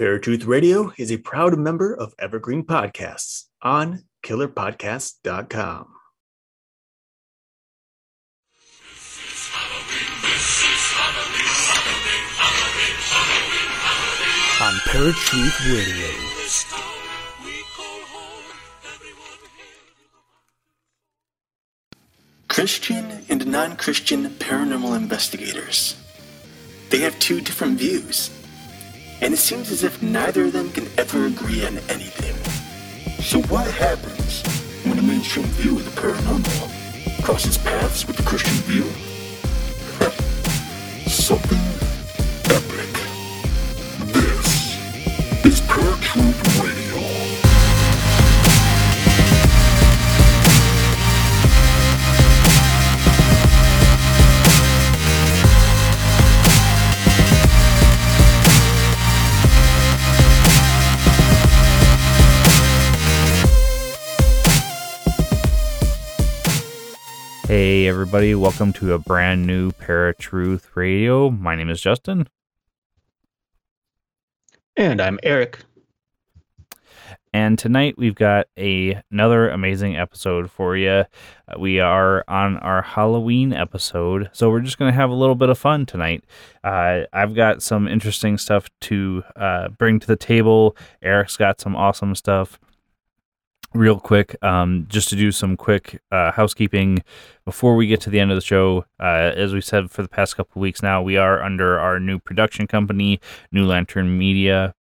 Paratruth 0.00 0.46
Radio 0.46 0.94
is 0.96 1.12
a 1.12 1.18
proud 1.18 1.58
member 1.58 1.94
of 1.94 2.14
Evergreen 2.18 2.64
Podcasts 2.64 3.48
on 3.60 4.04
killerpodcast.com. 4.24 5.88
On 14.62 14.74
Paratruth 14.88 15.60
Radio. 15.70 16.08
Christian 22.48 23.26
and 23.28 23.46
non 23.46 23.76
Christian 23.76 24.30
paranormal 24.30 24.96
investigators. 24.96 26.02
They 26.88 27.00
have 27.00 27.18
two 27.18 27.42
different 27.42 27.78
views, 27.78 28.30
and 29.22 29.34
it 29.34 29.38
seems 29.38 29.70
as 29.70 29.84
if 29.84 30.02
neither 30.02 30.44
of 30.44 30.52
them 30.52 30.70
can 30.70 30.86
ever 30.96 31.26
agree 31.26 31.66
on 31.66 31.78
anything. 31.88 32.34
So, 33.22 33.42
what 33.42 33.70
happens 33.70 34.42
when 34.84 34.98
a 34.98 35.02
mainstream 35.02 35.46
view 35.46 35.76
of 35.76 35.84
the 35.84 35.90
paranormal 36.00 37.22
crosses 37.22 37.58
paths 37.58 38.06
with 38.06 38.16
the 38.16 38.22
Christian 38.22 38.54
view? 38.64 38.84
Something 41.10 41.58
epic. 42.50 42.92
This 44.14 44.76
is 45.44 45.60
Paratruth 45.62 46.49
Hey, 67.62 67.86
everybody, 67.86 68.34
welcome 68.34 68.72
to 68.72 68.94
a 68.94 68.98
brand 68.98 69.46
new 69.46 69.70
Paratruth 69.72 70.74
Radio. 70.74 71.28
My 71.28 71.54
name 71.54 71.68
is 71.68 71.78
Justin. 71.78 72.26
And 74.78 74.98
I'm 74.98 75.20
Eric. 75.22 75.58
And 77.34 77.58
tonight 77.58 77.96
we've 77.98 78.14
got 78.14 78.46
a, 78.56 79.02
another 79.10 79.50
amazing 79.50 79.94
episode 79.94 80.50
for 80.50 80.74
you. 80.74 80.88
Uh, 80.88 81.04
we 81.58 81.80
are 81.80 82.24
on 82.28 82.56
our 82.60 82.80
Halloween 82.80 83.52
episode, 83.52 84.30
so 84.32 84.48
we're 84.48 84.60
just 84.60 84.78
going 84.78 84.90
to 84.90 84.96
have 84.96 85.10
a 85.10 85.14
little 85.14 85.34
bit 85.34 85.50
of 85.50 85.58
fun 85.58 85.84
tonight. 85.84 86.24
Uh, 86.64 87.00
I've 87.12 87.34
got 87.34 87.62
some 87.62 87.86
interesting 87.86 88.38
stuff 88.38 88.70
to 88.80 89.22
uh, 89.36 89.68
bring 89.68 90.00
to 90.00 90.06
the 90.06 90.16
table. 90.16 90.78
Eric's 91.02 91.36
got 91.36 91.60
some 91.60 91.76
awesome 91.76 92.14
stuff. 92.14 92.58
Real 93.72 94.00
quick, 94.00 94.36
um, 94.42 94.86
just 94.88 95.08
to 95.10 95.16
do 95.16 95.30
some 95.30 95.56
quick 95.56 96.02
uh, 96.10 96.32
housekeeping 96.32 97.04
before 97.44 97.76
we 97.76 97.86
get 97.86 98.00
to 98.00 98.10
the 98.10 98.18
end 98.18 98.32
of 98.32 98.36
the 98.36 98.40
show. 98.40 98.84
Uh, 98.98 99.30
as 99.36 99.54
we 99.54 99.60
said 99.60 99.92
for 99.92 100.02
the 100.02 100.08
past 100.08 100.36
couple 100.36 100.60
weeks 100.60 100.82
now, 100.82 101.00
we 101.00 101.16
are 101.16 101.40
under 101.40 101.78
our 101.78 102.00
new 102.00 102.18
production 102.18 102.66
company, 102.66 103.20
New 103.52 103.64
Lantern 103.64 104.18
Media. 104.18 104.74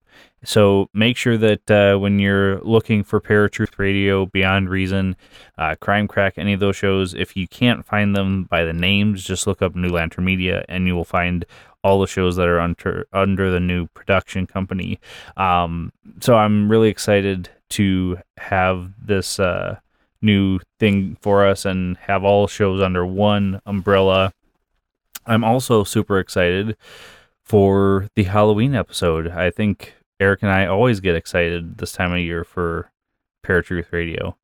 So 0.45 0.89
make 0.95 1.17
sure 1.17 1.37
that 1.37 1.69
uh, 1.69 1.99
when 1.99 2.21
you're 2.21 2.61
looking 2.61 3.03
for 3.03 3.21
Paratruth 3.21 3.77
Radio, 3.77 4.27
Beyond 4.27 4.71
Reason, 4.71 5.17
uh, 5.59 5.75
Crime 5.81 6.07
Crack, 6.07 6.35
any 6.37 6.53
of 6.53 6.61
those 6.61 6.77
shows, 6.77 7.13
if 7.13 7.37
you 7.37 7.49
can't 7.49 7.85
find 7.85 8.15
them 8.15 8.45
by 8.45 8.65
the 8.65 8.73
names, 8.73 9.25
just 9.25 9.49
look 9.49 9.63
up 9.63 9.75
New 9.75 9.89
Lantern 9.89 10.25
Media 10.25 10.65
and 10.69 10.87
you 10.87 10.95
will 10.95 11.05
find 11.05 11.45
all 11.83 12.01
the 12.01 12.07
shows 12.07 12.37
that 12.37 12.47
are 12.47 12.61
under 12.61 13.07
under 13.13 13.51
the 13.51 13.61
new 13.61 13.87
production 13.89 14.47
company. 14.47 15.01
Um, 15.37 15.93
so 16.21 16.37
I'm 16.37 16.71
really 16.71 16.89
excited 16.89 17.51
to 17.71 18.19
have 18.39 18.93
this 19.05 19.39
uh, 19.41 19.79
new 20.23 20.59
thing 20.79 21.17
for 21.21 21.47
us 21.47 21.65
and 21.65 21.97
have 21.99 22.25
all 22.25 22.47
shows 22.47 22.81
under 22.81 23.05
one 23.07 23.61
umbrella. 23.67 24.33
I'm 25.27 25.45
also 25.45 25.85
super 25.85 26.19
excited 26.19 26.77
for 27.43 28.09
the 28.15 28.25
Halloween 28.25 28.75
episode. 28.75 29.29
I 29.29 29.51
think 29.51 29.95
Eric 30.21 30.43
and 30.43 30.51
I 30.51 30.67
always 30.67 31.01
get 31.01 31.15
excited 31.15 31.79
this 31.79 31.93
time 31.93 32.13
of 32.13 32.21
year 32.21 32.45
for 32.45 32.91
Paratruth 33.45 33.93
Radio. 33.93 34.37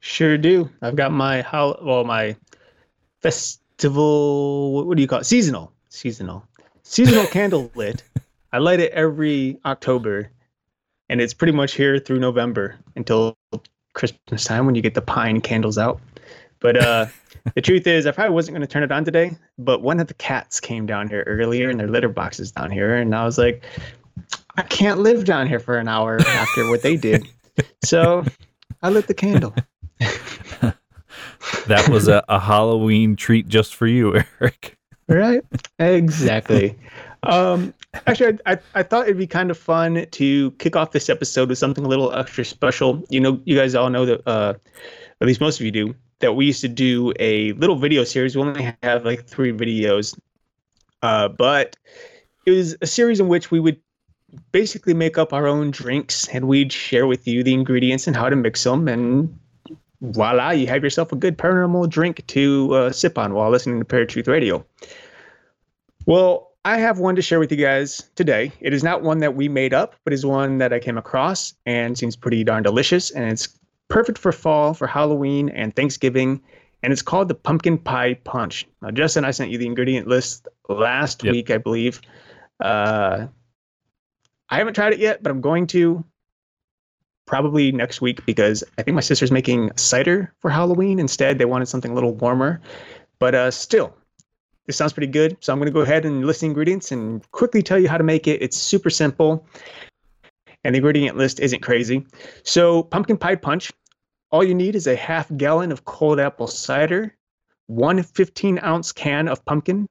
Sure 0.00 0.36
do. 0.36 0.68
I've 0.80 0.96
got 0.96 1.12
my 1.12 1.42
how 1.42 1.78
well 1.82 2.04
my 2.04 2.36
festival. 3.20 4.72
What, 4.72 4.86
what 4.86 4.96
do 4.96 5.02
you 5.02 5.08
call 5.08 5.20
it? 5.20 5.26
Seasonal, 5.26 5.72
seasonal, 5.88 6.44
seasonal 6.82 7.26
candle 7.30 7.70
lit. 7.74 8.02
I 8.52 8.58
light 8.58 8.80
it 8.80 8.92
every 8.92 9.58
October, 9.64 10.30
and 11.08 11.20
it's 11.20 11.34
pretty 11.34 11.52
much 11.52 11.74
here 11.74 11.98
through 11.98 12.18
November 12.18 12.76
until 12.96 13.36
Christmas 13.94 14.44
time 14.44 14.66
when 14.66 14.74
you 14.74 14.82
get 14.82 14.94
the 14.94 15.02
pine 15.02 15.40
candles 15.40 15.78
out. 15.78 16.00
But 16.60 16.76
uh, 16.76 17.06
the 17.54 17.60
truth 17.60 17.86
is, 17.86 18.06
I 18.06 18.12
probably 18.12 18.34
wasn't 18.34 18.56
going 18.56 18.66
to 18.66 18.72
turn 18.72 18.82
it 18.82 18.92
on 18.92 19.04
today. 19.04 19.36
But 19.58 19.82
one 19.82 20.00
of 20.00 20.06
the 20.06 20.14
cats 20.14 20.60
came 20.60 20.86
down 20.86 21.08
here 21.08 21.24
earlier, 21.26 21.68
and 21.68 21.78
their 21.78 21.88
litter 21.88 22.08
box 22.08 22.40
is 22.40 22.52
down 22.52 22.70
here, 22.70 22.96
and 22.96 23.14
I 23.14 23.24
was 23.24 23.38
like, 23.38 23.62
I 24.56 24.62
can't 24.62 25.00
live 25.00 25.24
down 25.24 25.46
here 25.46 25.58
for 25.58 25.78
an 25.78 25.88
hour 25.88 26.20
after 26.20 26.68
what 26.68 26.82
they 26.82 26.96
did. 26.96 27.26
So 27.84 28.24
I 28.80 28.88
lit 28.88 29.08
the 29.08 29.14
candle. 29.14 29.54
That 31.66 31.88
was 31.90 32.08
a, 32.08 32.24
a 32.28 32.40
Halloween 32.40 33.14
treat 33.14 33.46
just 33.46 33.74
for 33.74 33.86
you, 33.86 34.22
Eric. 34.40 34.76
Right? 35.06 35.44
Exactly. 35.78 36.76
um, 37.22 37.74
actually, 37.94 38.38
I, 38.46 38.52
I, 38.52 38.58
I 38.74 38.82
thought 38.82 39.04
it'd 39.04 39.18
be 39.18 39.26
kind 39.26 39.50
of 39.50 39.58
fun 39.58 40.06
to 40.10 40.50
kick 40.52 40.76
off 40.76 40.92
this 40.92 41.08
episode 41.08 41.48
with 41.48 41.58
something 41.58 41.84
a 41.84 41.88
little 41.88 42.12
extra 42.12 42.44
special. 42.44 43.04
You 43.08 43.20
know, 43.20 43.40
you 43.44 43.56
guys 43.56 43.74
all 43.74 43.90
know 43.90 44.06
that, 44.06 44.26
uh, 44.26 44.54
at 45.20 45.26
least 45.26 45.40
most 45.40 45.60
of 45.60 45.66
you 45.66 45.72
do, 45.72 45.94
that 46.20 46.34
we 46.34 46.46
used 46.46 46.60
to 46.62 46.68
do 46.68 47.12
a 47.18 47.52
little 47.52 47.76
video 47.76 48.04
series. 48.04 48.36
We 48.36 48.42
only 48.42 48.74
have 48.82 49.04
like 49.04 49.26
three 49.26 49.52
videos, 49.52 50.18
uh, 51.02 51.28
but 51.28 51.76
it 52.46 52.52
was 52.52 52.76
a 52.80 52.86
series 52.86 53.20
in 53.20 53.28
which 53.28 53.50
we 53.50 53.60
would 53.60 53.80
basically 54.50 54.94
make 54.94 55.18
up 55.18 55.32
our 55.32 55.46
own 55.46 55.70
drinks 55.70 56.26
and 56.28 56.48
we'd 56.48 56.72
share 56.72 57.06
with 57.06 57.28
you 57.28 57.42
the 57.42 57.52
ingredients 57.52 58.06
and 58.06 58.16
how 58.16 58.28
to 58.28 58.36
mix 58.36 58.64
them 58.64 58.88
and 58.88 59.38
voila 60.00 60.50
you 60.50 60.66
have 60.66 60.82
yourself 60.82 61.12
a 61.12 61.16
good 61.16 61.36
paranormal 61.36 61.88
drink 61.88 62.26
to 62.26 62.74
uh, 62.74 62.90
sip 62.90 63.18
on 63.18 63.34
while 63.34 63.50
listening 63.50 63.78
to 63.78 63.84
paratruth 63.84 64.26
radio 64.26 64.64
well 66.06 66.51
i 66.64 66.78
have 66.78 66.98
one 66.98 67.14
to 67.16 67.22
share 67.22 67.38
with 67.40 67.50
you 67.50 67.58
guys 67.58 68.10
today 68.14 68.52
it 68.60 68.72
is 68.72 68.82
not 68.82 69.02
one 69.02 69.18
that 69.18 69.34
we 69.34 69.48
made 69.48 69.74
up 69.74 69.94
but 70.04 70.12
is 70.12 70.24
one 70.24 70.58
that 70.58 70.72
i 70.72 70.78
came 70.78 70.98
across 70.98 71.54
and 71.66 71.96
seems 71.98 72.16
pretty 72.16 72.44
darn 72.44 72.62
delicious 72.62 73.10
and 73.10 73.30
it's 73.30 73.58
perfect 73.88 74.18
for 74.18 74.32
fall 74.32 74.74
for 74.74 74.86
halloween 74.86 75.48
and 75.50 75.74
thanksgiving 75.76 76.40
and 76.82 76.92
it's 76.92 77.02
called 77.02 77.28
the 77.28 77.34
pumpkin 77.34 77.78
pie 77.78 78.14
punch 78.24 78.66
now 78.80 78.90
justin 78.90 79.24
i 79.24 79.30
sent 79.30 79.50
you 79.50 79.58
the 79.58 79.66
ingredient 79.66 80.06
list 80.08 80.48
last 80.68 81.22
Yep. 81.24 81.32
week 81.32 81.50
i 81.50 81.58
believe 81.58 82.00
uh, 82.62 83.26
I 84.48 84.56
haven't 84.58 84.74
tried 84.74 84.92
it 84.92 84.98
yet, 85.00 85.22
but 85.22 85.30
I'm 85.32 85.40
going 85.40 85.66
to 85.68 86.04
probably 87.26 87.72
next 87.72 88.00
week 88.00 88.24
because 88.26 88.62
I 88.78 88.82
think 88.82 88.94
my 88.94 89.00
sister's 89.00 89.32
making 89.32 89.70
cider 89.76 90.32
for 90.40 90.50
Halloween 90.50 90.98
instead. 90.98 91.38
They 91.38 91.44
wanted 91.44 91.66
something 91.66 91.90
a 91.90 91.94
little 91.94 92.14
warmer, 92.14 92.60
but 93.18 93.34
uh, 93.34 93.50
still, 93.50 93.96
this 94.66 94.76
sounds 94.76 94.92
pretty 94.92 95.10
good. 95.10 95.36
So 95.40 95.52
I'm 95.52 95.58
going 95.58 95.66
to 95.66 95.72
go 95.72 95.80
ahead 95.80 96.04
and 96.04 96.24
list 96.24 96.40
the 96.40 96.46
ingredients 96.46 96.92
and 96.92 97.28
quickly 97.32 97.62
tell 97.62 97.78
you 97.78 97.88
how 97.88 97.98
to 97.98 98.04
make 98.04 98.26
it. 98.26 98.40
It's 98.42 98.56
super 98.56 98.90
simple, 98.90 99.46
and 100.64 100.74
the 100.74 100.78
ingredient 100.78 101.16
list 101.16 101.40
isn't 101.40 101.62
crazy. 101.62 102.06
So, 102.44 102.82
pumpkin 102.84 103.16
pie 103.16 103.36
punch. 103.36 103.72
All 104.30 104.44
you 104.44 104.54
need 104.54 104.74
is 104.74 104.86
a 104.86 104.96
half 104.96 105.30
gallon 105.36 105.72
of 105.72 105.84
cold 105.84 106.18
apple 106.18 106.46
cider, 106.46 107.14
one 107.66 108.02
15 108.02 108.60
ounce 108.62 108.90
can 108.90 109.28
of 109.28 109.44
pumpkin, 109.44 109.86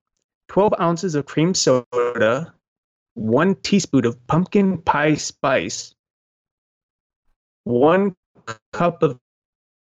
12 0.47 0.73
ounces 0.79 1.15
of 1.15 1.25
cream 1.25 1.53
soda, 1.53 2.53
one 3.13 3.55
teaspoon 3.55 4.05
of 4.05 4.25
pumpkin 4.27 4.79
pie 4.79 5.13
spice, 5.15 5.93
one 7.65 8.15
cup 8.73 9.03
of 9.03 9.19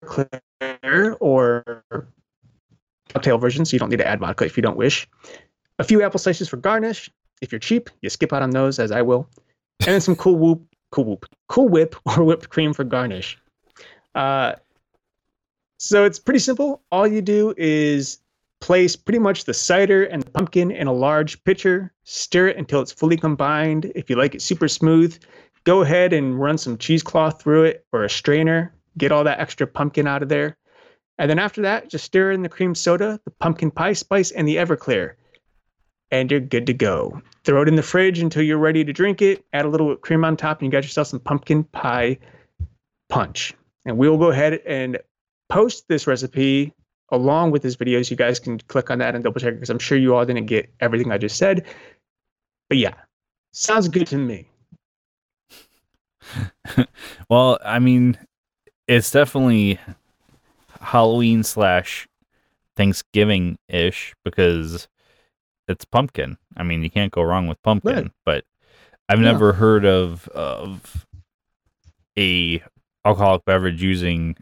clear 0.05 1.17
or 1.21 1.85
cocktail 3.13 3.39
version, 3.39 3.65
so 3.65 3.75
you 3.75 3.79
don't 3.79 3.91
need 3.91 3.99
to 3.99 4.07
add 4.07 4.21
vodka 4.21 4.45
if 4.45 4.57
you 4.57 4.63
don't 4.63 4.77
wish. 4.77 5.09
A 5.79 5.85
few 5.85 6.03
apple 6.03 6.19
slices 6.19 6.49
for 6.49 6.57
garnish. 6.57 7.11
If 7.41 7.53
you're 7.53 7.59
cheap, 7.59 7.91
you 8.03 8.11
skip 8.11 8.33
out 8.33 8.43
on 8.43 8.51
those, 8.51 8.79
as 8.79 8.93
I 8.93 9.03
will. 9.03 9.29
And 9.81 9.89
then 9.89 10.01
some 10.01 10.17
Cool 10.17 10.37
Whoop, 10.37 10.63
Cool 10.91 11.05
Whoop, 11.05 11.27
Cool 11.49 11.69
Whip 11.69 11.97
or 12.07 12.25
whipped 12.25 12.51
cream 12.51 12.73
for 12.75 12.85
garnish. 12.85 13.39
Uh, 14.15 14.55
so 15.79 16.05
it's 16.05 16.19
pretty 16.19 16.41
simple. 16.41 16.83
All 16.93 17.07
you 17.07 17.23
do 17.23 17.55
is 17.57 18.19
place 18.61 18.95
pretty 18.95 19.19
much 19.19 19.45
the 19.45 19.55
cider 19.55 20.05
and 20.05 20.23
the 20.23 20.31
pumpkin 20.31 20.71
in 20.71 20.87
a 20.87 20.93
large 20.93 21.43
pitcher, 21.45 21.93
stir 22.05 22.49
it 22.49 22.59
until 22.59 22.83
it's 22.83 22.93
fully 22.93 23.17
combined. 23.17 23.91
If 23.95 24.11
you 24.11 24.17
like 24.17 24.35
it 24.35 24.43
super 24.43 24.69
smooth, 24.69 25.19
go 25.65 25.81
ahead 25.81 26.13
and 26.13 26.39
run 26.39 26.59
some 26.59 26.77
cheesecloth 26.77 27.41
through 27.43 27.65
it 27.65 27.87
or 27.93 28.05
a 28.05 28.11
strainer, 28.11 28.75
get 28.99 29.13
all 29.13 29.25
that 29.25 29.41
extra 29.41 29.67
pumpkin 29.67 30.07
out 30.07 30.23
of 30.23 30.29
there. 30.29 30.57
And 31.21 31.29
then 31.29 31.39
after 31.39 31.61
that, 31.61 31.91
just 31.91 32.07
stir 32.07 32.33
in 32.33 32.41
the 32.41 32.49
cream 32.49 32.75
soda, 32.75 33.21
the 33.27 33.31
pumpkin 33.31 33.71
pie 33.71 33.93
spice, 33.93 34.31
and 34.31 34.49
the 34.49 34.57
Everclear. 34.57 35.17
and 36.11 36.31
you're 36.31 36.41
good 36.41 36.67
to 36.67 36.73
go. 36.73 37.21
Throw 37.45 37.61
it 37.61 37.69
in 37.69 37.77
the 37.77 37.83
fridge 37.83 38.21
until 38.21 38.43
you're 38.43 38.59
ready 38.59 38.83
to 38.85 38.93
drink 38.93 39.21
it. 39.21 39.45
Add 39.53 39.67
a 39.67 39.69
little 39.69 39.95
cream 39.97 40.25
on 40.25 40.35
top, 40.39 40.61
and 40.61 40.67
you 40.67 40.73
got 40.73 40.83
yourself 40.83 41.09
some 41.09 41.21
pumpkin 41.21 41.63
pie 41.65 42.19
punch. 43.11 43.53
And 43.85 43.99
we 43.99 44.09
will 44.09 44.17
go 44.17 44.31
ahead 44.31 44.61
and 44.67 44.99
post 45.51 45.89
this 45.89 46.07
recipe 46.07 46.73
along 47.13 47.51
with 47.51 47.61
this 47.61 47.75
video 47.75 48.01
so 48.01 48.13
you 48.13 48.17
guys 48.17 48.41
can 48.41 48.59
click 48.59 48.91
on 48.91 48.99
that 49.01 49.15
and 49.15 49.23
double 49.23 49.41
check 49.41 49.55
because 49.55 49.69
I'm 49.69 49.79
sure 49.79 49.99
you 49.99 50.17
all 50.17 50.25
didn't 50.25 50.47
get 50.47 50.73
everything 50.81 51.13
I 51.13 51.19
just 51.19 51.37
said. 51.37 51.67
But 52.71 52.79
yeah, 52.79 52.95
sounds 53.53 53.89
good 53.89 54.07
to 54.07 54.17
me. 54.17 54.49
well, 57.29 57.59
I 57.63 57.79
mean, 57.79 58.17
it's 58.89 59.11
definitely 59.11 59.79
Halloween 60.81 61.43
slash 61.43 62.09
Thanksgiving 62.77 63.59
ish 63.69 64.15
because 64.25 64.89
it's 65.69 65.85
pumpkin. 65.85 66.37
I 66.57 66.63
mean, 66.63 66.83
you 66.83 66.91
can't 66.91 67.13
go 67.13 67.23
wrong 67.23 67.47
with 67.47 67.63
pumpkin. 67.63 67.95
Right. 67.95 68.11
But 68.25 68.45
I've 69.09 69.21
yeah. 69.21 69.33
never 69.33 69.53
heard 69.53 69.85
of 69.85 70.29
of 70.29 71.07
a 72.19 72.63
alcoholic 73.05 73.45
beverage 73.45 73.83
using 73.83 74.37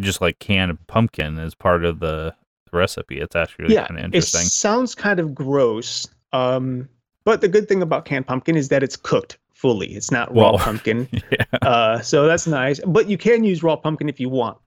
just 0.00 0.20
like 0.20 0.38
canned 0.38 0.78
pumpkin 0.86 1.38
as 1.38 1.54
part 1.54 1.84
of 1.84 2.00
the, 2.00 2.34
the 2.70 2.76
recipe. 2.76 3.20
It's 3.20 3.36
actually 3.36 3.74
yeah, 3.74 3.86
kind 3.86 3.98
of 3.98 4.04
interesting. 4.06 4.42
It 4.42 4.46
sounds 4.46 4.94
kind 4.94 5.20
of 5.20 5.34
gross. 5.34 6.06
Um, 6.32 6.88
but 7.24 7.40
the 7.40 7.48
good 7.48 7.68
thing 7.68 7.82
about 7.82 8.04
canned 8.04 8.26
pumpkin 8.26 8.56
is 8.56 8.68
that 8.68 8.82
it's 8.82 8.96
cooked 8.96 9.38
fully. 9.52 9.94
It's 9.94 10.10
not 10.10 10.28
raw 10.34 10.52
well, 10.52 10.58
pumpkin. 10.58 11.08
Yeah. 11.30 11.44
Uh, 11.62 12.00
so 12.00 12.26
that's 12.26 12.46
nice. 12.46 12.80
But 12.86 13.08
you 13.08 13.18
can 13.18 13.44
use 13.44 13.62
raw 13.62 13.76
pumpkin 13.76 14.08
if 14.08 14.20
you 14.20 14.28
want. 14.28 14.58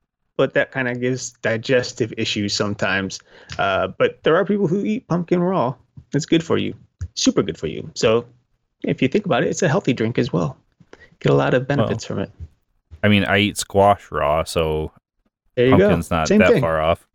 But 0.41 0.55
that 0.55 0.71
kind 0.71 0.88
of 0.88 0.99
gives 0.99 1.33
digestive 1.43 2.11
issues 2.17 2.51
sometimes. 2.51 3.19
Uh, 3.59 3.89
but 3.89 4.23
there 4.23 4.35
are 4.35 4.43
people 4.43 4.65
who 4.65 4.83
eat 4.83 5.07
pumpkin 5.07 5.39
raw. 5.39 5.75
It's 6.15 6.25
good 6.25 6.43
for 6.43 6.57
you. 6.57 6.73
Super 7.13 7.43
good 7.43 7.59
for 7.59 7.67
you. 7.67 7.88
So 7.93 8.25
if 8.83 9.03
you 9.03 9.07
think 9.07 9.27
about 9.27 9.43
it, 9.43 9.49
it's 9.49 9.61
a 9.61 9.69
healthy 9.69 9.93
drink 9.93 10.17
as 10.17 10.33
well. 10.33 10.57
Get 11.19 11.31
a 11.31 11.35
lot 11.35 11.53
of 11.53 11.67
benefits 11.67 12.09
well, 12.09 12.17
from 12.17 12.23
it. 12.23 12.31
I 13.03 13.07
mean, 13.07 13.23
I 13.23 13.38
eat 13.38 13.59
squash 13.59 14.09
raw, 14.09 14.43
so 14.43 14.91
pumpkin's 15.55 16.09
go. 16.09 16.15
not 16.15 16.27
Same 16.27 16.39
that 16.39 16.53
thing. 16.53 16.61
far 16.61 16.81
off. 16.81 17.05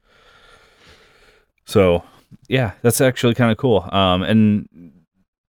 So, 1.65 2.05
yeah, 2.47 2.75
that's 2.83 3.01
actually 3.01 3.35
kind 3.35 3.51
of 3.51 3.59
cool. 3.59 3.89
Um, 3.91 4.23
and 4.23 4.69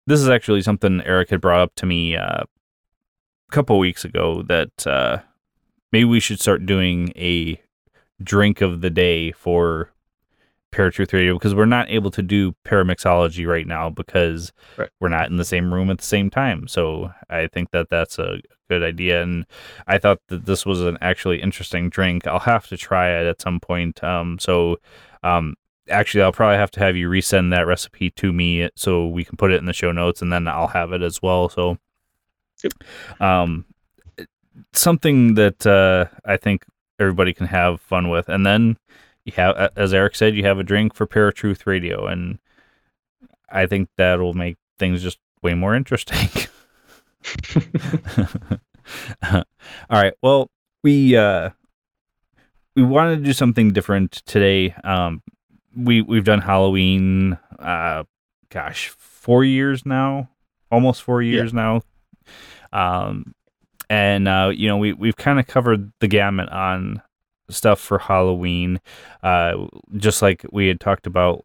this 0.07 0.19
is 0.19 0.27
actually 0.27 0.61
something 0.61 1.01
Eric 1.05 1.29
had 1.29 1.39
brought 1.39 1.61
up 1.61 1.75
to 1.75 1.85
me 1.85 2.17
uh, 2.17 2.43
a 2.43 3.51
couple 3.51 3.79
weeks 3.79 4.03
ago 4.03 4.43
that 4.49 4.85
uh, 4.85 5.19
maybe 5.91 6.05
we 6.05 6.19
should 6.19 6.39
start 6.39 6.65
doing 6.65 7.11
a 7.15 7.61
drink 8.23 8.61
of 8.61 8.81
the 8.81 8.89
day 8.89 9.31
for 9.31 9.91
Paratruth 10.71 11.11
Radio 11.11 11.33
because 11.33 11.53
we're 11.53 11.65
not 11.65 11.89
able 11.89 12.11
to 12.11 12.21
do 12.21 12.55
paramixology 12.65 13.45
right 13.45 13.67
now 13.67 13.89
because 13.89 14.53
right. 14.77 14.89
we're 14.99 15.09
not 15.09 15.29
in 15.29 15.37
the 15.37 15.45
same 15.45 15.73
room 15.73 15.89
at 15.89 15.97
the 15.97 16.05
same 16.05 16.29
time. 16.29 16.67
So 16.67 17.11
I 17.29 17.47
think 17.47 17.71
that 17.71 17.89
that's 17.89 18.17
a 18.17 18.39
good 18.69 18.83
idea, 18.83 19.21
and 19.21 19.45
I 19.87 19.97
thought 19.97 20.19
that 20.29 20.45
this 20.45 20.65
was 20.65 20.81
an 20.81 20.97
actually 21.01 21.41
interesting 21.41 21.89
drink. 21.89 22.25
I'll 22.25 22.39
have 22.39 22.67
to 22.67 22.77
try 22.77 23.09
it 23.09 23.25
at 23.27 23.41
some 23.41 23.59
point. 23.59 24.01
Um, 24.01 24.39
so 24.39 24.77
um, 25.23 25.55
actually, 25.89 26.23
I'll 26.23 26.31
probably 26.31 26.57
have 26.57 26.71
to 26.71 26.79
have 26.79 26.95
you 26.95 27.09
resend 27.09 27.51
that 27.51 27.67
recipe 27.67 28.09
to 28.11 28.31
me 28.31 28.69
so 28.75 29.07
we 29.07 29.25
can 29.25 29.35
put 29.35 29.51
it 29.51 29.57
in 29.57 29.65
the 29.65 29.73
show 29.73 29.91
notes, 29.91 30.21
and 30.21 30.31
then 30.31 30.47
I'll 30.47 30.67
have 30.67 30.93
it 30.93 31.01
as 31.01 31.21
well. 31.21 31.49
So, 31.49 31.77
um, 33.19 33.65
something 34.73 35.35
that 35.35 35.65
uh, 35.65 36.05
I 36.25 36.37
think 36.37 36.65
everybody 36.99 37.33
can 37.33 37.47
have 37.47 37.81
fun 37.81 38.09
with, 38.09 38.29
and 38.29 38.45
then 38.45 38.77
you 39.25 39.33
have, 39.35 39.71
as 39.75 39.93
Eric 39.93 40.15
said, 40.15 40.35
you 40.35 40.43
have 40.43 40.59
a 40.59 40.63
drink 40.63 40.93
for 40.93 41.05
Paratruth 41.05 41.65
Radio, 41.65 42.07
and 42.07 42.39
I 43.49 43.65
think 43.65 43.89
that'll 43.97 44.33
make 44.33 44.57
things 44.79 45.03
just 45.03 45.19
way 45.41 45.53
more 45.53 45.75
interesting. 45.75 46.29
All 49.23 49.43
right. 49.89 50.13
Well, 50.21 50.49
we 50.83 51.15
uh, 51.15 51.51
we 52.75 52.83
wanted 52.83 53.17
to 53.17 53.23
do 53.23 53.33
something 53.33 53.71
different 53.71 54.23
today. 54.25 54.73
Um, 54.83 55.21
we 55.75 56.01
we've 56.01 56.23
done 56.23 56.41
Halloween. 56.41 57.37
Uh, 57.59 58.03
gosh, 58.49 58.89
four 58.97 59.43
years 59.43 59.85
now, 59.85 60.29
almost 60.71 61.03
four 61.03 61.21
years 61.21 61.53
yeah. 61.53 61.79
now. 62.73 62.73
Um, 62.73 63.35
and 63.91 64.29
uh, 64.29 64.51
you 64.53 64.69
know 64.69 64.77
we 64.77 64.93
we've 64.93 65.17
kind 65.17 65.37
of 65.37 65.47
covered 65.47 65.91
the 65.99 66.07
gamut 66.07 66.47
on 66.47 67.01
stuff 67.49 67.77
for 67.77 67.99
Halloween, 67.99 68.79
uh, 69.21 69.67
just 69.97 70.21
like 70.21 70.45
we 70.49 70.69
had 70.69 70.79
talked 70.79 71.05
about 71.05 71.43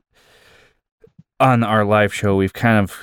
on 1.41 1.65
our 1.65 1.85
live 1.85 2.15
show. 2.15 2.37
We've 2.37 2.53
kind 2.53 2.79
of 2.79 2.97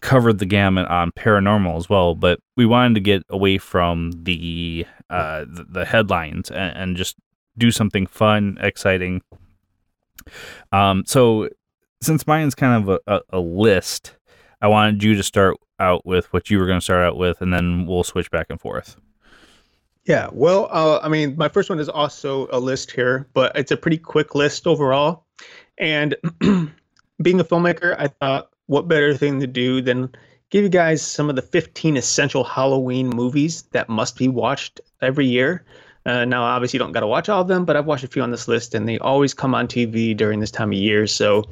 covered 0.00 0.38
the 0.38 0.46
gamut 0.46 0.88
on 0.88 1.12
paranormal 1.12 1.76
as 1.76 1.90
well, 1.90 2.14
but 2.14 2.40
we 2.56 2.64
wanted 2.64 2.94
to 2.94 3.00
get 3.00 3.22
away 3.28 3.58
from 3.58 4.12
the 4.22 4.86
uh, 5.10 5.40
the, 5.40 5.66
the 5.68 5.84
headlines 5.84 6.50
and, 6.50 6.74
and, 6.74 6.96
just 6.96 7.16
do 7.58 7.70
something 7.72 8.06
fun, 8.06 8.56
exciting. 8.60 9.20
Um, 10.70 11.02
so 11.04 11.48
since 12.00 12.26
mine's 12.28 12.54
kind 12.54 12.88
of 12.88 13.00
a, 13.06 13.12
a, 13.12 13.20
a 13.30 13.40
list, 13.40 14.14
I 14.62 14.68
wanted 14.68 15.02
you 15.02 15.16
to 15.16 15.22
start 15.24 15.56
out 15.80 16.06
with 16.06 16.32
what 16.32 16.50
you 16.50 16.58
were 16.58 16.66
going 16.66 16.78
to 16.78 16.84
start 16.84 17.04
out 17.04 17.16
with, 17.16 17.40
and 17.40 17.52
then 17.52 17.86
we'll 17.86 18.04
switch 18.04 18.30
back 18.30 18.46
and 18.50 18.60
forth. 18.60 18.96
Yeah, 20.04 20.28
well, 20.32 20.68
uh, 20.70 21.00
I 21.02 21.08
mean, 21.08 21.36
my 21.36 21.48
first 21.48 21.68
one 21.68 21.78
is 21.78 21.88
also 21.88 22.48
a 22.52 22.58
list 22.58 22.90
here, 22.90 23.28
but 23.34 23.56
it's 23.56 23.70
a 23.70 23.76
pretty 23.76 23.98
quick 23.98 24.34
list 24.34 24.66
overall. 24.66 25.24
And 25.78 26.14
being 27.22 27.40
a 27.40 27.44
filmmaker, 27.44 27.96
I 27.98 28.08
thought, 28.08 28.50
what 28.66 28.88
better 28.88 29.16
thing 29.16 29.40
to 29.40 29.46
do 29.46 29.82
than 29.82 30.10
give 30.50 30.62
you 30.62 30.68
guys 30.68 31.02
some 31.02 31.30
of 31.30 31.36
the 31.36 31.42
15 31.42 31.96
essential 31.96 32.44
Halloween 32.44 33.08
movies 33.08 33.62
that 33.72 33.88
must 33.88 34.16
be 34.16 34.28
watched 34.28 34.80
every 35.00 35.26
year. 35.26 35.64
Uh, 36.06 36.24
now, 36.24 36.42
obviously, 36.42 36.78
you 36.78 36.84
don't 36.84 36.92
got 36.92 37.00
to 37.00 37.06
watch 37.06 37.28
all 37.28 37.42
of 37.42 37.48
them, 37.48 37.64
but 37.64 37.76
I've 37.76 37.86
watched 37.86 38.04
a 38.04 38.08
few 38.08 38.22
on 38.22 38.30
this 38.30 38.48
list, 38.48 38.74
and 38.74 38.88
they 38.88 38.98
always 38.98 39.34
come 39.34 39.54
on 39.54 39.68
TV 39.68 40.16
during 40.16 40.40
this 40.40 40.50
time 40.50 40.70
of 40.70 40.78
year. 40.78 41.06
So, 41.06 41.44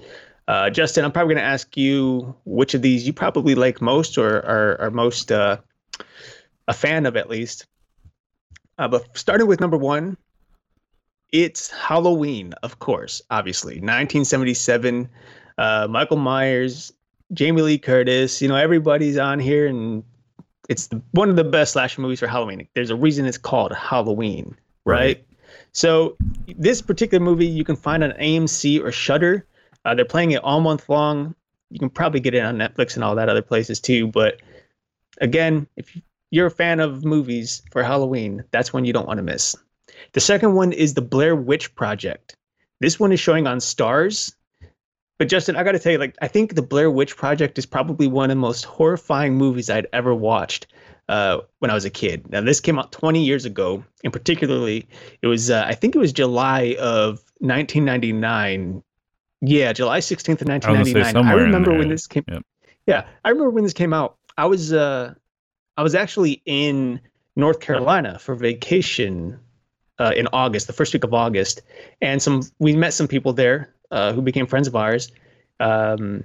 uh, 0.48 0.70
Justin, 0.70 1.04
I'm 1.04 1.12
probably 1.12 1.34
going 1.34 1.44
to 1.44 1.50
ask 1.50 1.76
you 1.76 2.34
which 2.46 2.72
of 2.72 2.80
these 2.80 3.06
you 3.06 3.12
probably 3.12 3.54
like 3.54 3.82
most 3.82 4.16
or 4.16 4.38
are, 4.38 4.80
are 4.80 4.90
most 4.90 5.30
uh, 5.30 5.58
a 6.66 6.72
fan 6.72 7.04
of, 7.04 7.16
at 7.18 7.28
least. 7.28 7.66
Uh, 8.78 8.88
but 8.88 9.16
starting 9.16 9.46
with 9.46 9.60
number 9.60 9.76
one, 9.76 10.16
it's 11.32 11.70
Halloween, 11.70 12.54
of 12.62 12.78
course, 12.78 13.20
obviously. 13.30 13.74
1977. 13.74 15.10
Uh, 15.58 15.86
Michael 15.90 16.16
Myers, 16.16 16.94
Jamie 17.34 17.60
Lee 17.60 17.78
Curtis, 17.78 18.40
you 18.40 18.48
know, 18.48 18.56
everybody's 18.56 19.18
on 19.18 19.38
here, 19.38 19.66
and 19.66 20.02
it's 20.70 20.86
the, 20.86 21.02
one 21.10 21.28
of 21.28 21.36
the 21.36 21.44
best 21.44 21.72
slasher 21.74 22.00
movies 22.00 22.20
for 22.20 22.26
Halloween. 22.26 22.66
There's 22.74 22.90
a 22.90 22.96
reason 22.96 23.26
it's 23.26 23.36
called 23.36 23.74
Halloween, 23.74 24.56
right? 24.86 24.96
right. 24.96 25.24
So, 25.72 26.16
this 26.46 26.80
particular 26.80 27.22
movie 27.22 27.46
you 27.46 27.64
can 27.64 27.76
find 27.76 28.02
on 28.02 28.12
AMC 28.12 28.82
or 28.82 28.90
Shudder. 28.90 29.44
Uh, 29.88 29.94
they're 29.94 30.04
playing 30.04 30.32
it 30.32 30.44
all 30.44 30.60
month 30.60 30.86
long. 30.90 31.34
You 31.70 31.78
can 31.78 31.88
probably 31.88 32.20
get 32.20 32.34
it 32.34 32.44
on 32.44 32.58
Netflix 32.58 32.94
and 32.94 33.02
all 33.02 33.14
that 33.14 33.30
other 33.30 33.40
places 33.40 33.80
too. 33.80 34.06
But 34.06 34.40
again, 35.22 35.66
if 35.76 35.98
you're 36.30 36.46
a 36.46 36.50
fan 36.50 36.78
of 36.78 37.06
movies 37.06 37.62
for 37.72 37.82
Halloween, 37.82 38.44
that's 38.50 38.70
one 38.70 38.84
you 38.84 38.92
don't 38.92 39.06
want 39.06 39.16
to 39.16 39.22
miss. 39.22 39.56
The 40.12 40.20
second 40.20 40.54
one 40.54 40.72
is 40.72 40.92
the 40.92 41.00
Blair 41.00 41.34
Witch 41.34 41.74
Project. 41.74 42.36
This 42.80 43.00
one 43.00 43.12
is 43.12 43.20
showing 43.20 43.46
on 43.46 43.58
Starz. 43.58 44.34
But 45.18 45.28
Justin, 45.28 45.56
I 45.56 45.64
got 45.64 45.72
to 45.72 45.78
tell 45.78 45.92
you, 45.92 45.98
like, 45.98 46.16
I 46.20 46.28
think 46.28 46.54
the 46.54 46.62
Blair 46.62 46.90
Witch 46.90 47.16
Project 47.16 47.58
is 47.58 47.64
probably 47.64 48.08
one 48.08 48.30
of 48.30 48.36
the 48.36 48.40
most 48.40 48.64
horrifying 48.64 49.36
movies 49.36 49.70
I'd 49.70 49.88
ever 49.94 50.14
watched 50.14 50.66
uh, 51.08 51.38
when 51.60 51.70
I 51.70 51.74
was 51.74 51.86
a 51.86 51.90
kid. 51.90 52.30
Now, 52.30 52.42
this 52.42 52.60
came 52.60 52.78
out 52.78 52.92
20 52.92 53.24
years 53.24 53.46
ago, 53.46 53.82
and 54.04 54.12
particularly, 54.12 54.86
it 55.22 55.26
was, 55.26 55.50
uh, 55.50 55.64
I 55.66 55.74
think 55.74 55.96
it 55.96 55.98
was 55.98 56.12
July 56.12 56.76
of 56.78 57.24
1999. 57.40 58.82
Yeah, 59.40 59.72
July 59.72 60.00
16th 60.00 60.42
of 60.42 60.48
1999. 60.48 61.16
I, 61.16 61.30
I 61.30 61.34
remember 61.34 61.76
when 61.76 61.88
this 61.88 62.06
came. 62.06 62.24
Yep. 62.28 62.42
Yeah, 62.86 63.06
I 63.24 63.30
remember 63.30 63.50
when 63.50 63.64
this 63.64 63.72
came 63.72 63.92
out. 63.92 64.16
I 64.36 64.46
was, 64.46 64.72
uh, 64.72 65.14
I 65.76 65.82
was 65.82 65.94
actually 65.94 66.42
in 66.46 67.00
North 67.36 67.60
Carolina 67.60 68.18
for 68.18 68.34
vacation 68.34 69.38
uh, 69.98 70.12
in 70.16 70.28
August, 70.32 70.66
the 70.66 70.72
first 70.72 70.92
week 70.92 71.04
of 71.04 71.14
August, 71.14 71.62
and 72.00 72.20
some 72.22 72.42
we 72.58 72.74
met 72.74 72.94
some 72.94 73.08
people 73.08 73.32
there 73.32 73.74
uh, 73.90 74.12
who 74.12 74.22
became 74.22 74.46
friends 74.46 74.68
of 74.68 74.76
ours. 74.76 75.10
Um, 75.60 76.24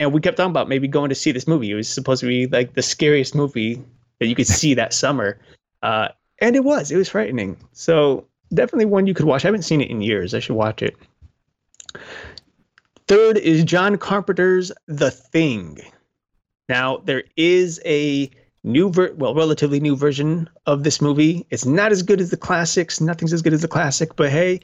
and 0.00 0.12
we 0.12 0.20
kept 0.20 0.36
talking 0.36 0.50
about 0.50 0.68
maybe 0.68 0.88
going 0.88 1.08
to 1.08 1.14
see 1.14 1.32
this 1.32 1.46
movie. 1.46 1.70
It 1.70 1.74
was 1.74 1.88
supposed 1.88 2.20
to 2.20 2.26
be 2.26 2.46
like 2.46 2.74
the 2.74 2.82
scariest 2.82 3.34
movie 3.34 3.82
that 4.18 4.26
you 4.26 4.34
could 4.34 4.46
see 4.60 4.74
that 4.74 4.92
summer, 4.92 5.38
uh, 5.82 6.08
and 6.40 6.56
it 6.56 6.64
was. 6.64 6.90
It 6.90 6.96
was 6.96 7.08
frightening. 7.08 7.56
So 7.72 8.26
definitely 8.52 8.86
one 8.86 9.06
you 9.06 9.14
could 9.14 9.26
watch. 9.26 9.44
I 9.44 9.48
haven't 9.48 9.62
seen 9.62 9.80
it 9.80 9.90
in 9.90 10.02
years. 10.02 10.34
I 10.34 10.40
should 10.40 10.56
watch 10.56 10.82
it. 10.82 10.96
Third 13.08 13.38
is 13.38 13.64
John 13.64 13.96
Carpenter's 13.96 14.72
The 14.86 15.10
Thing. 15.10 15.78
Now 16.68 16.98
there 16.98 17.24
is 17.36 17.80
a 17.84 18.30
new 18.64 18.90
ver- 18.90 19.12
well 19.14 19.34
relatively 19.34 19.80
new 19.80 19.96
version 19.96 20.48
of 20.66 20.84
this 20.84 21.00
movie 21.00 21.44
it's 21.50 21.66
not 21.66 21.90
as 21.90 22.04
good 22.04 22.20
as 22.20 22.30
the 22.30 22.36
classics 22.36 23.00
nothing's 23.00 23.32
as 23.32 23.42
good 23.42 23.52
as 23.52 23.60
the 23.60 23.66
classic 23.66 24.14
but 24.14 24.30
hey 24.30 24.60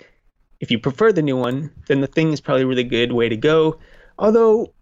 if 0.61 0.71
you 0.71 0.79
prefer 0.79 1.11
the 1.11 1.21
new 1.21 1.37
one 1.37 1.69
then 1.89 2.01
the 2.01 2.07
thing 2.07 2.33
is 2.33 2.41
probably 2.41 2.63
a 2.63 2.67
really 2.67 2.85
good 2.85 3.11
way 3.11 3.29
to 3.29 3.37
go 3.37 3.77
although 4.17 4.73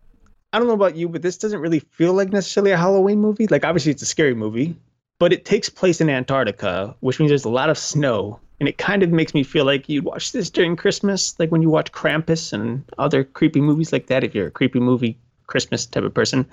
I 0.53 0.59
don't 0.59 0.69
know 0.69 0.75
about 0.75 0.97
you, 0.97 1.09
but 1.11 1.21
this 1.21 1.37
doesn't 1.37 1.61
really 1.61 1.81
feel 1.81 2.15
like 2.15 2.33
necessarily 2.33 2.71
a 2.71 2.79
Halloween 2.79 3.21
movie. 3.21 3.47
Like 3.47 3.65
obviously 3.65 3.93
it's 3.93 4.01
a 4.01 4.07
scary 4.07 4.35
movie, 4.35 4.75
but 5.19 5.33
it 5.33 5.45
takes 5.45 5.69
place 5.69 6.01
in 6.01 6.09
Antarctica, 6.09 6.97
which 7.01 7.19
means 7.19 7.31
there's 7.31 7.45
a 7.45 7.51
lot 7.51 7.69
of 7.69 7.77
snow, 7.77 8.41
and 8.61 8.69
it 8.69 8.79
kind 8.79 9.03
of 9.03 9.11
makes 9.11 9.35
me 9.35 9.43
feel 9.43 9.65
like 9.65 9.89
you'd 9.89 10.05
watch 10.05 10.33
this 10.33 10.49
during 10.51 10.77
Christmas, 10.77 11.39
like 11.39 11.51
when 11.51 11.63
you 11.63 11.71
watch 11.71 11.93
Krampus 11.93 12.53
and 12.53 12.85
other 12.99 13.23
creepy 13.25 13.61
movies 13.61 13.93
like 13.93 14.07
that. 14.07 14.25
If 14.25 14.35
you're 14.35 14.47
a 14.47 14.51
creepy 14.51 14.81
movie 14.81 15.19
Christmas 15.47 15.87
type 15.87 16.05
of 16.05 16.15
person, 16.15 16.47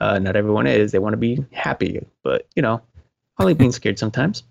uh, 0.00 0.18
not 0.18 0.34
everyone 0.36 0.66
is. 0.66 0.92
They 0.92 0.98
want 0.98 1.12
to 1.12 1.18
be 1.18 1.44
happy, 1.52 2.04
but 2.22 2.46
you 2.56 2.62
know, 2.62 2.80
I 3.38 3.44
like 3.44 3.58
being 3.58 3.72
scared 3.72 3.98
sometimes. 3.98 4.44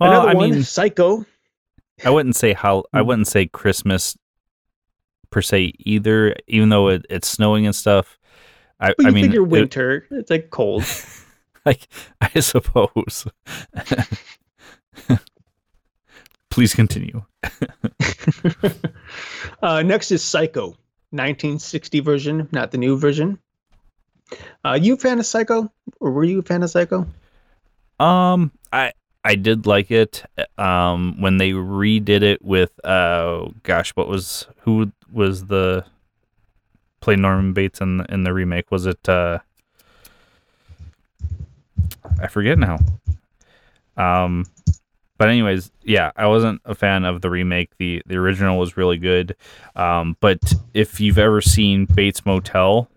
Well, 0.00 0.10
Another 0.12 0.28
I 0.28 0.34
one, 0.34 0.50
mean, 0.52 0.62
Psycho. 0.62 1.24
I 2.04 2.10
wouldn't 2.10 2.36
say 2.36 2.52
how 2.52 2.84
I 2.92 3.00
Hmm. 3.00 3.06
wouldn't 3.08 3.26
say 3.28 3.46
Christmas 3.46 4.16
per 5.30 5.42
se 5.42 5.72
either, 5.80 6.34
even 6.46 6.68
though 6.70 6.88
it, 6.88 7.04
it's 7.10 7.28
snowing 7.28 7.66
and 7.66 7.74
stuff. 7.74 8.18
I, 8.80 8.94
I 9.04 9.10
mean, 9.10 9.24
figure 9.26 9.42
it- 9.42 9.48
winter. 9.48 10.06
it's 10.10 10.30
like 10.30 10.50
cold. 10.50 10.84
like 11.66 11.88
I 12.20 12.40
suppose. 12.40 13.26
Please 16.58 16.74
continue. 16.74 17.22
uh, 19.62 19.80
next 19.84 20.10
is 20.10 20.24
Psycho, 20.24 20.70
1960 21.10 22.00
version, 22.00 22.48
not 22.50 22.72
the 22.72 22.78
new 22.78 22.98
version. 22.98 23.38
Uh, 24.64 24.76
you 24.82 24.94
a 24.94 24.96
fan 24.96 25.20
of 25.20 25.26
Psycho, 25.26 25.70
or 26.00 26.10
were 26.10 26.24
you 26.24 26.40
a 26.40 26.42
fan 26.42 26.64
of 26.64 26.70
Psycho? 26.70 27.06
Um, 28.00 28.50
I 28.72 28.92
I 29.22 29.36
did 29.36 29.66
like 29.66 29.92
it. 29.92 30.24
Um, 30.58 31.20
when 31.20 31.36
they 31.36 31.52
redid 31.52 32.22
it 32.22 32.44
with 32.44 32.72
uh, 32.84 33.50
gosh, 33.62 33.90
what 33.90 34.08
was 34.08 34.48
who 34.62 34.90
was 35.12 35.46
the 35.46 35.84
played 36.98 37.20
Norman 37.20 37.52
Bates 37.52 37.80
in 37.80 38.04
in 38.08 38.24
the 38.24 38.32
remake? 38.32 38.72
Was 38.72 38.84
it 38.84 39.08
uh, 39.08 39.38
I 42.20 42.26
forget 42.26 42.58
now. 42.58 42.80
Um, 43.96 44.44
but 45.18 45.28
anyways, 45.28 45.70
yeah, 45.82 46.12
I 46.16 46.26
wasn't 46.26 46.60
a 46.64 46.74
fan 46.74 47.04
of 47.04 47.20
the 47.20 47.28
remake. 47.30 47.76
the 47.78 48.02
The 48.06 48.16
original 48.16 48.58
was 48.58 48.76
really 48.76 48.96
good. 48.98 49.36
Um, 49.76 50.16
but 50.20 50.54
if 50.74 51.00
you've 51.00 51.18
ever 51.18 51.40
seen 51.40 51.84
Bates 51.86 52.24
Motel, 52.24 52.88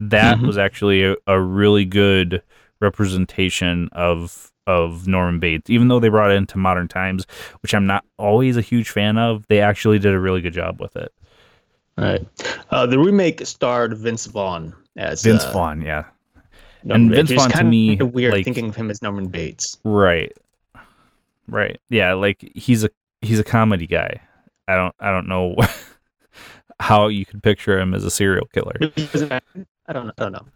that 0.00 0.38
Mhm. 0.38 0.46
was 0.46 0.58
actually 0.58 1.04
a, 1.04 1.16
a 1.26 1.40
really 1.40 1.84
good 1.84 2.42
representation 2.80 3.88
of 3.92 4.50
of 4.66 5.06
Norman 5.06 5.40
Bates. 5.40 5.68
Even 5.68 5.88
though 5.88 6.00
they 6.00 6.08
brought 6.08 6.30
it 6.30 6.36
into 6.36 6.56
modern 6.56 6.88
times, 6.88 7.26
which 7.62 7.74
I'm 7.74 7.84
not 7.86 8.02
always 8.18 8.56
a 8.56 8.62
huge 8.62 8.88
fan 8.88 9.18
of, 9.18 9.46
they 9.48 9.60
actually 9.60 9.98
did 9.98 10.14
a 10.14 10.18
really 10.18 10.40
good 10.40 10.54
job 10.54 10.80
with 10.80 10.96
it. 10.96 11.12
All 11.98 12.04
right. 12.04 12.26
Uh, 12.70 12.86
the 12.86 12.98
remake 12.98 13.44
starred 13.46 13.96
Vince 13.98 14.24
Vaughn 14.24 14.74
as 14.96 15.22
Vince 15.22 15.44
uh, 15.44 15.52
Vaughn, 15.52 15.82
yeah, 15.82 16.04
Norman 16.82 17.06
And 17.08 17.14
Vince 17.14 17.30
Vaughn 17.32 17.50
to 17.50 17.62
me, 17.64 17.96
weird 17.96 18.32
like- 18.32 18.44
thinking 18.46 18.70
of 18.70 18.74
him 18.74 18.90
as 18.90 19.02
Norman 19.02 19.26
Bates. 19.26 19.76
right, 19.84 20.32
right, 21.48 21.78
yeah. 21.88 22.14
Like 22.14 22.50
he's 22.54 22.84
a 22.84 22.90
he's 23.20 23.38
a 23.38 23.44
comedy 23.44 23.86
guy. 23.86 24.20
I 24.68 24.76
don't 24.76 24.94
I 25.00 25.10
don't 25.10 25.28
know 25.28 25.56
how 26.80 27.08
you 27.08 27.26
could 27.26 27.42
picture 27.42 27.78
him 27.78 27.94
as 27.94 28.04
a 28.04 28.10
serial 28.10 28.46
killer. 28.46 28.74
I 29.86 29.92
don't 29.92 30.06
know. 30.06 30.12
I 30.18 30.22
don't 30.22 30.32
know. 30.32 30.46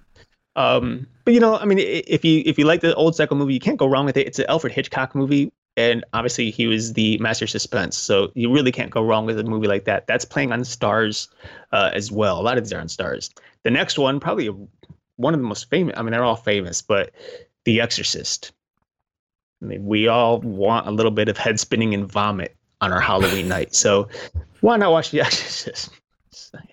Um, 0.56 1.06
but 1.24 1.34
you 1.34 1.40
know, 1.40 1.56
I 1.56 1.64
mean, 1.64 1.78
if 1.78 2.24
you 2.24 2.42
if 2.44 2.58
you 2.58 2.64
like 2.64 2.80
the 2.80 2.94
old 2.94 3.14
Psycho 3.14 3.34
movie, 3.34 3.54
you 3.54 3.60
can't 3.60 3.78
go 3.78 3.86
wrong 3.86 4.04
with 4.04 4.16
it. 4.16 4.26
It's 4.26 4.38
an 4.38 4.46
Alfred 4.48 4.72
Hitchcock 4.72 5.14
movie, 5.14 5.52
and 5.76 6.04
obviously 6.14 6.50
he 6.50 6.66
was 6.66 6.94
the 6.94 7.16
master 7.18 7.46
suspense, 7.46 7.96
so 7.96 8.32
you 8.34 8.52
really 8.52 8.72
can't 8.72 8.90
go 8.90 9.04
wrong 9.04 9.24
with 9.24 9.38
a 9.38 9.44
movie 9.44 9.68
like 9.68 9.84
that. 9.84 10.08
That's 10.08 10.24
playing 10.24 10.52
on 10.52 10.62
Starz 10.62 11.28
uh, 11.70 11.90
as 11.94 12.10
well. 12.10 12.40
A 12.40 12.42
lot 12.42 12.58
of 12.58 12.64
these 12.64 12.72
are 12.72 12.80
on 12.80 12.88
Starz. 12.88 13.32
The 13.62 13.70
next 13.70 13.98
one, 13.98 14.18
probably 14.18 14.50
one 15.16 15.34
of 15.34 15.40
the 15.40 15.46
most 15.46 15.70
famous. 15.70 15.94
I 15.96 16.02
mean, 16.02 16.10
they're 16.10 16.24
all 16.24 16.36
famous, 16.36 16.82
but 16.82 17.12
The 17.64 17.80
Exorcist. 17.80 18.52
I 19.62 19.64
mean, 19.64 19.84
we 19.86 20.06
all 20.08 20.40
want 20.40 20.86
a 20.86 20.90
little 20.90 21.10
bit 21.10 21.28
of 21.28 21.36
head 21.36 21.58
spinning 21.58 21.92
and 21.94 22.06
vomit 22.10 22.56
on 22.80 22.92
our 22.92 23.00
Halloween 23.00 23.48
night, 23.56 23.74
so 23.74 24.08
why 24.60 24.76
not 24.76 24.92
watch 24.92 25.10
The 25.10 25.20
Exorcist? 25.22 25.90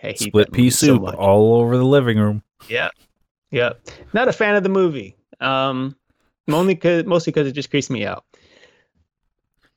I 0.03 0.13
Split 0.13 0.51
pea 0.51 0.69
soup 0.69 1.01
much. 1.01 1.15
all 1.15 1.55
over 1.55 1.77
the 1.77 1.83
living 1.85 2.17
room. 2.17 2.43
Yeah, 2.69 2.89
yeah. 3.51 3.71
Not 4.13 4.27
a 4.27 4.33
fan 4.33 4.55
of 4.55 4.63
the 4.63 4.69
movie. 4.69 5.15
Um, 5.41 5.95
only 6.47 6.75
cause, 6.75 7.03
mostly 7.05 7.31
because 7.31 7.47
it 7.47 7.53
just 7.53 7.69
creased 7.69 7.89
me 7.89 8.05
out. 8.05 8.23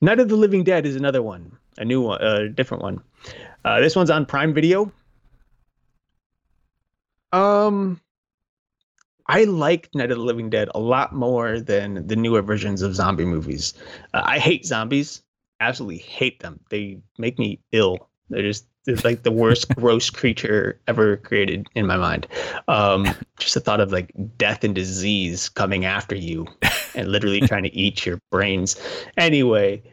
Night 0.01 0.19
of 0.19 0.29
the 0.29 0.35
Living 0.37 0.63
Dead 0.63 0.85
is 0.85 0.95
another 0.95 1.21
one, 1.21 1.51
a 1.77 1.83
new 1.83 2.01
one, 2.01 2.21
a 2.21 2.47
different 2.47 2.83
one. 2.83 3.01
Uh, 3.65 3.81
this 3.81 3.95
one's 3.95 4.09
on 4.09 4.25
Prime 4.25 4.53
Video. 4.53 4.91
Um, 7.33 7.99
I 9.29 9.43
like 9.43 9.89
Night 9.93 10.09
of 10.09 10.17
the 10.17 10.23
Living 10.23 10.49
Dead 10.49 10.69
a 10.73 10.79
lot 10.79 11.13
more 11.13 11.59
than 11.59 12.07
the 12.07 12.15
newer 12.15 12.41
versions 12.41 12.81
of 12.81 12.95
zombie 12.95 13.25
movies. 13.25 13.75
Uh, 14.11 14.23
I 14.25 14.39
hate 14.39 14.65
zombies, 14.65 15.21
absolutely 15.59 15.99
hate 15.99 16.39
them. 16.39 16.59
They 16.71 16.97
make 17.19 17.37
me 17.37 17.59
ill. 17.71 18.09
They're 18.31 18.41
just 18.41 18.65
they're 18.85 18.95
like 19.03 19.21
the 19.21 19.31
worst 19.31 19.69
gross 19.75 20.09
creature 20.09 20.81
ever 20.87 21.17
created 21.17 21.67
in 21.75 21.85
my 21.85 21.95
mind. 21.95 22.25
Um, 22.67 23.05
just 23.39 23.53
the 23.53 23.59
thought 23.59 23.79
of 23.79 23.91
like 23.91 24.11
death 24.35 24.63
and 24.63 24.73
disease 24.73 25.47
coming 25.47 25.85
after 25.85 26.15
you 26.15 26.47
and 26.95 27.07
literally 27.11 27.41
trying 27.41 27.63
to 27.63 27.75
eat 27.75 28.07
your 28.07 28.19
brains. 28.31 28.81
Anyway, 29.15 29.83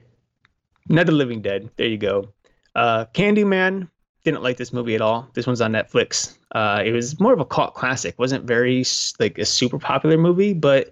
Night 0.88 1.02
of 1.02 1.06
the 1.08 1.12
Living 1.12 1.42
Dead. 1.42 1.68
There 1.76 1.86
you 1.86 1.98
go. 1.98 2.32
Uh, 2.74 3.04
Candyman. 3.12 3.90
Didn't 4.26 4.42
like 4.42 4.56
this 4.56 4.72
movie 4.72 4.96
at 4.96 5.00
all. 5.00 5.28
This 5.34 5.46
one's 5.46 5.60
on 5.60 5.70
Netflix. 5.70 6.36
Uh, 6.50 6.82
it 6.84 6.90
was 6.90 7.20
more 7.20 7.32
of 7.32 7.38
a 7.38 7.44
cult 7.44 7.74
classic. 7.74 8.18
wasn't 8.18 8.42
very 8.44 8.84
like 9.20 9.38
a 9.38 9.44
super 9.44 9.78
popular 9.78 10.16
movie, 10.18 10.52
but 10.52 10.90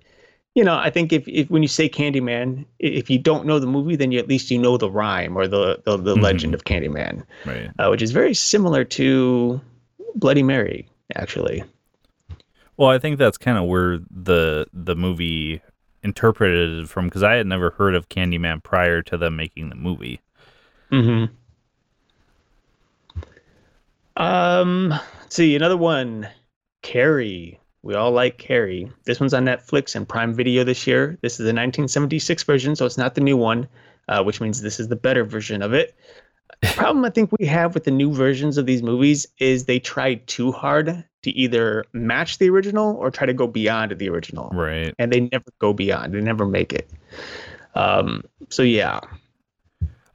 you 0.55 0.63
know, 0.63 0.77
I 0.77 0.89
think 0.89 1.13
if, 1.13 1.27
if 1.27 1.51
when 1.51 1.61
you 1.61 1.67
say 1.67 1.89
Candyman, 1.89 2.65
if 2.79 3.11
you 3.11 3.19
don't 3.19 3.45
know 3.45 3.59
the 3.59 3.67
movie, 3.67 3.97
then 3.97 4.13
you 4.13 4.21
at 4.21 4.29
least 4.29 4.53
you 4.53 4.59
know 4.61 4.77
the 4.77 4.89
rhyme 4.89 5.37
or 5.37 5.49
the 5.49 5.83
the, 5.85 5.97
the 5.97 6.15
Mhm. 6.15 6.23
legend 6.23 6.55
of 6.55 6.63
Candyman, 6.63 7.25
Right. 7.45 7.71
uh, 7.81 7.89
which 7.89 8.03
is 8.03 8.13
very 8.13 8.35
similar 8.35 8.85
to 8.85 9.61
Bloody 10.15 10.45
Mary, 10.45 10.87
actually. 11.17 11.65
Well, 12.77 12.91
I 12.91 13.01
think 13.01 13.19
that's 13.19 13.37
kind 13.37 13.59
of 13.59 13.65
where 13.65 13.99
the 14.13 14.69
the 14.73 14.95
movie 14.95 15.61
interpreted 16.05 16.85
it 16.85 16.89
from 16.89 17.07
because 17.07 17.25
I 17.25 17.33
had 17.33 17.49
never 17.49 17.71
heard 17.71 17.97
of 17.97 18.09
Candyman 18.11 18.63
prior 18.63 19.03
to 19.03 19.17
them 19.19 19.35
making 19.35 19.71
the 19.71 19.75
movie. 19.75 20.21
Mm-hmm. 20.93 21.35
Um, 24.17 24.89
let's 24.91 25.37
see 25.37 25.57
another 25.57 25.77
one. 25.77 26.29
Carrie. 26.83 27.61
We 27.83 27.95
all 27.95 28.13
like 28.13 28.39
Carrie. 28.39 28.91
This 29.05 29.21
one's 29.21 29.35
on 29.35 29.45
Netflix 29.45 29.95
and 29.95 30.09
Prime 30.09 30.33
Video 30.33 30.65
this 30.65 30.87
year. 30.87 31.19
This 31.23 31.35
is 31.35 31.39
the 31.39 31.45
1976 31.53 32.43
version, 32.45 32.77
so 32.77 32.87
it's 32.87 32.97
not 32.97 33.15
the 33.15 33.21
new 33.21 33.37
one, 33.37 33.69
uh, 34.09 34.23
which 34.23 34.41
means 34.41 34.63
this 34.63 34.81
is 34.81 34.89
the 34.89 34.97
better 34.97 35.23
version 35.25 35.61
of 35.61 35.75
it. 35.75 35.95
The 36.63 36.69
problem 36.77 37.05
I 37.05 37.11
think 37.11 37.31
we 37.39 37.47
have 37.47 37.75
with 37.75 37.85
the 37.85 37.91
new 37.91 38.13
versions 38.13 38.57
of 38.57 38.65
these 38.65 38.83
movies 38.83 39.27
is 39.39 39.65
they 39.65 39.79
try 39.79 40.15
too 40.15 40.51
hard 40.51 41.05
to 41.25 41.31
either 41.33 41.85
match 41.93 42.39
the 42.39 42.49
original 42.49 42.97
or 42.97 43.11
try 43.11 43.27
to 43.27 43.35
go 43.35 43.47
beyond 43.47 43.93
the 43.99 44.09
original, 44.09 44.49
Right. 44.55 44.95
and 44.99 45.13
they 45.13 45.21
never 45.21 45.45
go 45.59 45.73
beyond. 45.75 46.15
They 46.15 46.21
never 46.21 46.47
make 46.47 46.73
it. 46.73 46.91
Um, 47.75 48.23
so 48.51 48.63
yeah, 48.63 49.01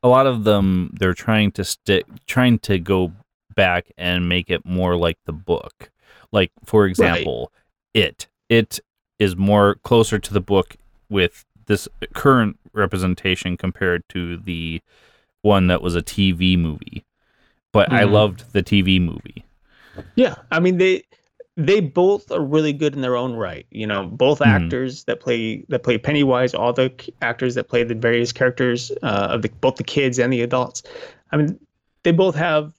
A 0.01 0.07
lot 0.07 0.25
of 0.27 0.43
them 0.43 0.95
they're 0.99 1.13
trying 1.13 1.51
to 1.53 1.63
stick 1.63 2.05
trying 2.25 2.57
to 2.59 2.79
go 2.79 3.11
back 3.59 3.91
and 3.97 4.29
make 4.29 4.49
it 4.49 4.65
more 4.65 4.95
like 4.95 5.17
the 5.25 5.33
book. 5.33 5.91
Like 6.31 6.49
for 6.63 6.85
example, 6.85 7.51
it 7.93 8.27
it 8.47 8.79
is 9.19 9.35
more 9.35 9.75
closer 9.83 10.17
to 10.17 10.33
the 10.33 10.39
book 10.39 10.77
with 11.09 11.43
this 11.65 11.89
current 12.13 12.57
representation 12.71 13.57
compared 13.57 14.07
to 14.09 14.37
the 14.37 14.81
one 15.41 15.67
that 15.67 15.81
was 15.81 15.93
a 15.93 16.01
TV 16.01 16.57
movie. 16.57 17.03
But 17.73 17.91
I 17.91 18.03
Mhm. 18.03 18.11
loved 18.11 18.53
the 18.53 18.63
TV 18.63 18.97
movie. 18.97 19.43
Yeah, 20.15 20.35
I 20.51 20.61
mean 20.61 20.77
they 20.77 21.03
they 21.57 21.81
both 21.81 22.31
are 22.31 22.41
really 22.55 22.71
good 22.71 22.93
in 22.95 23.01
their 23.01 23.17
own 23.17 23.33
right. 23.33 23.65
You 23.71 23.87
know, 23.87 24.05
both 24.05 24.39
Mhm. 24.39 24.45
actors 24.55 25.03
that 25.03 25.19
play 25.19 25.65
that 25.67 25.83
play 25.83 25.97
Pennywise, 25.97 26.53
all 26.53 26.71
the 26.71 26.89
actors 27.21 27.55
that 27.55 27.67
play 27.67 27.83
the 27.83 27.95
various 27.95 28.31
characters 28.31 28.89
uh, 29.03 29.27
of 29.31 29.41
the 29.41 29.49
both 29.59 29.75
the 29.75 29.83
kids 29.83 30.17
and 30.17 30.31
the 30.31 30.41
adults. 30.41 30.81
I 31.33 31.37
mean, 31.37 31.59
they 32.03 32.13
both 32.13 32.35
have 32.35 32.71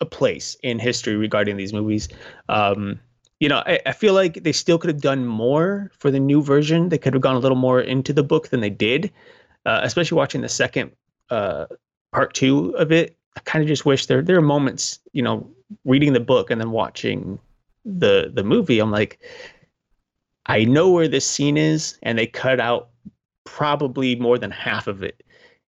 a 0.00 0.06
place 0.06 0.56
in 0.62 0.78
history 0.78 1.16
regarding 1.16 1.56
these 1.56 1.72
movies. 1.72 2.08
Um, 2.48 3.00
you 3.40 3.48
know, 3.48 3.62
I, 3.66 3.80
I 3.86 3.92
feel 3.92 4.14
like 4.14 4.42
they 4.42 4.52
still 4.52 4.78
could 4.78 4.88
have 4.88 5.00
done 5.00 5.26
more 5.26 5.90
for 5.98 6.10
the 6.10 6.20
new 6.20 6.42
version. 6.42 6.88
They 6.88 6.98
could 6.98 7.14
have 7.14 7.22
gone 7.22 7.36
a 7.36 7.40
little 7.40 7.56
more 7.56 7.80
into 7.80 8.12
the 8.12 8.22
book 8.22 8.48
than 8.48 8.60
they 8.60 8.70
did, 8.70 9.10
uh, 9.66 9.80
especially 9.82 10.16
watching 10.16 10.40
the 10.40 10.48
second 10.48 10.92
uh, 11.30 11.66
part 12.12 12.34
two 12.34 12.70
of 12.76 12.92
it. 12.92 13.16
I 13.36 13.40
kind 13.40 13.62
of 13.62 13.68
just 13.68 13.84
wish 13.84 14.06
there 14.06 14.22
there 14.22 14.36
are 14.36 14.42
moments, 14.42 15.00
you 15.12 15.22
know, 15.22 15.50
reading 15.84 16.12
the 16.12 16.20
book 16.20 16.50
and 16.50 16.60
then 16.60 16.70
watching 16.70 17.38
the 17.84 18.30
the 18.32 18.44
movie. 18.44 18.78
I'm 18.78 18.92
like, 18.92 19.18
I 20.46 20.64
know 20.64 20.90
where 20.90 21.08
this 21.08 21.26
scene 21.26 21.56
is, 21.56 21.98
and 22.02 22.16
they 22.16 22.26
cut 22.26 22.60
out 22.60 22.90
probably 23.44 24.14
more 24.16 24.38
than 24.38 24.52
half 24.52 24.86
of 24.86 25.02
it, 25.02 25.22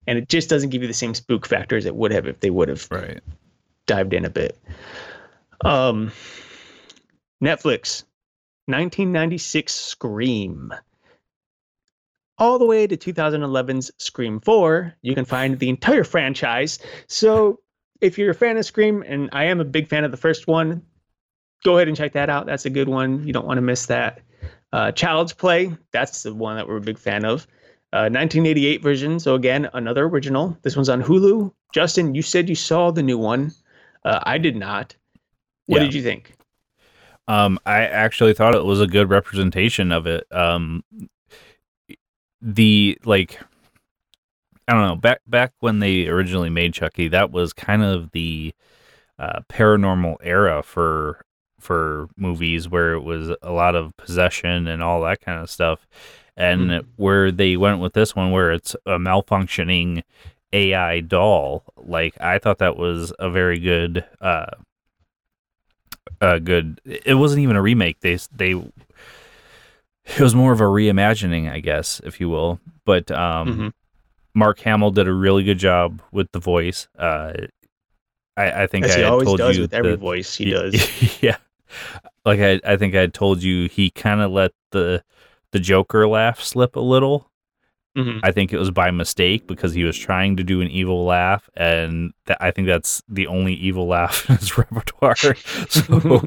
and 0.06 0.16
it 0.16 0.28
just 0.28 0.48
doesn't 0.48 0.70
give 0.70 0.82
you 0.82 0.88
the 0.88 0.94
same 0.94 1.14
spook 1.14 1.46
factor 1.46 1.76
as 1.76 1.84
it 1.84 1.96
would 1.96 2.12
have 2.12 2.26
if 2.26 2.40
they 2.40 2.50
would 2.50 2.68
have 2.68 2.86
Right. 2.90 3.20
Dived 3.86 4.12
in 4.12 4.24
a 4.24 4.30
bit. 4.30 4.58
Um, 5.64 6.12
Netflix, 7.42 8.04
1996 8.66 9.72
Scream. 9.72 10.72
All 12.38 12.58
the 12.58 12.66
way 12.66 12.86
to 12.86 12.96
2011's 12.96 13.90
Scream 13.98 14.40
4, 14.40 14.94
you 15.00 15.14
can 15.14 15.24
find 15.24 15.58
the 15.58 15.70
entire 15.70 16.04
franchise. 16.04 16.78
So 17.06 17.60
if 18.00 18.18
you're 18.18 18.30
a 18.30 18.34
fan 18.34 18.58
of 18.58 18.66
Scream, 18.66 19.02
and 19.06 19.30
I 19.32 19.44
am 19.44 19.60
a 19.60 19.64
big 19.64 19.88
fan 19.88 20.04
of 20.04 20.10
the 20.10 20.16
first 20.16 20.46
one, 20.46 20.82
go 21.64 21.76
ahead 21.76 21.88
and 21.88 21.96
check 21.96 22.12
that 22.12 22.28
out. 22.28 22.46
That's 22.46 22.66
a 22.66 22.70
good 22.70 22.88
one. 22.88 23.26
You 23.26 23.32
don't 23.32 23.46
want 23.46 23.58
to 23.58 23.62
miss 23.62 23.86
that. 23.86 24.20
Uh, 24.72 24.92
Child's 24.92 25.32
Play, 25.32 25.74
that's 25.92 26.22
the 26.22 26.34
one 26.34 26.56
that 26.56 26.68
we're 26.68 26.76
a 26.76 26.82
big 26.82 26.98
fan 26.98 27.24
of. 27.24 27.46
Uh, 27.92 28.10
1988 28.10 28.82
version. 28.82 29.18
So 29.18 29.34
again, 29.34 29.70
another 29.72 30.04
original. 30.04 30.58
This 30.62 30.76
one's 30.76 30.88
on 30.88 31.02
Hulu. 31.02 31.52
Justin, 31.72 32.14
you 32.14 32.22
said 32.22 32.48
you 32.48 32.54
saw 32.54 32.90
the 32.90 33.02
new 33.02 33.16
one. 33.16 33.52
Uh, 34.06 34.20
I 34.22 34.38
did 34.38 34.56
not. 34.56 34.96
What 35.66 35.78
Yeah. 35.78 35.84
did 35.84 35.94
you 35.94 36.02
think? 36.02 36.32
Um, 37.28 37.58
I 37.66 37.80
actually 37.80 38.34
thought 38.34 38.54
it 38.54 38.64
was 38.64 38.80
a 38.80 38.86
good 38.86 39.10
representation 39.10 39.90
of 39.90 40.06
it. 40.06 40.26
Um, 40.30 40.84
the 42.40 42.98
like, 43.04 43.40
I 44.68 44.72
don't 44.72 44.86
know, 44.86 44.96
back 44.96 45.20
back 45.26 45.52
when 45.60 45.80
they 45.80 46.06
originally 46.06 46.50
made 46.50 46.72
Chucky, 46.74 47.08
that 47.08 47.32
was 47.32 47.52
kind 47.52 47.82
of 47.82 48.12
the 48.12 48.54
uh, 49.18 49.40
paranormal 49.48 50.16
era 50.22 50.62
for 50.62 51.24
for 51.58 52.08
movies 52.16 52.68
where 52.68 52.92
it 52.92 53.00
was 53.00 53.30
a 53.42 53.50
lot 53.50 53.74
of 53.74 53.96
possession 53.96 54.68
and 54.68 54.82
all 54.82 55.00
that 55.02 55.20
kind 55.20 55.40
of 55.40 55.50
stuff. 55.50 55.86
And 56.36 56.70
Mhm. 56.70 56.86
where 56.96 57.32
they 57.32 57.56
went 57.56 57.80
with 57.80 57.94
this 57.94 58.14
one, 58.14 58.30
where 58.30 58.52
it's 58.52 58.74
a 58.84 58.98
malfunctioning 58.98 60.02
AI 60.52 61.00
doll, 61.00 61.64
like 61.76 62.14
I 62.20 62.38
thought 62.38 62.58
that 62.58 62.76
was 62.76 63.12
a 63.18 63.28
very 63.30 63.58
good 63.58 64.04
uh, 64.20 64.46
uh 66.20 66.38
good 66.38 66.80
it 66.84 67.14
wasn't 67.14 67.40
even 67.40 67.56
a 67.56 67.62
remake. 67.62 68.00
They 68.00 68.18
they 68.34 68.52
it 70.04 70.20
was 70.20 70.34
more 70.34 70.52
of 70.52 70.60
a 70.60 70.64
reimagining 70.64 71.50
i 71.50 71.60
guess 71.60 72.00
if 72.04 72.20
you 72.20 72.28
will. 72.28 72.60
But 72.84 73.10
um 73.10 73.48
Mhm. 73.48 73.72
mark 74.34 74.60
hamill 74.60 74.90
did 74.92 75.08
a 75.08 75.12
really 75.12 75.42
good 75.44 75.58
job 75.58 76.00
with 76.12 76.30
the 76.32 76.38
voice. 76.38 76.88
Uh 76.98 77.32
i 78.36 78.62
i 78.62 78.66
think 78.66 78.84
As 78.86 78.94
i 78.96 78.98
he 79.00 79.04
always 79.04 79.26
told 79.26 79.38
does 79.38 79.56
you 79.56 79.62
with 79.62 79.74
every 79.74 79.92
that- 79.92 80.00
voice 80.00 80.34
he 80.36 80.50
does. 80.50 80.74
yeah. 81.22 81.36
Like 82.24 82.40
i 82.40 82.60
i 82.64 82.76
think 82.76 82.94
i 82.94 83.06
told 83.08 83.42
you 83.42 83.68
he 83.68 83.90
kind 83.90 84.20
of 84.20 84.30
let 84.30 84.52
the 84.70 85.02
the 85.52 85.58
joker 85.60 86.06
laugh 86.08 86.40
slip 86.42 86.76
a 86.76 86.80
little 86.80 87.30
Mhm. 87.96 88.20
I 88.22 88.30
think 88.30 88.52
it 88.52 88.58
was 88.58 88.70
by 88.70 88.90
mistake 88.90 89.46
because 89.46 89.72
he 89.72 89.82
was 89.84 89.96
trying 89.96 90.36
to 90.36 90.44
do 90.44 90.60
an 90.60 90.68
evil 90.68 91.04
laugh, 91.06 91.48
and 91.56 92.12
that, 92.26 92.36
I 92.42 92.50
think 92.50 92.66
that's 92.68 93.02
the 93.08 93.26
only 93.26 93.54
evil 93.54 93.86
laugh 93.86 94.24
in 94.30 94.36
his 94.36 94.56
repertoire. 94.58 95.16
So 95.68 96.22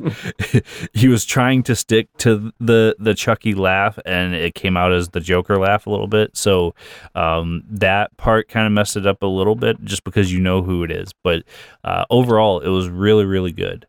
he 0.93 1.07
was 1.07 1.25
trying 1.25 1.61
to 1.63 1.75
stick 1.75 2.09
to 2.19 2.51
the 2.59 2.95
the 2.99 3.13
Chucky 3.13 3.53
laugh, 3.53 3.99
and 4.05 4.33
it 4.33 4.55
came 4.55 4.75
out 4.75 4.91
as 4.91 5.09
the 5.09 5.19
Joker 5.19 5.57
laugh 5.59 5.85
a 5.85 5.89
little 5.91 6.07
bit. 6.07 6.35
So 6.35 6.73
um, 7.15 7.63
that 7.69 8.15
part 8.17 8.49
kind 8.49 8.65
of 8.65 8.73
messed 8.73 8.97
it 8.97 9.05
up 9.05 9.21
a 9.21 9.27
little 9.27 9.55
bit, 9.55 9.83
just 9.83 10.03
because 10.03 10.33
you 10.33 10.39
know 10.39 10.61
who 10.63 10.83
it 10.83 10.91
is. 10.91 11.13
But 11.23 11.43
uh, 11.83 12.05
overall, 12.09 12.59
it 12.61 12.69
was 12.69 12.89
really 12.89 13.25
really 13.25 13.51
good. 13.51 13.85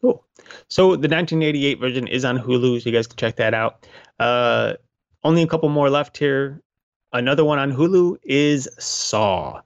Cool. 0.00 0.24
So 0.68 0.90
the 0.96 1.08
1988 1.08 1.78
version 1.80 2.06
is 2.06 2.24
on 2.24 2.38
Hulu, 2.38 2.80
so 2.82 2.88
you 2.88 2.96
guys 2.96 3.06
can 3.06 3.16
check 3.16 3.36
that 3.36 3.54
out. 3.54 3.86
Uh, 4.18 4.74
only 5.26 5.42
a 5.42 5.46
couple 5.46 5.68
more 5.68 5.90
left 5.90 6.16
here. 6.16 6.62
Another 7.12 7.44
one 7.44 7.58
on 7.58 7.72
Hulu 7.72 8.18
is 8.22 8.68
Saw, 8.78 9.60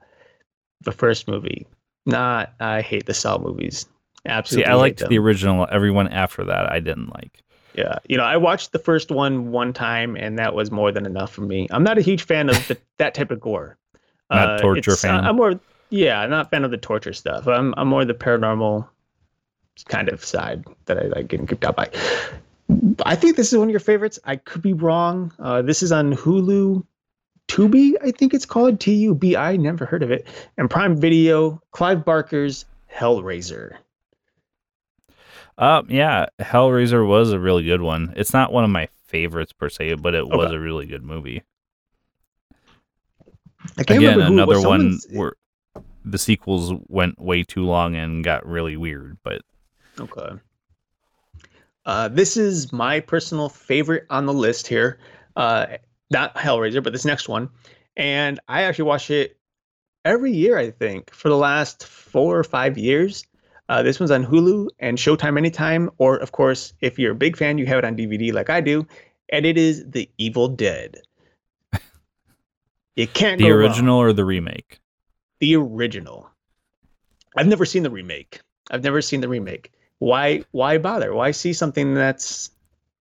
the 0.81 0.91
first 0.91 1.27
movie. 1.27 1.67
Not, 2.05 2.53
I 2.59 2.81
hate 2.81 3.05
the 3.05 3.13
Saw 3.13 3.37
movies. 3.37 3.81
See, 3.81 3.87
Absolutely. 4.25 4.71
I 4.71 4.75
liked 4.75 5.07
the 5.07 5.17
original. 5.17 5.67
Everyone 5.71 6.07
after 6.07 6.43
that, 6.45 6.71
I 6.71 6.79
didn't 6.79 7.13
like. 7.13 7.41
Yeah, 7.73 7.99
you 8.07 8.17
know, 8.17 8.23
I 8.23 8.37
watched 8.37 8.71
the 8.71 8.79
first 8.79 9.11
one 9.11 9.51
one 9.51 9.71
time, 9.71 10.15
and 10.15 10.37
that 10.39 10.53
was 10.53 10.71
more 10.71 10.91
than 10.91 11.05
enough 11.05 11.31
for 11.31 11.41
me. 11.41 11.67
I'm 11.71 11.83
not 11.83 11.97
a 11.97 12.01
huge 12.01 12.23
fan 12.23 12.49
of 12.49 12.67
the, 12.67 12.77
that 12.97 13.13
type 13.13 13.31
of 13.31 13.39
gore. 13.39 13.77
Not 14.29 14.49
uh, 14.49 14.57
torture 14.57 14.91
it's- 14.91 15.03
uh, 15.03 15.07
fan? 15.07 15.25
I'm 15.25 15.35
more, 15.37 15.59
yeah, 15.89 16.25
not 16.25 16.47
a 16.47 16.49
fan 16.49 16.63
of 16.65 16.71
the 16.71 16.77
torture 16.77 17.13
stuff. 17.13 17.47
I'm, 17.47 17.73
I'm 17.77 17.87
more 17.87 18.03
the 18.05 18.13
paranormal 18.13 18.87
kind 19.87 20.09
of 20.09 20.23
side 20.23 20.65
that 20.85 20.97
I 20.97 21.07
like 21.07 21.27
getting 21.27 21.47
creeped 21.47 21.65
out 21.65 21.75
by. 21.75 21.89
I 23.05 23.15
think 23.15 23.35
this 23.35 23.51
is 23.51 23.57
one 23.57 23.67
of 23.67 23.71
your 23.71 23.79
favorites. 23.79 24.19
I 24.25 24.35
could 24.35 24.61
be 24.61 24.73
wrong. 24.73 25.33
Uh, 25.39 25.61
this 25.61 25.83
is 25.83 25.91
on 25.91 26.13
Hulu. 26.13 26.85
Tubi, 27.47 27.93
I 28.01 28.11
think 28.11 28.33
it's 28.33 28.45
called 28.45 28.79
T 28.79 28.93
U 28.95 29.13
B 29.13 29.35
I. 29.35 29.57
Never 29.57 29.85
heard 29.85 30.03
of 30.03 30.11
it. 30.11 30.25
And 30.57 30.69
Prime 30.69 30.95
Video. 30.95 31.61
Clive 31.71 32.05
Barker's 32.05 32.65
Hellraiser. 32.93 33.75
Uh, 35.57 35.83
yeah, 35.89 36.27
Hellraiser 36.39 37.05
was 37.05 37.33
a 37.33 37.39
really 37.39 37.63
good 37.63 37.81
one. 37.81 38.13
It's 38.15 38.33
not 38.33 38.53
one 38.53 38.63
of 38.63 38.69
my 38.69 38.87
favorites 39.05 39.51
per 39.51 39.67
se, 39.69 39.95
but 39.95 40.15
it 40.15 40.27
was 40.27 40.51
a 40.51 40.59
really 40.59 40.85
good 40.85 41.03
movie. 41.03 41.43
I 43.77 43.83
can't 43.83 43.99
Again, 43.99 44.17
remember 44.17 44.43
another 44.43 44.67
one 44.67 44.97
where 45.11 45.33
the 46.05 46.17
sequels 46.17 46.73
went 46.87 47.19
way 47.19 47.43
too 47.43 47.65
long 47.65 47.95
and 47.95 48.23
got 48.23 48.45
really 48.45 48.77
weird. 48.77 49.17
But 49.23 49.41
Okay. 49.99 50.39
Uh, 51.85 52.07
this 52.07 52.37
is 52.37 52.71
my 52.71 52.99
personal 52.99 53.49
favorite 53.49 54.05
on 54.09 54.25
the 54.25 54.33
list 54.33 54.67
here. 54.67 54.99
Uh, 55.35 55.77
not 56.09 56.35
Hellraiser, 56.35 56.83
but 56.83 56.93
this 56.93 57.05
next 57.05 57.27
one. 57.27 57.49
And 57.97 58.39
I 58.47 58.63
actually 58.63 58.85
watch 58.85 59.09
it 59.09 59.37
every 60.05 60.31
year, 60.31 60.57
I 60.57 60.71
think, 60.71 61.13
for 61.13 61.29
the 61.29 61.37
last 61.37 61.85
four 61.85 62.37
or 62.37 62.43
five 62.43 62.77
years. 62.77 63.25
Uh, 63.69 63.83
this 63.83 63.99
one's 63.99 64.11
on 64.11 64.25
Hulu 64.25 64.67
and 64.79 64.97
Showtime 64.97 65.37
Anytime. 65.37 65.89
Or, 65.97 66.17
of 66.17 66.31
course, 66.31 66.73
if 66.81 66.99
you're 66.99 67.13
a 67.13 67.15
big 67.15 67.37
fan, 67.37 67.57
you 67.57 67.65
have 67.65 67.79
it 67.79 67.85
on 67.85 67.95
DVD 67.95 68.33
like 68.33 68.49
I 68.49 68.61
do. 68.61 68.85
And 69.29 69.45
it 69.45 69.57
is 69.57 69.89
The 69.89 70.09
Evil 70.17 70.49
Dead. 70.49 70.97
You 72.97 73.07
can't 73.07 73.37
the 73.39 73.45
go 73.45 73.51
wrong 73.51 73.69
original 73.69 73.97
or 73.97 74.11
the 74.11 74.25
remake? 74.25 74.81
the 75.41 75.55
original. 75.55 76.29
I've 77.35 77.47
never 77.47 77.65
seen 77.65 77.83
the 77.83 77.89
remake. 77.89 78.39
I've 78.69 78.83
never 78.83 79.01
seen 79.01 79.19
the 79.19 79.27
remake. 79.27 79.71
Why 80.01 80.43
why 80.49 80.79
bother? 80.79 81.13
Why 81.13 81.29
see 81.29 81.53
something 81.53 81.93
that's 81.93 82.49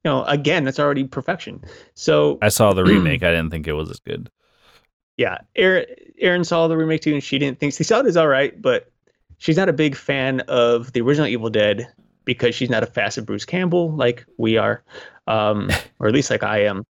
you 0.05 0.11
know, 0.11 0.23
again, 0.25 0.65
that's 0.65 0.79
already 0.79 1.05
perfection. 1.05 1.63
So 1.95 2.39
I 2.43 2.51
saw 2.51 2.75
the 2.75 2.85
remake. 2.85 3.23
I 3.23 3.31
didn't 3.31 3.51
think 3.51 3.67
it 3.67 3.73
was 3.73 3.89
as 3.91 4.01
good. 4.01 4.31
yeah, 5.17 5.39
Erin, 5.57 6.45
saw 6.45 6.69
the 6.69 6.77
remake 6.77 7.01
too, 7.01 7.15
and 7.15 7.23
she 7.25 7.39
didn't 7.39 7.59
think 7.59 7.73
she 7.73 7.85
saw 7.85 8.01
it 8.01 8.07
as 8.07 8.19
all 8.19 8.29
right, 8.29 8.61
but 8.61 8.91
she's 9.39 9.57
not 9.57 9.71
a 9.71 9.73
big 9.73 9.97
fan 9.97 10.41
of 10.41 10.93
the 10.93 11.01
original 11.01 11.27
Evil 11.27 11.49
Dead 11.49 11.89
because 12.27 12.55
she's 12.55 12.69
not 12.69 12.83
a 12.83 12.87
fan 12.87 13.11
of 13.17 13.25
Bruce 13.25 13.47
Campbell 13.47 13.91
like 13.97 14.27
we 14.37 14.59
are, 14.59 14.83
um, 15.27 15.71
or 16.01 16.09
at 16.09 16.13
least 16.15 16.31
like 16.31 16.43
I 16.43 16.65
am. 16.65 16.85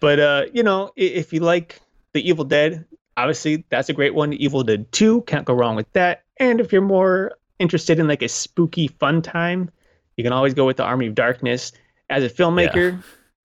But 0.00 0.18
uh, 0.18 0.44
you 0.54 0.62
know, 0.62 0.86
i- 0.98 1.02
if 1.02 1.30
you 1.34 1.40
like 1.40 1.78
the 2.14 2.26
Evil 2.26 2.44
Dead, 2.46 2.86
obviously 3.18 3.64
that's 3.68 3.90
a 3.90 3.92
great 3.92 4.14
one. 4.14 4.32
Evil 4.32 4.62
Dead 4.62 4.90
Two 4.92 5.20
can't 5.22 5.44
go 5.44 5.52
wrong 5.52 5.76
with 5.76 5.92
that. 5.92 6.22
And 6.38 6.58
if 6.58 6.72
you're 6.72 6.80
more 6.82 7.32
interested 7.62 7.98
in 7.98 8.06
like 8.08 8.22
a 8.22 8.28
spooky 8.28 8.88
fun 8.88 9.22
time, 9.22 9.70
you 10.16 10.24
can 10.24 10.32
always 10.32 10.52
go 10.54 10.66
with 10.66 10.76
the 10.76 10.84
Army 10.84 11.06
of 11.06 11.14
Darkness. 11.14 11.72
As 12.10 12.22
a 12.24 12.28
filmmaker, 12.28 13.02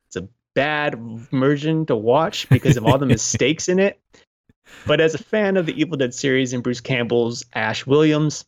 it's 0.08 0.16
a 0.18 0.28
bad 0.56 0.96
version 1.00 1.86
to 1.86 1.96
watch 1.96 2.50
because 2.50 2.76
of 2.76 2.86
all 2.86 2.98
the 2.98 3.06
mistakes 3.16 3.70
in 3.70 3.80
it. 3.80 4.00
But 4.86 5.00
as 5.00 5.14
a 5.16 5.18
fan 5.18 5.56
of 5.56 5.66
the 5.66 5.80
Evil 5.80 5.96
Dead 5.96 6.14
series 6.14 6.52
and 6.52 6.62
Bruce 6.62 6.82
Campbell's 6.82 7.46
Ash 7.54 7.86
Williams, 7.86 8.44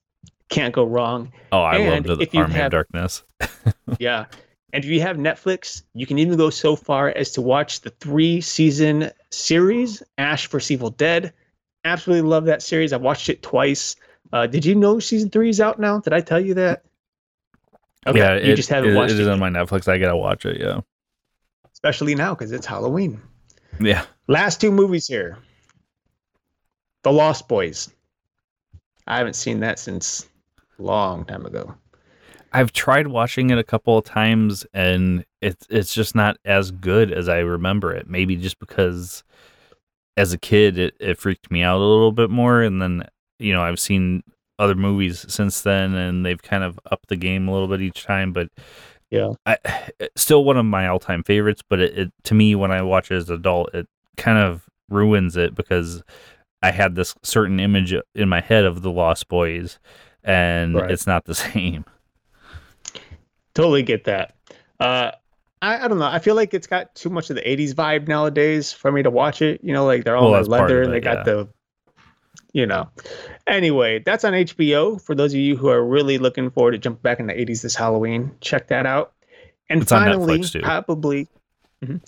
can't 0.49 0.73
go 0.73 0.83
wrong. 0.83 1.31
Oh, 1.53 1.61
I 1.61 1.77
And 1.77 2.05
loved 2.05 2.19
the 2.29 2.37
Army 2.37 2.53
have- 2.55 2.65
of 2.65 2.71
Darkness. 2.71 3.23
Yeah. 3.99 4.25
And 4.71 4.83
if 4.83 4.89
you 4.91 5.01
have 5.01 5.17
Netflix, 5.17 5.81
you 5.95 6.05
can 6.05 6.19
even 6.19 6.37
go 6.37 6.49
so 6.51 6.75
far 6.75 7.09
as 7.09 7.31
to 7.31 7.41
watch 7.41 7.81
the 7.81 7.89
three 8.01 8.39
season 8.41 9.09
series, 9.31 10.03
Ash 10.19 10.47
vs. 10.47 10.69
Evil 10.69 10.91
Dead. 10.91 11.33
Absolutely 11.85 12.29
love 12.29 12.45
that 12.45 12.61
series. 12.61 12.93
I 12.93 12.97
watched 12.97 13.29
it 13.29 13.41
twice. 13.41 13.95
Uh, 14.31 14.45
did 14.47 14.65
you 14.65 14.75
know 14.75 14.99
season 14.99 15.29
three 15.29 15.49
is 15.49 15.59
out 15.59 15.79
now? 15.79 15.99
Did 15.99 16.13
I 16.13 16.21
tell 16.21 16.39
you 16.39 16.53
that? 16.55 16.83
Okay, 18.07 18.19
yeah, 18.19 18.35
you 18.35 18.53
it, 18.53 18.55
just 18.55 18.69
haven't 18.69 18.91
it- 18.91 18.95
watched 18.95 19.11
it 19.13 19.19
it, 19.19 19.23
is 19.23 19.27
on 19.27 19.39
my 19.39 19.49
Netflix. 19.49 19.87
I 19.87 19.97
gotta 19.97 20.15
watch 20.17 20.45
it. 20.45 20.59
Yeah, 20.59 20.81
especially 21.73 22.15
now 22.15 22.33
because 22.35 22.51
it's 22.51 22.65
Halloween. 22.65 23.21
yeah. 23.79 24.05
Last 24.27 24.61
two 24.61 24.71
movies 24.71 25.07
here. 25.07 25.37
The 27.03 27.11
Lost 27.11 27.47
Boys. 27.47 27.89
I 29.07 29.17
haven't 29.17 29.35
seen 29.35 29.59
that 29.61 29.79
since 29.79 30.27
a 30.77 30.83
long 30.83 31.25
time 31.25 31.45
ago. 31.45 31.73
I've 32.53 32.71
tried 32.73 33.07
watching 33.07 33.49
it 33.49 33.57
a 33.57 33.63
couple 33.63 33.97
of 33.97 34.05
times, 34.05 34.65
and 34.73 35.25
it's 35.41 35.65
it's 35.69 35.93
just 35.93 36.13
not 36.15 36.37
as 36.45 36.71
good 36.71 37.11
as 37.11 37.27
I 37.27 37.39
remember 37.39 37.93
it. 37.93 38.07
Maybe 38.07 38.35
just 38.35 38.59
because 38.59 39.23
as 40.17 40.31
a 40.33 40.37
kid 40.37 40.77
it, 40.77 40.95
it 40.99 41.17
freaked 41.17 41.49
me 41.51 41.63
out 41.63 41.77
a 41.77 41.83
little 41.85 42.11
bit 42.11 42.29
more, 42.29 42.61
and 42.61 42.81
then 42.81 43.03
you 43.39 43.53
know 43.53 43.61
I've 43.63 43.79
seen 43.79 44.23
other 44.59 44.75
movies 44.75 45.25
since 45.29 45.61
then, 45.61 45.93
and 45.95 46.25
they've 46.25 46.41
kind 46.41 46.63
of 46.63 46.79
upped 46.91 47.07
the 47.09 47.15
game 47.15 47.47
a 47.47 47.51
little 47.51 47.67
bit 47.67 47.81
each 47.81 48.03
time. 48.03 48.33
But 48.33 48.49
Yeah. 49.09 49.31
I 49.45 49.57
still 50.15 50.43
one 50.43 50.57
of 50.57 50.65
my 50.65 50.87
all 50.87 50.99
time 50.99 51.23
favorites. 51.23 51.61
But 51.67 51.79
it, 51.79 51.97
it 51.97 52.11
to 52.25 52.33
me 52.35 52.55
when 52.55 52.71
I 52.71 52.81
watch 52.81 53.09
it 53.11 53.15
as 53.15 53.29
an 53.29 53.35
adult, 53.35 53.73
it 53.73 53.87
kind 54.17 54.37
of 54.37 54.65
ruins 54.89 55.37
it 55.37 55.55
because 55.55 56.03
I 56.61 56.71
had 56.71 56.95
this 56.95 57.15
certain 57.23 57.59
image 57.59 57.93
in 58.15 58.27
my 58.29 58.41
head 58.41 58.65
of 58.65 58.81
the 58.81 58.91
Lost 58.91 59.29
Boys, 59.29 59.79
and 60.23 60.75
Right. 60.75 60.91
it's 60.91 61.07
not 61.07 61.23
the 61.25 61.35
same. 61.35 61.85
totally 63.53 63.83
get 63.83 64.03
that. 64.05 64.35
Uh, 64.79 65.11
I, 65.61 65.85
I 65.85 65.87
don't 65.87 65.99
know. 65.99 66.05
I 66.05 66.19
feel 66.19 66.35
like 66.35 66.53
it's 66.53 66.67
got 66.67 66.93
too 66.95 67.09
much 67.09 67.29
of 67.29 67.35
the 67.35 67.41
'80s 67.41 67.73
vibe 67.73 68.07
nowadays 68.07 68.71
for 68.71 68.91
me 68.91 69.03
to 69.03 69.09
watch 69.09 69.41
it. 69.41 69.61
You 69.63 69.73
know, 69.73 69.85
like 69.85 70.03
they're 70.03 70.15
all 70.17 70.31
Well, 70.31 70.43
in 70.43 70.49
leather 70.49 70.81
and 70.81 70.93
they 70.93 70.99
got 70.99 71.19
yeah. 71.19 71.23
the, 71.33 71.49
you 72.53 72.65
know. 72.65 72.89
Anyway, 73.47 73.99
that's 73.99 74.23
on 74.23 74.33
HBO. 74.33 75.01
For 75.01 75.15
those 75.15 75.33
of 75.33 75.39
you 75.39 75.55
who 75.57 75.69
are 75.69 75.83
really 75.83 76.17
looking 76.17 76.49
forward 76.49 76.71
to 76.71 76.77
jump 76.77 77.01
back 77.01 77.19
in 77.19 77.27
the 77.27 77.33
'80s 77.33 77.61
this 77.61 77.75
Halloween, 77.75 78.31
check 78.41 78.67
that 78.67 78.85
out. 78.85 79.13
And 79.69 79.81
It's 79.83 79.91
finally, 79.91 80.43
probably, 80.61 81.27
Mhm. 81.83 82.01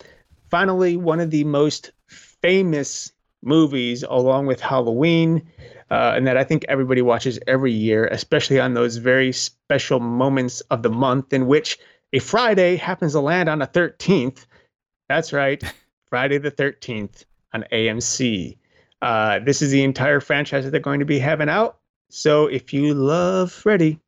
finally, 0.49 0.97
one 0.97 1.19
of 1.19 1.29
the 1.31 1.43
most 1.43 1.91
famous 2.07 3.11
movies 3.43 4.03
along 4.03 4.47
with 4.47 4.59
Halloween, 4.59 5.47
uh, 5.89 6.13
and 6.15 6.25
that 6.27 6.37
I 6.37 6.43
think 6.43 6.65
everybody 6.67 7.01
watches 7.01 7.39
every 7.47 7.71
year, 7.71 8.07
especially 8.07 8.59
on 8.59 8.73
those 8.73 8.97
very 8.97 9.31
special 9.31 9.99
moments 9.99 10.61
of 10.71 10.83
the 10.83 10.89
month 10.89 11.33
in 11.33 11.47
which 11.47 11.77
a 12.13 12.19
Friday 12.19 12.75
happens 12.75 13.13
to 13.13 13.19
land 13.19 13.49
on 13.49 13.59
the 13.59 13.67
13th. 13.67 14.45
That's 15.09 15.33
right, 15.33 15.63
Friday 16.09 16.37
the 16.37 16.51
13th 16.51 17.25
on 17.53 17.63
AMC. 17.71 18.57
Uh, 19.01 19.39
this 19.39 19.61
is 19.61 19.71
the 19.71 19.83
entire 19.83 20.19
franchise 20.19 20.63
that 20.63 20.71
they're 20.71 20.79
going 20.79 20.99
to 20.99 21.05
be 21.05 21.19
having 21.19 21.49
out. 21.49 21.77
So 22.09 22.47
if 22.47 22.73
you 22.73 22.93
love 22.93 23.51
Freddy 23.51 23.99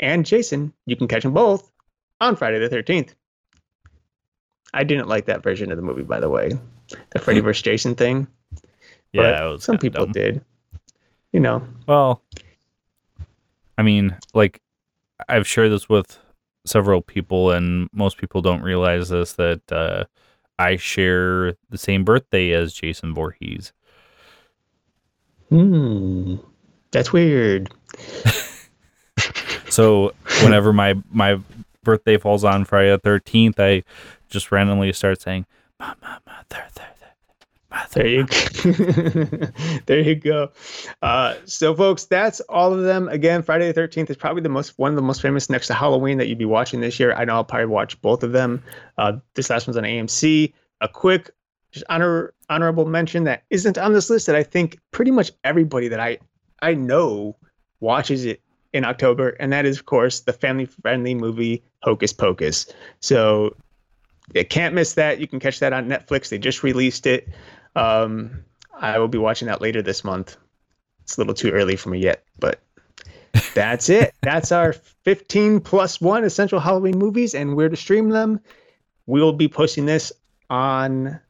and 0.00 0.26
Jason, 0.26 0.72
you 0.86 0.96
can 0.96 1.08
catch 1.08 1.22
them 1.22 1.32
both 1.32 1.70
on 2.20 2.36
Friday 2.36 2.58
the 2.58 2.74
13th. 2.74 3.14
I 4.72 4.82
didn't 4.82 5.08
like 5.08 5.26
that 5.26 5.42
version 5.42 5.70
of 5.70 5.76
the 5.76 5.82
movie, 5.82 6.02
by 6.02 6.18
the 6.18 6.28
way, 6.28 6.50
the 7.10 7.18
Freddy 7.20 7.40
vs. 7.40 7.62
Jason 7.62 7.94
thing. 7.94 8.26
Yeah, 9.12 9.56
some 9.58 9.78
people 9.78 10.06
dumb. 10.06 10.12
did. 10.12 10.44
You 11.32 11.40
know, 11.40 11.62
Well, 11.86 12.22
I 13.78 13.82
mean, 13.82 14.16
like 14.34 14.60
I've 15.28 15.46
shared 15.46 15.70
this 15.70 15.88
with 15.88 16.18
several 16.64 17.02
people, 17.02 17.50
and 17.50 17.88
most 17.92 18.18
people 18.18 18.40
don't 18.40 18.62
realize 18.62 19.08
this 19.08 19.34
that 19.34 19.60
uh, 19.70 20.04
I 20.58 20.76
share 20.76 21.54
the 21.70 21.78
same 21.78 22.04
birthday 22.04 22.52
as 22.52 22.72
Jason 22.72 23.14
Voorhees. 23.14 23.72
Hmm, 25.48 26.36
that's 26.90 27.12
weird. 27.12 27.72
So 29.74 30.12
whenever 30.44 30.72
my 30.72 30.94
my 31.10 31.40
birthday 31.82 32.16
falls 32.16 32.44
on 32.44 32.64
Friday 32.64 32.90
the 32.90 32.98
thirteenth, 32.98 33.58
I 33.58 33.82
just 34.28 34.52
randomly 34.52 34.92
start 34.92 35.20
saying, 35.20 35.46
"Ma, 35.80 35.94
ma, 36.00 36.18
ma, 36.24 36.32
there, 36.48 36.68
there, 36.76 36.92
there, 37.00 37.14
ma, 37.72 37.84
There 37.92 38.04
there, 38.04 38.12
you 38.12 38.24
go. 38.24 39.46
there 39.86 39.98
you 39.98 40.14
go. 40.14 40.52
Uh, 41.02 41.34
so, 41.44 41.74
folks, 41.74 42.04
that's 42.04 42.38
all 42.42 42.72
of 42.72 42.84
them. 42.84 43.08
Again, 43.08 43.42
Friday 43.42 43.66
the 43.66 43.72
Thirteenth 43.72 44.10
is 44.10 44.16
probably 44.16 44.42
the 44.42 44.48
most 44.48 44.78
one 44.78 44.92
of 44.92 44.96
the 44.96 45.02
most 45.02 45.20
famous 45.20 45.50
next 45.50 45.66
to 45.66 45.74
Halloween 45.74 46.18
that 46.18 46.28
you'd 46.28 46.38
be 46.38 46.44
watching 46.44 46.80
this 46.80 47.00
year. 47.00 47.12
I 47.12 47.24
know 47.24 47.34
I'll 47.34 47.44
probably 47.44 47.66
watch 47.66 48.00
both 48.00 48.22
of 48.22 48.30
them. 48.30 48.62
Uh, 48.96 49.14
this 49.34 49.50
last 49.50 49.66
one's 49.66 49.76
on 49.76 49.82
AMC. 49.82 50.52
A 50.82 50.88
quick, 50.88 51.30
just 51.74 51.84
honor 51.88 52.32
honorable 52.48 52.86
mention 52.86 53.24
that 53.24 53.42
isn't 53.50 53.76
on 53.76 53.92
this 53.92 54.08
list 54.08 54.26
that 54.26 54.36
I 54.36 54.44
think 54.44 54.78
pretty 54.92 55.10
much 55.10 55.32
everybody 55.42 55.88
that 55.88 55.98
I 55.98 56.18
I 56.62 56.74
know 56.74 57.36
watches 57.80 58.24
it 58.24 58.40
in 58.72 58.84
October, 58.84 59.30
and 59.40 59.52
that 59.52 59.66
is, 59.66 59.78
of 59.78 59.86
course, 59.86 60.20
the 60.20 60.32
family-friendly 60.32 61.14
movie 61.14 61.62
Hocus 61.82 62.12
Pocus. 62.12 62.66
So 63.00 63.56
you 64.34 64.44
can't 64.44 64.74
miss 64.74 64.94
that. 64.94 65.20
You 65.20 65.26
can 65.26 65.40
catch 65.40 65.58
that 65.60 65.72
on 65.72 65.88
Netflix. 65.88 66.28
They 66.28 66.38
just 66.38 66.62
released 66.62 67.06
it. 67.06 67.28
Um, 67.76 68.44
I 68.72 68.98
will 68.98 69.08
be 69.08 69.18
watching 69.18 69.46
that 69.48 69.60
later 69.60 69.82
this 69.82 70.04
month. 70.04 70.36
It's 71.02 71.16
a 71.16 71.20
little 71.20 71.34
too 71.34 71.50
early 71.50 71.76
for 71.76 71.90
me 71.90 71.98
yet, 71.98 72.24
but 72.38 72.60
that's 73.54 73.88
it. 73.88 74.14
That's 74.22 74.52
our 74.52 74.72
15 74.72 75.60
plus 75.60 76.00
one 76.00 76.24
essential 76.24 76.60
Halloween 76.60 76.98
movies 76.98 77.34
and 77.34 77.56
where 77.56 77.68
to 77.68 77.76
stream 77.76 78.10
them. 78.10 78.40
We 79.06 79.20
will 79.20 79.32
be 79.32 79.48
posting 79.48 79.86
this 79.86 80.12
on 80.48 81.20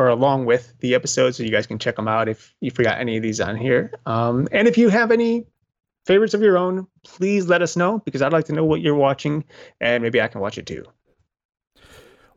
or 0.00 0.08
along 0.08 0.46
with 0.46 0.72
the 0.80 0.94
episode 0.94 1.34
so 1.34 1.42
you 1.42 1.50
guys 1.50 1.66
can 1.66 1.78
check 1.78 1.96
them 1.96 2.08
out 2.08 2.26
if 2.26 2.54
you 2.60 2.70
forgot 2.70 2.98
any 2.98 3.18
of 3.18 3.22
these 3.22 3.38
on 3.38 3.54
here. 3.54 3.92
Um, 4.06 4.48
and 4.50 4.66
if 4.66 4.78
you 4.78 4.88
have 4.88 5.10
any 5.10 5.46
favorites 6.06 6.32
of 6.32 6.40
your 6.40 6.56
own, 6.56 6.86
please 7.04 7.48
let 7.48 7.60
us 7.60 7.76
know 7.76 7.98
because 7.98 8.22
I'd 8.22 8.32
like 8.32 8.46
to 8.46 8.54
know 8.54 8.64
what 8.64 8.80
you're 8.80 8.94
watching 8.94 9.44
and 9.78 10.02
maybe 10.02 10.18
I 10.18 10.28
can 10.28 10.40
watch 10.40 10.56
it 10.56 10.64
too. 10.64 10.86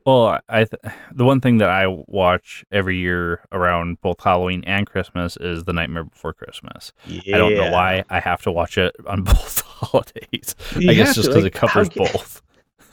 Well, 0.05 0.41
I 0.49 0.65
th- 0.65 0.93
the 1.13 1.23
one 1.23 1.39
thing 1.39 1.59
that 1.59 1.69
I 1.69 1.87
watch 1.87 2.65
every 2.69 2.97
year 2.97 3.39
around 3.53 4.01
both 4.01 4.21
Halloween 4.21 4.61
and 4.67 4.85
Christmas 4.85 5.37
is 5.37 5.63
The 5.63 5.71
Nightmare 5.71 6.03
Before 6.03 6.33
Christmas. 6.33 6.91
I 7.07 7.37
don't 7.37 7.55
know 7.55 7.71
why 7.71 8.03
I 8.09 8.19
have 8.19 8.41
to 8.41 8.51
watch 8.51 8.77
it 8.77 8.93
on 9.07 9.23
both 9.23 9.61
holidays. 9.61 10.55
You 10.77 10.91
I 10.91 10.95
guess 10.95 11.15
just 11.15 11.29
because 11.29 11.43
like, 11.43 11.55
it 11.55 11.57
covers 11.57 11.87
both. 11.87 12.41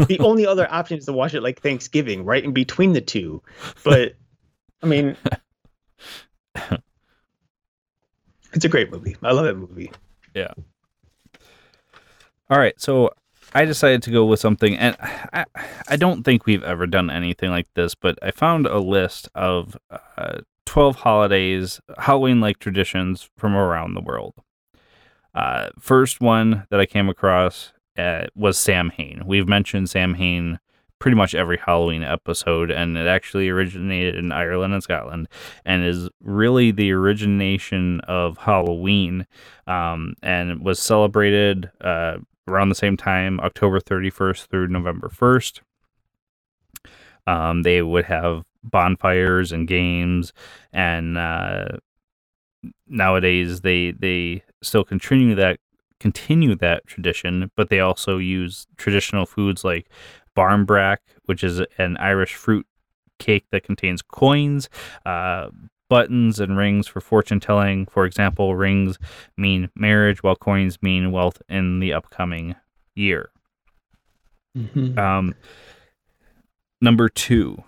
the 0.09 0.18
only 0.20 0.46
other 0.54 0.72
option 0.72 0.98
is 0.98 1.06
to 1.06 1.12
watch 1.12 1.35
it 1.35 1.42
like 1.42 1.61
Thanksgiving, 1.61 2.24
right 2.24 2.44
in 2.44 2.52
between 2.52 2.92
the 2.92 3.00
two. 3.00 3.42
But 3.85 4.14
I 4.82 4.86
mean, 4.86 5.16
it's 8.52 8.64
a 8.64 8.68
great 8.68 8.90
movie. 8.90 9.16
I 9.22 9.32
love 9.32 9.44
that 9.44 9.56
movie. 9.56 9.90
Yeah. 10.34 10.52
All 12.48 12.58
right, 12.58 12.80
so 12.80 13.10
I 13.54 13.64
decided 13.64 14.02
to 14.04 14.10
go 14.10 14.24
with 14.24 14.40
something, 14.40 14.76
and 14.76 14.96
I, 15.00 15.44
I 15.88 15.96
don't 15.96 16.24
think 16.24 16.46
we've 16.46 16.62
ever 16.62 16.86
done 16.86 17.10
anything 17.10 17.50
like 17.50 17.68
this, 17.74 17.94
but 17.94 18.18
I 18.22 18.30
found 18.30 18.66
a 18.66 18.78
list 18.78 19.28
of 19.34 19.76
uh, 20.16 20.38
12 20.66 20.96
holidays, 20.96 21.80
Halloween 21.98 22.40
like 22.40 22.58
traditions 22.58 23.28
from 23.36 23.54
around 23.54 23.94
the 23.94 24.00
world. 24.00 24.34
Uh, 25.34 25.70
first 25.78 26.20
one 26.20 26.66
that 26.70 26.80
I 26.80 26.86
came 26.86 27.08
across 27.08 27.72
uh, 27.96 28.26
was 28.34 28.58
Sam 28.58 28.90
Hain. 28.90 29.22
We've 29.26 29.48
mentioned 29.48 29.90
Sam 29.90 30.14
Hain 30.14 30.58
pretty 31.00 31.16
much 31.16 31.34
every 31.34 31.56
Halloween 31.56 32.02
episode, 32.04 32.70
and 32.70 32.96
it 32.96 33.06
actually 33.06 33.48
originated 33.48 34.14
in 34.14 34.30
Ireland 34.30 34.74
and 34.74 34.82
Scotland, 34.82 35.28
and 35.64 35.84
is 35.84 36.08
really 36.20 36.70
the 36.70 36.92
origination 36.92 38.00
of 38.00 38.38
Halloween, 38.38 39.26
um, 39.66 40.14
and 40.22 40.62
was 40.62 40.78
celebrated 40.78 41.70
uh, 41.80 42.18
around 42.46 42.68
the 42.68 42.74
same 42.74 42.96
time, 42.96 43.40
October 43.40 43.80
31st 43.80 44.46
through 44.46 44.68
November 44.68 45.08
1st. 45.08 45.60
Um, 47.26 47.62
they 47.62 47.82
would 47.82 48.04
have 48.04 48.44
bonfires 48.62 49.52
and 49.52 49.66
games, 49.66 50.32
and 50.72 51.16
uh, 51.16 51.78
nowadays 52.86 53.62
they 53.62 53.92
they 53.92 54.42
still 54.62 54.84
continue 54.84 55.34
that 55.34 55.58
continue 56.00 56.56
that 56.56 56.86
tradition, 56.86 57.50
but 57.56 57.68
they 57.68 57.78
also 57.78 58.16
use 58.18 58.66
traditional 58.76 59.26
foods 59.26 59.62
like 59.62 59.88
barmbrack, 60.36 60.98
which 61.26 61.42
is 61.44 61.60
an 61.78 61.96
Irish 61.98 62.34
fruit 62.34 62.66
cake 63.18 63.44
that 63.52 63.62
contains 63.64 64.02
coins, 64.02 64.68
uh, 65.04 65.50
buttons, 65.88 66.40
and 66.40 66.56
rings 66.56 66.86
for 66.86 67.00
fortune 67.00 67.40
telling. 67.40 67.86
For 67.86 68.04
example, 68.06 68.54
rings 68.56 68.98
mean 69.36 69.68
marriage, 69.74 70.22
while 70.22 70.36
coins 70.36 70.80
mean 70.82 71.12
wealth 71.12 71.42
in 71.48 71.80
the 71.80 71.92
upcoming 71.92 72.54
year. 72.94 73.30
Um, 74.96 75.34
number 76.80 77.08
two, 77.08 77.62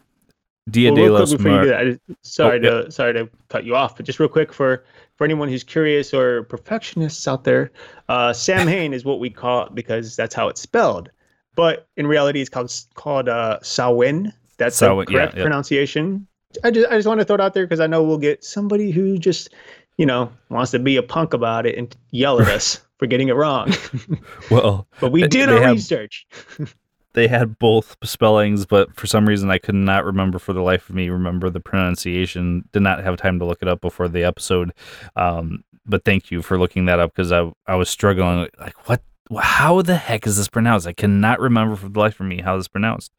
Dia 0.70 0.92
Well, 0.92 1.05
de 1.05 1.11
los 1.11 1.33
before 1.33 1.51
you 1.53 1.61
do 1.62 1.66
Muertos. 1.68 1.98
sorry 2.22 2.59
Oh, 2.68 2.85
to 2.85 2.90
sorry 2.90 3.12
to 3.14 3.29
cut 3.48 3.64
you 3.64 3.75
off, 3.77 3.96
but 3.96 4.07
just 4.07 4.18
real 4.20 4.29
quick 4.29 4.53
for 4.53 4.85
for 5.16 5.25
anyone 5.25 5.48
who's 5.48 5.64
curious 5.64 6.12
or 6.14 6.44
perfectionists 6.44 7.29
out 7.29 7.44
there, 7.44 7.70
uh, 8.09 8.33
Sam 8.33 8.66
Hain 8.68 8.92
is 8.92 9.05
what 9.05 9.20
we 9.20 9.31
call 9.31 9.66
it 9.66 9.75
because 9.75 10.16
that's 10.16 10.35
how 10.35 10.48
it's 10.48 10.61
spelled. 10.61 11.11
But 11.55 11.88
in 11.97 12.07
reality, 12.07 12.41
it's 12.41 12.51
called 12.51 12.73
called 12.95 13.29
uh, 13.29 13.59
Samhain. 13.62 14.33
That's 14.57 14.77
Samhain, 14.77 15.01
the 15.01 15.07
correct 15.07 15.37
yeah. 15.37 15.43
pronunciation. 15.43 16.27
I 16.65 16.71
just 16.71 16.91
I 16.91 16.97
just 16.97 17.09
want 17.09 17.21
to 17.21 17.25
throw 17.25 17.35
it 17.35 17.41
out 17.41 17.55
there 17.55 17.65
because 17.65 17.81
I 17.81 17.87
know 17.87 18.03
we'll 18.03 18.19
get 18.19 18.45
somebody 18.45 18.91
who 18.91 19.19
just 19.19 19.51
you 19.97 20.07
know 20.07 20.33
wants 20.49 20.71
to 20.73 20.79
be 20.79 20.97
a 20.97 21.03
punk 21.03 21.35
about 21.35 21.67
it 21.67 21.77
and 21.77 21.95
yell 22.11 22.41
at 22.41 22.49
us 22.49 22.81
for 22.99 23.07
getting 23.07 23.29
it 23.29 23.35
wrong. 23.35 23.73
Well, 24.51 24.87
but 25.01 25.12
we 25.12 25.27
did 25.27 25.49
our 25.49 25.61
have- 25.61 25.77
research. 25.77 26.27
they 27.15 27.29
had 27.29 27.59
both 27.59 27.97
spellings, 28.03 28.67
but 28.67 28.95
for 28.97 29.07
some 29.07 29.27
reason 29.27 29.51
I 29.51 29.59
could 29.59 29.75
not 29.75 30.05
remember 30.05 30.38
for 30.38 30.53
the 30.53 30.62
life 30.62 30.88
of 30.88 30.95
me 30.95 31.09
remember 31.09 31.51
the 31.51 31.61
pronunciation. 31.61 32.69
Did 32.73 32.83
not 32.83 33.03
have 33.03 33.17
time 33.17 33.38
to 33.38 33.45
look 33.45 33.62
it 33.62 33.69
up 33.69 33.81
before 33.81 34.09
the 34.09 34.25
episode. 34.25 34.73
Um, 35.17 35.65
but 35.87 36.05
thank 36.05 36.31
you 36.31 36.43
for 36.43 36.59
looking 36.59 36.87
that 36.87 37.01
up 37.01 37.15
because 37.15 37.33
I 37.33 37.51
I 37.67 37.77
was 37.77 37.91
struggling 37.91 38.49
like 38.59 38.88
what 38.88 39.03
how 39.40 39.83
the 39.83 39.97
heck 39.97 40.27
is 40.27 40.37
this 40.37 40.49
pronounced? 40.49 40.87
I 40.87 40.92
cannot 40.92 41.40
remember 41.40 41.77
for 41.77 41.88
the 41.88 41.99
life 41.99 42.21
of 42.21 42.27
me 42.27 42.40
how 42.40 42.57
this 42.57 42.64
is 42.64 42.68
pronounced. 42.68 43.12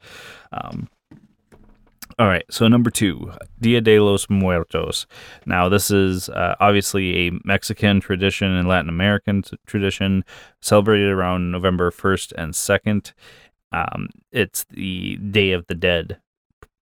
Um, 0.52 0.90
all 2.20 2.28
right, 2.28 2.46
so 2.52 2.68
number 2.68 2.92
two, 2.92 3.32
Dia 3.60 3.82
de 3.82 4.00
los 4.00 4.30
Muertos. 4.30 5.08
Now, 5.48 5.68
this 5.68 5.90
is 5.90 6.30
uh, 6.30 6.56
obviously 6.60 7.28
a 7.28 7.32
Mexican 7.44 8.00
tradition 8.02 8.52
and 8.52 8.68
Latin 8.68 8.90
American 8.90 9.42
t- 9.42 9.58
tradition 9.66 10.24
celebrated 10.62 11.10
around 11.10 11.52
November 11.52 11.90
1st 11.90 12.34
and 12.38 12.54
2nd. 12.54 13.14
Um, 13.72 14.10
it's 14.32 14.66
the 14.66 15.16
Day 15.16 15.54
of 15.54 15.66
the 15.66 15.74
Dead, 15.74 16.20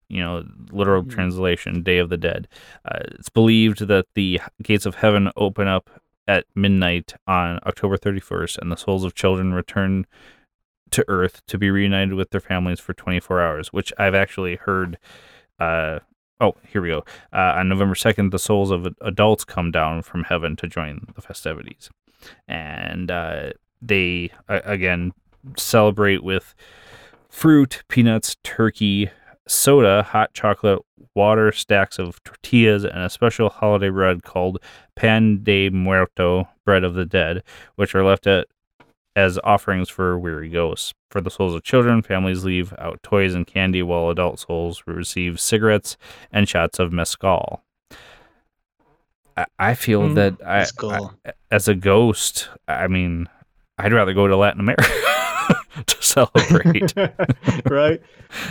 you 0.09 0.19
know, 0.21 0.43
literal 0.69 1.03
Mhm. 1.03 1.11
translation, 1.11 1.81
Day 1.81 1.99
of 1.99 2.09
the 2.09 2.17
Dead. 2.17 2.49
Uh, 2.83 2.99
it's 3.17 3.29
believed 3.29 3.87
that 3.87 4.07
the 4.15 4.41
gates 4.61 4.85
of 4.85 4.95
heaven 4.95 5.31
open 5.37 5.65
up 5.69 5.89
at 6.31 6.45
midnight 6.55 7.13
on 7.27 7.59
October 7.65 7.97
31st, 7.97 8.57
and 8.59 8.71
the 8.71 8.77
souls 8.77 9.03
of 9.03 9.13
children 9.13 9.53
return 9.53 10.05
to 10.91 11.03
Earth 11.09 11.41
to 11.47 11.57
be 11.57 11.69
reunited 11.69 12.13
with 12.13 12.29
their 12.29 12.39
families 12.39 12.79
for 12.79 12.93
24 12.93 13.41
hours, 13.41 13.73
which 13.73 13.91
I've 13.97 14.15
actually 14.15 14.55
heard. 14.55 14.97
Uh, 15.59 15.99
oh, 16.39 16.55
here 16.65 16.81
we 16.81 16.87
go. 16.87 17.03
Uh, 17.33 17.55
on 17.57 17.67
November 17.67 17.95
2nd, 17.95 18.31
the 18.31 18.39
souls 18.39 18.71
of 18.71 18.87
adults 19.01 19.43
come 19.43 19.71
down 19.71 20.03
from 20.03 20.23
heaven 20.23 20.55
to 20.55 20.67
join 20.67 21.05
the 21.15 21.21
festivities. 21.21 21.89
And 22.47 23.11
uh, 23.11 23.51
they, 23.81 24.31
again, 24.47 25.11
celebrate 25.57 26.23
with 26.23 26.55
fruit, 27.29 27.83
peanuts, 27.89 28.37
turkey, 28.41 29.09
soda, 29.51 30.03
hot 30.03 30.33
chocolate, 30.33 30.79
water, 31.15 31.51
stacks 31.51 31.99
of 31.99 32.23
tortillas, 32.23 32.83
and 32.83 32.99
a 32.99 33.09
special 33.09 33.49
holiday 33.49 33.89
bread 33.89 34.23
called 34.23 34.59
pan 34.95 35.43
de 35.43 35.69
muerto, 35.69 36.47
bread 36.65 36.83
of 36.83 36.93
the 36.93 37.05
dead, 37.05 37.43
which 37.75 37.93
are 37.93 38.03
left 38.03 38.27
at 38.27 38.47
as 39.15 39.37
offerings 39.43 39.89
for 39.89 40.17
weary 40.17 40.49
ghosts. 40.49 40.93
For 41.09 41.19
the 41.19 41.29
souls 41.29 41.53
of 41.53 41.63
children, 41.63 42.01
families 42.01 42.45
leave 42.45 42.73
out 42.77 43.03
toys 43.03 43.35
and 43.35 43.45
candy, 43.45 43.83
while 43.83 44.09
adult 44.09 44.39
souls 44.39 44.83
receive 44.87 45.39
cigarettes 45.39 45.97
and 46.31 46.47
shots 46.47 46.79
of 46.79 46.93
mescal. 46.93 47.61
I, 49.35 49.45
I 49.59 49.73
feel 49.73 50.03
mm, 50.03 50.15
that 50.15 50.35
I, 50.45 50.65
I, 50.87 51.33
as 51.51 51.67
a 51.67 51.75
ghost, 51.75 52.47
I 52.67 52.87
mean, 52.87 53.27
I'd 53.77 53.91
rather 53.91 54.13
go 54.13 54.27
to 54.27 54.37
Latin 54.37 54.61
America. 54.61 54.89
to 55.85 56.03
celebrate. 56.03 56.93
right. 57.69 58.01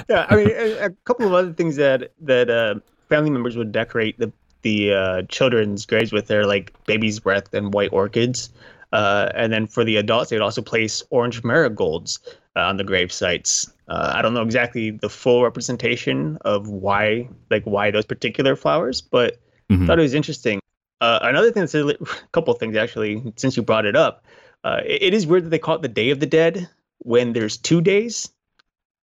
Yeah. 0.09 0.27
I 0.29 0.37
mean, 0.37 0.51
a, 0.51 0.87
a, 0.87 0.91
couple 1.05 1.27
of 1.27 1.35
other 1.35 1.53
things 1.53 1.77
that 1.77 2.13
that 2.21 2.51
uh, 2.51 2.77
family 3.09 3.31
members 3.31 3.57
would 3.57 3.73
decorate 3.73 4.19
the 4.19 4.33
the 4.63 4.93
uh, 4.93 5.23
children's 5.29 5.87
graves 5.87 6.13
with 6.13 6.27
their 6.27 6.47
like 6.47 6.73
baby's 6.87 7.21
breath 7.21 7.53
and 7.55 7.73
white 7.73 7.93
orchids. 7.93 8.51
Uh, 8.93 9.31
and 9.35 9.53
then 9.53 9.67
for 9.67 9.85
the 9.85 9.97
adults, 9.97 10.31
they'd 10.31 10.41
also 10.41 10.63
place 10.63 11.03
orange 11.11 11.45
marigolds 11.45 12.19
uh, 12.57 12.61
on 12.61 12.77
the 12.77 12.85
grave 12.85 13.13
sites. 13.13 13.73
Uh, 13.89 14.13
I 14.15 14.23
don't 14.23 14.35
know 14.35 14.43
exactly 14.43 14.91
the 14.91 15.09
full 15.09 15.43
representation 15.43 16.39
of 16.43 16.69
why, 16.69 17.29
like 17.51 17.65
why 17.65 17.91
those 17.91 18.05
particular 18.05 18.57
flowers, 18.57 19.01
but 19.01 19.41
mm-hmm. 19.71 19.87
thought 19.87 19.99
it 19.99 20.03
was 20.03 20.15
interesting. 20.15 20.61
Uh, 21.01 21.21
another 21.23 21.51
thing 21.53 21.63
that's 21.63 21.75
a, 21.75 21.95
couple 22.33 22.53
of 22.53 22.61
things 22.61 22.77
actually, 22.77 23.33
since 23.37 23.57
you 23.57 23.63
brought 23.63 23.87
it 23.87 23.97
up, 23.97 24.25
uh, 24.65 24.81
it, 24.85 25.03
it 25.03 25.15
is 25.15 25.27
weird 25.27 25.45
that 25.45 25.51
they 25.51 25.59
call 25.59 25.77
it 25.77 25.83
the 25.83 25.89
Day 25.89 26.11
of 26.11 26.21
the 26.21 26.27
Dead 26.27 26.69
when 27.01 27.33
there's 27.33 27.57
two 27.57 27.81
days. 27.81 28.31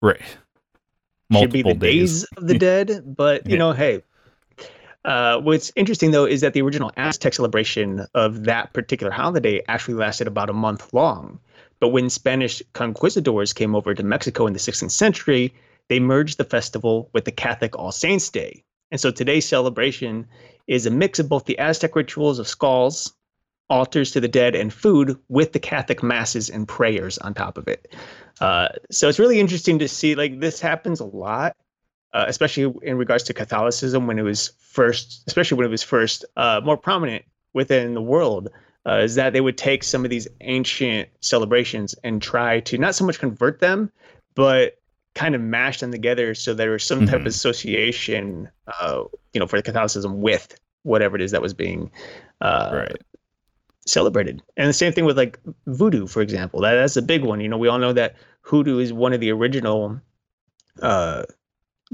Right. 0.01 0.21
Multiple 1.29 1.41
Should 1.41 1.51
be 1.51 1.73
the 1.73 1.79
days, 1.79 2.21
days 2.21 2.27
of 2.37 2.47
the 2.47 2.57
dead, 2.59 3.03
but 3.05 3.45
you 3.45 3.53
yeah. 3.53 3.57
know, 3.57 3.73
hey, 3.73 4.01
uh, 5.05 5.39
what's 5.39 5.71
interesting 5.75 6.11
though 6.11 6.25
is 6.25 6.41
that 6.41 6.53
the 6.53 6.61
original 6.61 6.91
Aztec 6.97 7.33
celebration 7.33 8.05
of 8.13 8.43
that 8.43 8.73
particular 8.73 9.11
holiday 9.11 9.61
actually 9.67 9.93
lasted 9.93 10.27
about 10.27 10.49
a 10.49 10.53
month 10.53 10.93
long. 10.93 11.39
But 11.79 11.89
when 11.89 12.09
Spanish 12.09 12.61
conquistadors 12.73 13.53
came 13.53 13.75
over 13.75 13.93
to 13.93 14.03
Mexico 14.03 14.47
in 14.47 14.53
the 14.53 14.59
16th 14.59 14.91
century, 14.91 15.53
they 15.89 15.99
merged 15.99 16.37
the 16.37 16.43
festival 16.43 17.09
with 17.13 17.25
the 17.25 17.31
Catholic 17.31 17.77
All 17.77 17.91
Saints 17.91 18.29
Day. 18.29 18.63
And 18.91 18.99
so 18.99 19.11
today's 19.11 19.47
celebration 19.47 20.27
is 20.67 20.85
a 20.85 20.91
mix 20.91 21.19
of 21.19 21.29
both 21.29 21.45
the 21.45 21.59
Aztec 21.59 21.95
rituals 21.95 22.39
of 22.39 22.47
skulls, 22.47 23.13
altars 23.69 24.11
to 24.11 24.19
the 24.19 24.27
dead, 24.27 24.55
and 24.55 24.73
food 24.73 25.17
with 25.29 25.53
the 25.53 25.59
Catholic 25.59 26.01
masses 26.01 26.49
and 26.49 26.67
prayers 26.67 27.17
on 27.19 27.33
top 27.33 27.57
of 27.57 27.67
it. 27.67 27.93
Uh, 28.39 28.69
so 28.91 29.09
it's 29.09 29.19
really 29.19 29.39
interesting 29.39 29.79
to 29.79 29.87
see 29.87 30.15
like 30.15 30.39
this 30.39 30.59
happens 30.61 30.99
a 30.99 31.05
lot 31.05 31.55
uh, 32.13 32.25
especially 32.27 32.73
in 32.81 32.97
regards 32.97 33.23
to 33.25 33.33
Catholicism 33.33 34.07
when 34.07 34.17
it 34.17 34.23
was 34.23 34.51
first, 34.59 35.23
especially 35.27 35.57
when 35.57 35.67
it 35.67 35.69
was 35.69 35.83
first 35.83 36.25
uh, 36.35 36.61
more 36.63 36.77
prominent 36.77 37.23
within 37.53 37.93
the 37.93 38.01
world, 38.01 38.49
uh, 38.87 38.99
is 39.03 39.15
that 39.15 39.33
they 39.33 39.41
would 39.41 39.57
take 39.57 39.83
some 39.83 40.03
of 40.03 40.09
these 40.09 40.27
ancient 40.41 41.09
celebrations 41.21 41.93
and 42.03 42.21
try 42.21 42.59
to 42.61 42.77
not 42.77 42.95
so 42.95 43.05
much 43.05 43.19
convert 43.19 43.59
them, 43.59 43.91
but 44.35 44.79
kind 45.13 45.35
of 45.35 45.41
mash 45.41 45.79
them 45.79 45.91
together 45.91 46.33
so 46.33 46.53
there 46.53 46.71
was 46.71 46.83
some 46.83 47.01
mm-hmm. 47.01 47.09
type 47.09 47.21
of 47.21 47.25
association, 47.27 48.49
uh, 48.81 49.03
you 49.33 49.39
know, 49.39 49.47
for 49.47 49.57
the 49.57 49.63
Catholicism 49.63 50.21
with 50.21 50.59
whatever 50.83 51.15
it 51.15 51.21
is 51.21 51.31
that 51.31 51.41
was 51.41 51.53
being 51.53 51.91
uh, 52.39 52.71
right. 52.73 53.01
Celebrated. 53.87 54.41
And 54.55 54.69
the 54.69 54.73
same 54.73 54.93
thing 54.93 55.05
with 55.05 55.17
like 55.17 55.39
voodoo, 55.65 56.07
for 56.07 56.21
example. 56.21 56.61
That, 56.61 56.75
that's 56.75 56.97
a 56.97 57.01
big 57.01 57.23
one. 57.23 57.41
You 57.41 57.49
know, 57.49 57.57
we 57.57 57.67
all 57.67 57.79
know 57.79 57.93
that 57.93 58.15
hoodoo 58.41 58.79
is 58.79 58.93
one 58.93 59.13
of 59.13 59.19
the 59.19 59.31
original 59.31 59.99
uh, 60.81 61.23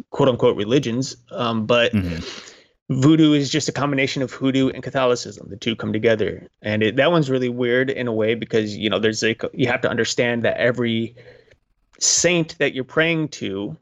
quote 0.10 0.30
unquote 0.30 0.58
religions, 0.58 1.16
um, 1.32 1.66
but 1.66 1.94
mm-hmm. 1.94 3.00
voodoo 3.02 3.34
is 3.34 3.50
just 3.50 3.70
a 3.70 3.72
combination 3.72 4.22
of 4.22 4.32
hoodoo 4.32 4.70
and 4.70 4.84
Catholicism. 4.84 5.48
The 5.50 5.58
two 5.58 5.76
come 5.76 5.94
together, 5.94 6.48
and 6.62 6.84
it, 6.84 6.96
that 6.96 7.12
one's 7.12 7.30
really 7.30 7.50
weird 7.50 7.90
in 7.90 8.08
a 8.08 8.14
way 8.14 8.36
because 8.36 8.76
you 8.76 8.90
know 8.90 9.00
there's 9.00 9.24
like 9.24 9.44
you 9.54 9.68
have 9.68 9.82
to 9.82 9.90
understand 9.90 10.44
that 10.44 10.58
every 10.58 11.16
saint 12.00 12.58
that 12.58 12.74
you're 12.74 12.84
praying 12.84 13.30
to 13.30 13.78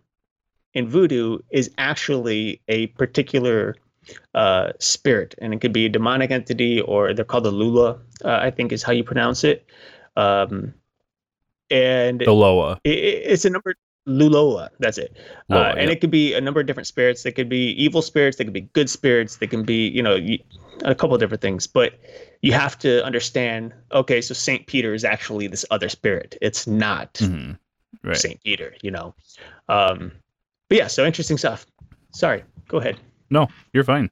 in 0.74 0.88
voodoo 0.88 1.40
is 1.52 1.72
actually 1.78 2.62
a 2.68 2.88
particular 2.88 3.76
uh, 4.34 4.72
spirit, 4.80 5.36
and 5.40 5.54
it 5.54 5.62
could 5.62 5.74
be 5.74 5.86
a 5.86 5.90
demonic 5.90 6.32
entity 6.32 6.82
or 6.82 7.14
they're 7.14 7.26
called 7.26 7.46
the 7.46 7.52
Lula, 7.52 8.00
uh, 8.24 8.40
I 8.42 8.52
think 8.52 8.72
is 8.72 8.84
how 8.84 8.92
you 8.92 9.04
pronounce 9.04 9.44
it. 9.44 9.66
Um, 10.16 10.74
and 11.70 12.20
the 12.20 12.34
Loa. 12.34 12.80
It, 12.84 12.90
it's 12.90 13.46
a 13.46 13.50
number. 13.50 13.76
Luloa. 14.08 14.70
That's 14.80 14.98
it. 14.98 15.16
uh, 15.52 15.76
and 15.78 15.90
it 15.92 16.02
could 16.02 16.12
be 16.12 16.34
a 16.34 16.42
number 16.42 16.60
of 16.60 16.66
different 16.66 16.88
spirits. 16.88 17.24
They 17.24 17.32
could 17.32 17.50
be 17.50 17.72
evil 17.72 18.02
spirits. 18.02 18.38
They 18.38 18.44
could 18.44 18.54
be 18.54 18.62
good 18.62 18.90
spirits. 18.90 19.38
They 19.38 19.48
can 19.48 19.64
be, 19.64 19.88
you 19.90 20.02
know, 20.02 20.18
a 20.84 20.96
couple 20.96 21.14
of 21.14 21.20
different 21.20 21.42
things. 21.42 21.68
But 21.68 21.94
you 22.42 22.52
have 22.54 22.80
to 22.80 23.06
understand. 23.06 23.74
Okay, 23.92 24.20
so 24.22 24.34
Saint 24.34 24.66
Peter 24.66 24.94
is 24.94 25.06
actually 25.06 25.48
this 25.48 25.66
other 25.70 25.88
spirit. 25.88 26.36
It's 26.42 26.66
not 26.66 27.14
mm-hmm. 27.16 27.54
right. 28.04 28.18
Saint 28.18 28.42
Peter. 28.44 28.74
You 28.82 28.92
know. 28.92 29.14
Um, 29.70 30.12
but 30.68 30.78
yeah, 30.80 30.88
so 30.88 31.06
interesting 31.06 31.38
stuff. 31.38 31.68
Sorry. 32.12 32.44
Go 32.68 32.80
ahead. 32.80 32.98
No, 33.32 33.48
you're 33.74 33.84
fine. 33.84 34.12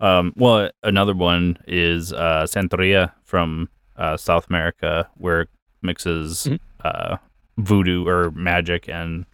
Um, 0.00 0.34
well, 0.36 0.70
another 0.82 1.14
one 1.14 1.56
is 1.66 2.12
uh, 2.12 2.46
Santeria 2.46 3.12
from 3.24 3.70
uh, 3.96 4.18
South 4.18 4.48
America, 4.50 5.08
where 5.14 5.42
it 5.42 5.48
mixes 5.80 6.44
mm-hmm. 6.44 6.56
uh, 6.84 7.16
voodoo 7.56 8.06
or 8.06 8.30
magic 8.32 8.88
and 8.88 9.24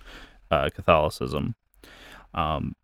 uh, 0.51 0.69
Catholicism. 0.73 1.57
Um, 2.35 2.77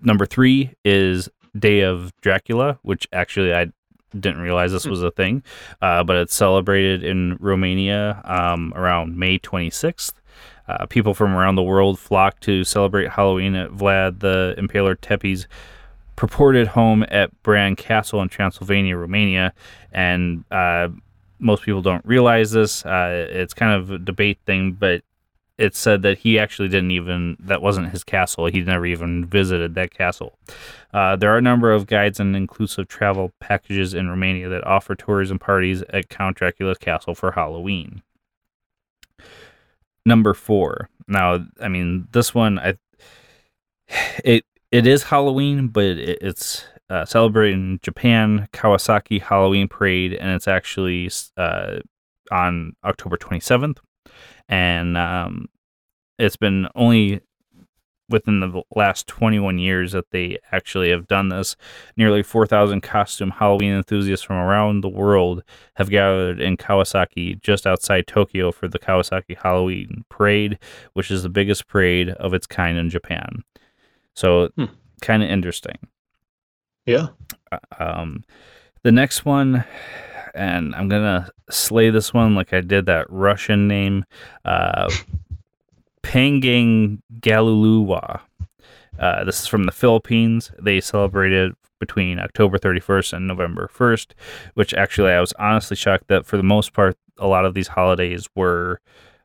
number 0.00 0.24
three 0.24 0.72
is 0.84 1.28
Day 1.58 1.80
of 1.80 2.12
Dracula, 2.22 2.78
which 2.82 3.06
actually 3.12 3.52
I 3.52 3.66
didn't 4.18 4.40
realize 4.40 4.72
this 4.72 4.84
hmm. 4.84 4.90
was 4.90 5.02
a 5.02 5.10
thing, 5.10 5.42
uh, 5.82 6.02
but 6.02 6.16
it's 6.16 6.34
celebrated 6.34 7.04
in 7.04 7.36
Romania 7.38 8.20
um, 8.24 8.72
around 8.74 9.16
May 9.16 9.38
26th. 9.38 10.14
Uh, 10.68 10.86
people 10.86 11.14
from 11.14 11.34
around 11.34 11.56
the 11.56 11.62
world 11.62 11.98
flock 11.98 12.38
to 12.40 12.62
celebrate 12.62 13.10
Halloween 13.10 13.56
at 13.56 13.70
Vlad 13.70 14.20
the 14.20 14.54
Impaler 14.56 14.96
Tepes' 15.00 15.46
purported 16.20 16.68
home 16.68 17.02
at 17.08 17.30
Bran 17.42 17.74
Castle 17.74 18.20
in 18.20 18.28
Transylvania, 18.28 18.94
Romania, 18.94 19.54
and 19.90 20.44
uh, 20.50 20.90
most 21.38 21.62
people 21.62 21.80
don't 21.80 22.04
realize 22.04 22.50
this. 22.50 22.84
Uh, 22.84 23.26
it's 23.30 23.54
kind 23.54 23.72
of 23.72 23.90
a 23.90 23.98
debate 23.98 24.38
thing, 24.44 24.72
but 24.72 25.02
it 25.56 25.74
said 25.74 26.02
that 26.02 26.18
he 26.18 26.38
actually 26.38 26.68
didn't 26.68 26.90
even 26.90 27.38
that 27.40 27.62
wasn't 27.62 27.88
his 27.88 28.04
castle. 28.04 28.44
He 28.44 28.60
never 28.60 28.84
even 28.84 29.24
visited 29.24 29.74
that 29.76 29.94
castle. 29.94 30.38
Uh, 30.92 31.16
there 31.16 31.32
are 31.32 31.38
a 31.38 31.42
number 31.42 31.72
of 31.72 31.86
guides 31.86 32.20
and 32.20 32.36
inclusive 32.36 32.86
travel 32.86 33.32
packages 33.40 33.94
in 33.94 34.10
Romania 34.10 34.50
that 34.50 34.66
offer 34.66 34.94
tours 34.94 35.30
and 35.30 35.40
parties 35.40 35.82
at 35.88 36.10
Count 36.10 36.36
Dracula's 36.36 36.76
castle 36.76 37.14
for 37.14 37.30
Halloween. 37.30 38.02
Number 40.04 40.34
four. 40.34 40.90
Now, 41.08 41.46
I 41.62 41.68
mean, 41.68 42.08
this 42.12 42.34
one, 42.34 42.58
I 42.58 42.74
it 44.22 44.44
it 44.70 44.86
is 44.86 45.04
Halloween, 45.04 45.68
but 45.68 45.84
it, 45.84 46.18
it's 46.20 46.64
uh, 46.88 47.04
celebrating 47.04 47.78
Japan 47.82 48.48
Kawasaki 48.52 49.20
Halloween 49.20 49.68
Parade, 49.68 50.14
and 50.14 50.30
it's 50.30 50.48
actually 50.48 51.10
uh, 51.36 51.78
on 52.30 52.74
October 52.84 53.16
27th. 53.16 53.78
And 54.48 54.96
um, 54.96 55.46
it's 56.18 56.36
been 56.36 56.66
only 56.74 57.20
within 58.08 58.40
the 58.40 58.62
last 58.74 59.06
21 59.06 59.58
years 59.58 59.92
that 59.92 60.10
they 60.10 60.36
actually 60.50 60.90
have 60.90 61.06
done 61.06 61.28
this. 61.28 61.54
Nearly 61.96 62.24
4,000 62.24 62.80
costume 62.80 63.30
Halloween 63.30 63.72
enthusiasts 63.72 64.26
from 64.26 64.36
around 64.36 64.80
the 64.80 64.88
world 64.88 65.44
have 65.76 65.90
gathered 65.90 66.40
in 66.40 66.56
Kawasaki, 66.56 67.40
just 67.40 67.68
outside 67.68 68.08
Tokyo, 68.08 68.50
for 68.50 68.66
the 68.66 68.80
Kawasaki 68.80 69.38
Halloween 69.40 70.04
Parade, 70.08 70.58
which 70.94 71.10
is 71.10 71.22
the 71.22 71.28
biggest 71.28 71.68
parade 71.68 72.10
of 72.10 72.34
its 72.34 72.48
kind 72.48 72.76
in 72.76 72.90
Japan. 72.90 73.44
So, 74.20 74.50
hmm. 74.54 74.66
kind 75.00 75.22
of 75.22 75.30
interesting. 75.30 75.78
Yeah. 76.84 77.06
Uh, 77.50 77.58
um, 77.78 78.22
the 78.82 78.92
next 78.92 79.24
one, 79.24 79.64
and 80.34 80.74
I'm 80.74 80.90
gonna 80.90 81.30
slay 81.48 81.88
this 81.88 82.12
one 82.12 82.34
like 82.34 82.52
I 82.52 82.60
did 82.60 82.84
that 82.84 83.06
Russian 83.08 83.66
name, 83.66 84.04
uh, 84.44 84.90
Pangang 86.02 87.00
Galuluwa. 87.20 88.20
Uh, 88.98 89.24
this 89.24 89.40
is 89.40 89.46
from 89.46 89.64
the 89.64 89.72
Philippines. 89.72 90.52
They 90.60 90.82
celebrated 90.82 91.54
between 91.78 92.18
October 92.18 92.58
31st 92.58 93.14
and 93.14 93.26
November 93.26 93.70
1st, 93.74 94.08
which 94.52 94.74
actually 94.74 95.12
I 95.12 95.20
was 95.20 95.32
honestly 95.38 95.78
shocked 95.78 96.08
that 96.08 96.26
for 96.26 96.36
the 96.36 96.42
most 96.42 96.74
part, 96.74 96.98
a 97.16 97.26
lot 97.26 97.46
of 97.46 97.54
these 97.54 97.68
holidays 97.68 98.28
were 98.36 98.82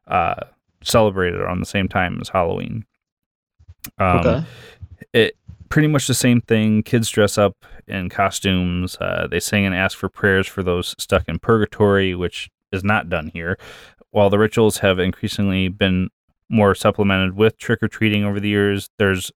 uh, 0.07 0.45
celebrated 0.81 1.41
around 1.41 1.59
the 1.59 1.65
same 1.65 1.89
time 1.89 2.17
as 2.21 2.29
Halloween. 2.29 2.85
Um, 3.97 4.19
okay. 4.19 4.43
It 5.13 5.37
pretty 5.69 5.87
much 5.87 6.07
the 6.07 6.13
same 6.13 6.41
thing. 6.41 6.83
Kids 6.83 7.09
dress 7.09 7.37
up 7.37 7.65
in 7.87 8.09
costumes. 8.09 8.97
Uh, 8.99 9.27
they 9.29 9.39
sing 9.39 9.65
and 9.65 9.75
ask 9.75 9.97
for 9.97 10.09
prayers 10.09 10.47
for 10.47 10.63
those 10.63 10.95
stuck 10.97 11.27
in 11.27 11.39
purgatory, 11.39 12.15
which 12.15 12.49
is 12.71 12.83
not 12.83 13.09
done 13.09 13.29
here. 13.33 13.57
While 14.11 14.29
the 14.29 14.39
rituals 14.39 14.77
have 14.79 14.99
increasingly 14.99 15.67
been 15.67 16.09
more 16.49 16.75
supplemented 16.75 17.35
with 17.35 17.57
trick 17.57 17.81
or 17.81 17.87
treating 17.87 18.23
over 18.23 18.39
the 18.39 18.49
years, 18.49 18.89
there's 18.97 19.31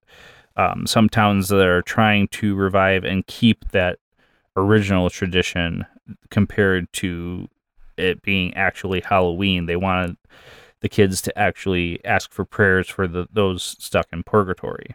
um, 0.56 0.86
some 0.86 1.08
towns 1.08 1.48
that 1.48 1.66
are 1.66 1.82
trying 1.82 2.28
to 2.28 2.54
revive 2.54 3.04
and 3.04 3.26
keep 3.26 3.70
that 3.70 3.98
original 4.56 5.10
tradition 5.10 5.84
compared 6.30 6.92
to 6.92 7.48
it 7.96 8.22
being 8.22 8.54
actually 8.54 9.00
Halloween. 9.00 9.66
They 9.66 9.76
wanted 9.76 10.16
the 10.80 10.88
kids 10.88 11.20
to 11.22 11.38
actually 11.38 12.02
ask 12.04 12.32
for 12.32 12.44
prayers 12.44 12.88
for 12.88 13.06
the, 13.06 13.26
those 13.32 13.76
stuck 13.78 14.06
in 14.12 14.22
purgatory. 14.22 14.94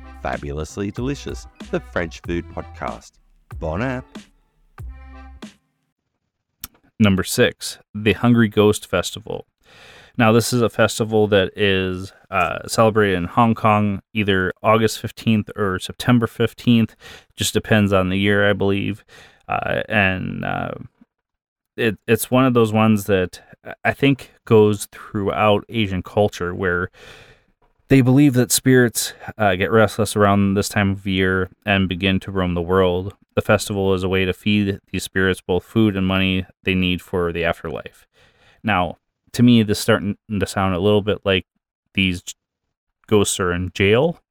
Fabulously 0.21 0.91
Delicious, 0.91 1.47
the 1.71 1.79
French 1.79 2.21
food 2.21 2.47
podcast. 2.49 3.13
Bon 3.59 3.81
app! 3.81 4.05
Number 6.99 7.23
six, 7.23 7.79
the 7.95 8.13
Hungry 8.13 8.47
Ghost 8.47 8.87
Festival. 8.87 9.47
Now, 10.17 10.31
this 10.31 10.53
is 10.53 10.61
a 10.61 10.69
festival 10.69 11.27
that 11.27 11.51
is 11.55 12.13
uh, 12.29 12.67
celebrated 12.67 13.17
in 13.17 13.23
Hong 13.25 13.55
Kong 13.55 14.01
either 14.13 14.53
August 14.61 15.01
15th 15.01 15.49
or 15.57 15.79
September 15.79 16.27
15th. 16.27 16.91
Just 17.35 17.53
depends 17.53 17.91
on 17.93 18.09
the 18.09 18.17
year, 18.19 18.49
I 18.49 18.53
believe. 18.53 19.03
Uh, 19.47 19.81
and 19.89 20.45
uh, 20.45 20.73
it, 21.77 21.97
it's 22.07 22.29
one 22.29 22.45
of 22.45 22.53
those 22.53 22.71
ones 22.71 23.05
that 23.05 23.41
I 23.83 23.93
think 23.93 24.31
goes 24.45 24.87
throughout 24.91 25.65
Asian 25.69 26.03
culture 26.03 26.53
where 26.53 26.89
they 27.91 27.99
believe 27.99 28.35
that 28.35 28.53
spirits 28.53 29.13
uh, 29.37 29.53
get 29.55 29.69
restless 29.69 30.15
around 30.15 30.53
this 30.53 30.69
time 30.69 30.91
of 30.91 31.05
year 31.05 31.49
and 31.65 31.89
begin 31.89 32.21
to 32.21 32.31
roam 32.31 32.53
the 32.53 32.61
world. 32.61 33.13
The 33.35 33.41
festival 33.41 33.93
is 33.93 34.01
a 34.01 34.07
way 34.07 34.23
to 34.23 34.31
feed 34.31 34.79
these 34.93 35.03
spirits 35.03 35.41
both 35.41 35.65
food 35.65 35.97
and 35.97 36.07
money 36.07 36.45
they 36.63 36.73
need 36.73 37.01
for 37.01 37.33
the 37.33 37.43
afterlife. 37.43 38.07
Now, 38.63 38.95
to 39.33 39.43
me, 39.43 39.61
this 39.63 39.77
is 39.79 39.81
starting 39.81 40.15
to 40.39 40.47
sound 40.47 40.73
a 40.73 40.79
little 40.79 41.01
bit 41.01 41.17
like 41.25 41.45
these 41.93 42.23
ghosts 43.07 43.41
are 43.41 43.51
in 43.51 43.71
jail 43.73 44.21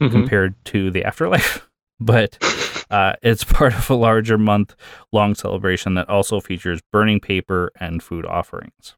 Mhm. 0.00 0.10
compared 0.10 0.64
to 0.64 0.90
the 0.90 1.04
afterlife, 1.04 1.68
but 2.00 2.38
uh, 2.90 3.12
it's 3.20 3.44
part 3.44 3.74
of 3.74 3.90
a 3.90 3.94
larger 3.94 4.38
month 4.38 4.74
long 5.12 5.34
celebration 5.34 5.92
that 5.96 6.08
also 6.08 6.40
features 6.40 6.80
burning 6.90 7.20
paper 7.20 7.72
and 7.78 8.02
food 8.02 8.24
offerings. 8.24 8.94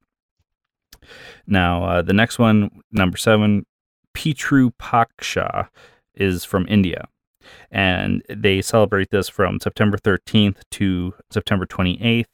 Now, 1.48 1.82
uh, 1.82 2.02
the 2.02 2.12
next 2.12 2.38
one, 2.38 2.82
number 2.92 3.16
seven, 3.16 3.66
Pitru 4.14 4.72
Paksha, 4.78 5.68
is 6.14 6.44
from 6.44 6.66
India. 6.68 7.08
And 7.70 8.22
they 8.28 8.62
celebrate 8.62 9.10
this 9.10 9.28
from 9.28 9.60
September 9.60 9.98
13th 9.98 10.58
to 10.72 11.14
September 11.30 11.66
28th. 11.66 12.26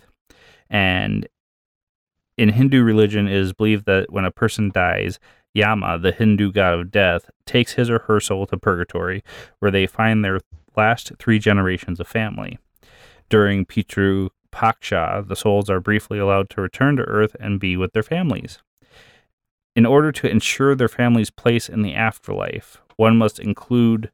And 0.68 1.26
in 2.36 2.50
Hindu 2.50 2.82
religion, 2.82 3.26
it 3.26 3.34
is 3.34 3.52
believed 3.52 3.86
that 3.86 4.12
when 4.12 4.24
a 4.24 4.30
person 4.30 4.70
dies, 4.72 5.18
Yama, 5.54 5.98
the 5.98 6.12
Hindu 6.12 6.52
god 6.52 6.74
of 6.74 6.90
death, 6.90 7.30
takes 7.46 7.72
his 7.72 7.88
or 7.88 8.00
her 8.00 8.20
soul 8.20 8.46
to 8.46 8.58
purgatory, 8.58 9.24
where 9.58 9.70
they 9.70 9.86
find 9.86 10.24
their 10.24 10.40
last 10.76 11.12
three 11.18 11.38
generations 11.38 11.98
of 11.98 12.06
family. 12.06 12.58
During 13.28 13.64
Pitru 13.66 14.28
Paksha, 14.52 15.26
the 15.26 15.36
souls 15.36 15.68
are 15.68 15.80
briefly 15.80 16.18
allowed 16.18 16.50
to 16.50 16.60
return 16.60 16.96
to 16.96 17.02
Earth 17.02 17.34
and 17.40 17.58
be 17.58 17.76
with 17.76 17.92
their 17.92 18.02
families. 18.02 18.58
In 19.78 19.86
order 19.86 20.10
to 20.10 20.28
ensure 20.28 20.74
their 20.74 20.88
family's 20.88 21.30
place 21.30 21.68
in 21.68 21.82
the 21.82 21.94
afterlife, 21.94 22.82
one 22.96 23.16
must 23.16 23.38
include 23.38 24.10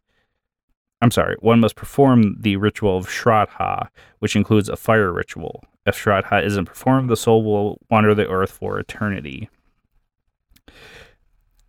I'm 1.01 1.11
sorry, 1.11 1.37
one 1.41 1.59
must 1.59 1.75
perform 1.75 2.37
the 2.39 2.57
ritual 2.57 2.99
of 2.99 3.07
Shraddha, 3.07 3.89
which 4.19 4.37
includes 4.37 4.69
a 4.69 4.77
fire 4.77 5.11
ritual. 5.11 5.65
If 5.87 5.97
Shraddha 5.97 6.45
isn't 6.45 6.67
performed, 6.67 7.09
the 7.09 7.17
soul 7.17 7.43
will 7.43 7.79
wander 7.89 8.15
the 8.15 8.29
earth 8.29 8.51
for 8.51 8.79
eternity. 8.79 9.49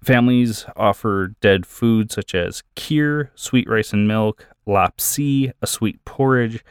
Families 0.03 0.65
offer 0.75 1.33
dead 1.39 1.65
food 1.65 2.11
such 2.11 2.35
as 2.35 2.63
kheer, 2.75 3.29
sweet 3.35 3.69
rice 3.69 3.93
and 3.93 4.09
milk, 4.09 4.45
lapsi, 4.67 5.53
a 5.61 5.67
sweet 5.67 6.03
porridge, 6.03 6.65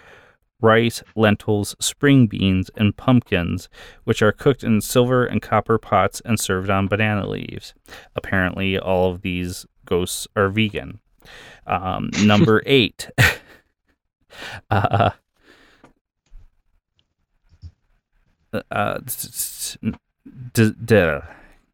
rice, 0.60 1.02
lentils, 1.14 1.76
spring 1.80 2.26
beans, 2.26 2.70
and 2.76 2.96
pumpkins, 2.96 3.68
which 4.04 4.22
are 4.22 4.32
cooked 4.32 4.64
in 4.64 4.80
silver 4.80 5.24
and 5.24 5.42
copper 5.42 5.78
pots 5.78 6.22
and 6.24 6.38
served 6.40 6.70
on 6.70 6.88
banana 6.88 7.28
leaves. 7.28 7.74
Apparently, 8.16 8.78
all 8.78 9.12
of 9.12 9.22
these 9.22 9.66
ghosts 9.84 10.26
are 10.36 10.48
vegan. 10.48 11.00
Um, 11.66 12.10
number 12.24 12.62
eight. 12.66 13.10
uh, 14.70 15.10
uh, 18.70 18.98
d- 20.52 20.74
d- 20.84 21.18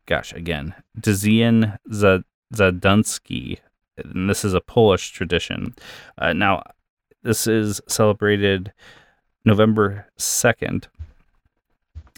gosh, 0.07 0.33
again, 0.33 0.75
Dzian 0.99 1.79
Zadunsky. 1.88 3.59
And 3.97 4.31
this 4.31 4.45
is 4.45 4.55
a 4.55 4.61
Polish 4.62 5.11
tradition. 5.11 5.75
Uh, 6.16 6.33
now, 6.33 6.62
this 7.22 7.46
is 7.46 7.80
celebrated 7.87 8.72
November 9.44 10.06
2nd, 10.18 10.87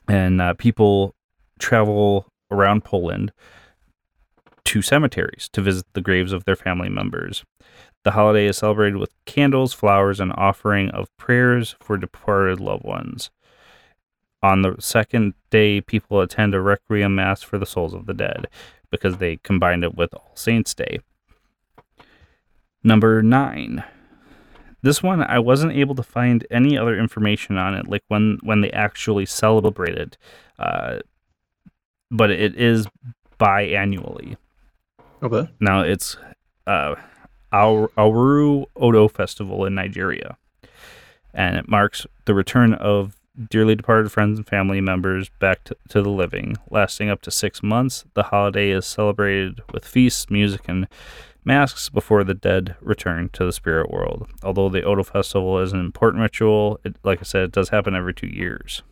and 0.08 0.40
uh, 0.40 0.54
people 0.54 1.14
travel 1.58 2.26
around 2.50 2.84
Poland 2.84 3.32
to 4.64 4.82
cemeteries 4.82 5.48
to 5.52 5.60
visit 5.60 5.86
the 5.92 6.00
graves 6.00 6.32
of 6.32 6.44
their 6.44 6.56
family 6.56 6.88
members. 6.88 7.44
The 8.04 8.12
holiday 8.12 8.46
is 8.46 8.58
celebrated 8.58 8.96
with 8.96 9.12
candles, 9.26 9.72
flowers, 9.72 10.18
and 10.18 10.32
offering 10.36 10.90
of 10.90 11.16
prayers 11.16 11.76
for 11.80 11.96
departed 11.96 12.60
loved 12.60 12.84
ones. 12.84 13.30
On 14.42 14.62
the 14.62 14.74
second 14.80 15.34
day, 15.50 15.80
people 15.80 16.20
attend 16.20 16.54
a 16.54 16.60
requiem 16.60 17.14
mass 17.14 17.42
for 17.42 17.58
the 17.58 17.66
souls 17.66 17.94
of 17.94 18.06
the 18.06 18.14
dead 18.14 18.48
because 18.90 19.18
they 19.18 19.36
combined 19.38 19.84
it 19.84 19.94
with 19.94 20.12
All 20.14 20.32
Saints' 20.34 20.74
Day. 20.74 21.00
Number 22.82 23.22
nine. 23.22 23.84
This 24.83 25.03
one 25.03 25.23
I 25.23 25.38
wasn't 25.38 25.73
able 25.73 25.95
to 25.95 26.03
find 26.03 26.47
any 26.51 26.77
other 26.77 26.99
information 26.99 27.57
on 27.57 27.75
it, 27.75 27.88
like 27.88 28.03
when 28.09 28.38
when 28.42 28.61
they 28.61 28.71
actually 28.73 29.27
celebrated, 29.27 30.16
uh, 30.59 30.99
but 32.11 32.31
it 32.31 32.57
is 32.57 32.87
biannually. 33.38 34.37
Okay. 35.23 35.49
Now 35.61 35.83
it's 35.83 36.16
uh, 36.66 36.97
Aur- 37.53 37.90
Auru 37.97 38.64
Odo 38.77 39.09
Festival 39.09 39.64
in 39.64 39.75
Nigeria, 39.75 40.37
and 41.33 41.57
it 41.57 41.68
marks 41.68 42.07
the 42.25 42.35
return 42.35 42.75
of 42.75 43.16
dearly 43.51 43.74
departed 43.74 44.12
friends 44.12 44.39
and 44.39 44.47
family 44.47 44.80
members 44.80 45.30
back 45.39 45.64
to, 45.64 45.76
to 45.89 46.03
the 46.03 46.11
living, 46.11 46.57
lasting 46.70 47.09
up 47.09 47.22
to 47.22 47.30
six 47.30 47.62
months. 47.62 48.05
The 48.14 48.24
holiday 48.24 48.70
is 48.70 48.85
celebrated 48.85 49.61
with 49.72 49.87
feasts, 49.87 50.28
music, 50.28 50.62
and 50.68 50.89
masks 51.45 51.88
before 51.88 52.24
the 52.24 52.34
dead 52.34 52.76
return 52.80 53.28
to 53.32 53.45
the 53.45 53.53
spirit 53.53 53.90
world. 53.90 54.28
Although 54.43 54.68
the 54.68 54.82
Odo 54.82 55.03
Festival 55.03 55.59
is 55.59 55.72
an 55.72 55.80
important 55.80 56.22
ritual, 56.22 56.80
it, 56.84 56.97
like 57.03 57.20
I 57.20 57.24
said, 57.24 57.45
it 57.45 57.53
does 57.53 57.70
happen 57.70 57.95
every 57.95 58.14
two 58.14 58.28
years. 58.28 58.82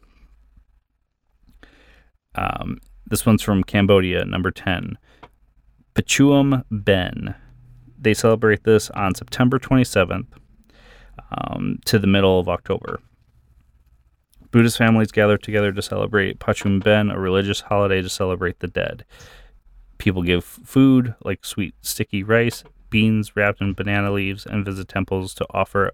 Um, 2.35 2.79
this 3.07 3.27
one's 3.27 3.43
from 3.43 3.65
Cambodia, 3.65 4.25
number 4.25 4.51
10. 4.51 4.97
Pachum 5.95 6.65
Ben. 6.71 7.35
They 7.99 8.15
celebrate 8.15 8.65
this 8.65 8.89
on 8.91 9.15
September 9.15 9.59
27th 9.59 10.27
um, 11.31 11.79
to 11.85 11.99
the 11.99 12.07
middle 12.07 12.39
of 12.39 12.49
October. 12.49 13.01
Buddhist 14.51 14.79
families 14.79 15.13
gather 15.13 15.39
together 15.39 15.73
to 15.73 15.83
celebrate 15.83 16.41
Pachum 16.41 16.83
Ben, 16.83 17.11
a 17.11 17.19
religious 17.19 17.61
holiday 17.61 18.03
to 18.03 18.09
celebrate 18.09 18.59
the 18.61 18.67
dead. 18.67 19.05
People 20.01 20.23
give 20.23 20.43
food 20.45 21.15
like 21.23 21.45
sweet 21.45 21.75
sticky 21.83 22.23
rice, 22.23 22.65
beans 22.89 23.37
wrapped 23.37 23.61
in 23.61 23.75
banana 23.75 24.11
leaves, 24.11 24.47
and 24.47 24.65
visit 24.65 24.89
temples 24.89 25.35
to 25.35 25.47
offer 25.51 25.91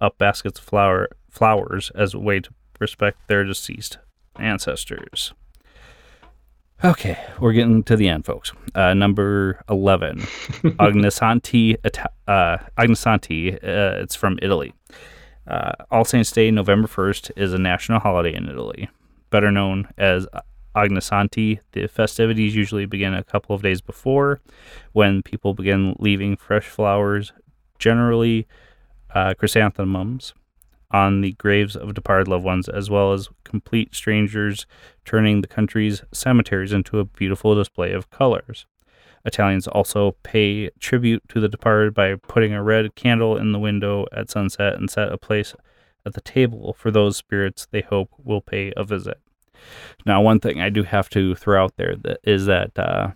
up 0.00 0.18
baskets 0.18 0.58
of 0.58 0.64
flower, 0.64 1.08
flowers 1.30 1.92
as 1.94 2.12
a 2.12 2.18
way 2.18 2.40
to 2.40 2.50
respect 2.80 3.18
their 3.28 3.44
deceased 3.44 3.98
ancestors. 4.36 5.32
Okay, 6.82 7.18
we're 7.38 7.52
getting 7.52 7.84
to 7.84 7.94
the 7.94 8.08
end, 8.08 8.24
folks. 8.24 8.52
Uh, 8.74 8.94
number 8.94 9.62
11, 9.68 10.18
Agnesanti, 10.80 11.76
uh, 12.26 12.56
Agnesanti 12.76 13.54
uh, 13.54 14.02
it's 14.02 14.16
from 14.16 14.40
Italy. 14.42 14.74
Uh, 15.46 15.72
All 15.92 16.04
Saints 16.04 16.32
Day, 16.32 16.50
November 16.50 16.88
1st, 16.88 17.30
is 17.36 17.52
a 17.52 17.58
national 17.58 18.00
holiday 18.00 18.34
in 18.34 18.48
Italy. 18.48 18.88
Better 19.30 19.52
known 19.52 19.88
as 19.96 20.26
Agnesanti, 20.74 21.60
the 21.72 21.86
festivities 21.88 22.54
usually 22.54 22.86
begin 22.86 23.14
a 23.14 23.24
couple 23.24 23.54
of 23.54 23.62
days 23.62 23.80
before 23.80 24.40
when 24.92 25.22
people 25.22 25.54
begin 25.54 25.96
leaving 25.98 26.36
fresh 26.36 26.66
flowers, 26.66 27.32
generally 27.78 28.46
uh, 29.14 29.34
chrysanthemums, 29.34 30.34
on 30.92 31.20
the 31.20 31.32
graves 31.32 31.76
of 31.76 31.94
departed 31.94 32.28
loved 32.28 32.44
ones, 32.44 32.68
as 32.68 32.90
well 32.90 33.12
as 33.12 33.28
complete 33.44 33.94
strangers, 33.94 34.66
turning 35.04 35.40
the 35.40 35.48
country's 35.48 36.02
cemeteries 36.12 36.72
into 36.72 36.98
a 36.98 37.04
beautiful 37.04 37.54
display 37.54 37.92
of 37.92 38.10
colors. 38.10 38.66
Italians 39.24 39.68
also 39.68 40.16
pay 40.22 40.70
tribute 40.80 41.22
to 41.28 41.40
the 41.40 41.48
departed 41.48 41.94
by 41.94 42.14
putting 42.14 42.54
a 42.54 42.62
red 42.62 42.94
candle 42.94 43.36
in 43.36 43.52
the 43.52 43.58
window 43.58 44.06
at 44.12 44.30
sunset 44.30 44.74
and 44.74 44.90
set 44.90 45.12
a 45.12 45.18
place 45.18 45.54
at 46.06 46.14
the 46.14 46.20
table 46.20 46.74
for 46.78 46.90
those 46.90 47.16
spirits 47.16 47.68
they 47.70 47.82
hope 47.82 48.10
will 48.22 48.40
pay 48.40 48.72
a 48.76 48.84
visit. 48.84 49.20
Now, 50.06 50.22
one 50.22 50.40
thing 50.40 50.60
I 50.60 50.68
do 50.68 50.82
have 50.82 51.08
to 51.10 51.34
throw 51.34 51.62
out 51.62 51.76
there 51.76 51.96
that 51.96 52.20
is 52.24 52.46
that 52.46 52.78
uh, 52.78 53.10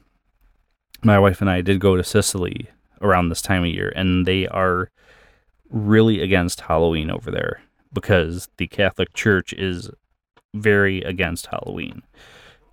my 1.02 1.18
wife 1.18 1.40
and 1.40 1.50
I 1.50 1.60
did 1.60 1.80
go 1.80 1.96
to 1.96 2.04
Sicily 2.04 2.68
around 3.00 3.28
this 3.28 3.42
time 3.42 3.62
of 3.62 3.70
year, 3.70 3.92
and 3.94 4.26
they 4.26 4.46
are 4.48 4.90
really 5.70 6.20
against 6.20 6.62
Halloween 6.62 7.10
over 7.10 7.30
there 7.30 7.60
because 7.92 8.48
the 8.58 8.66
Catholic 8.66 9.12
Church 9.14 9.52
is 9.52 9.90
very 10.54 11.02
against 11.02 11.46
Halloween. 11.46 12.02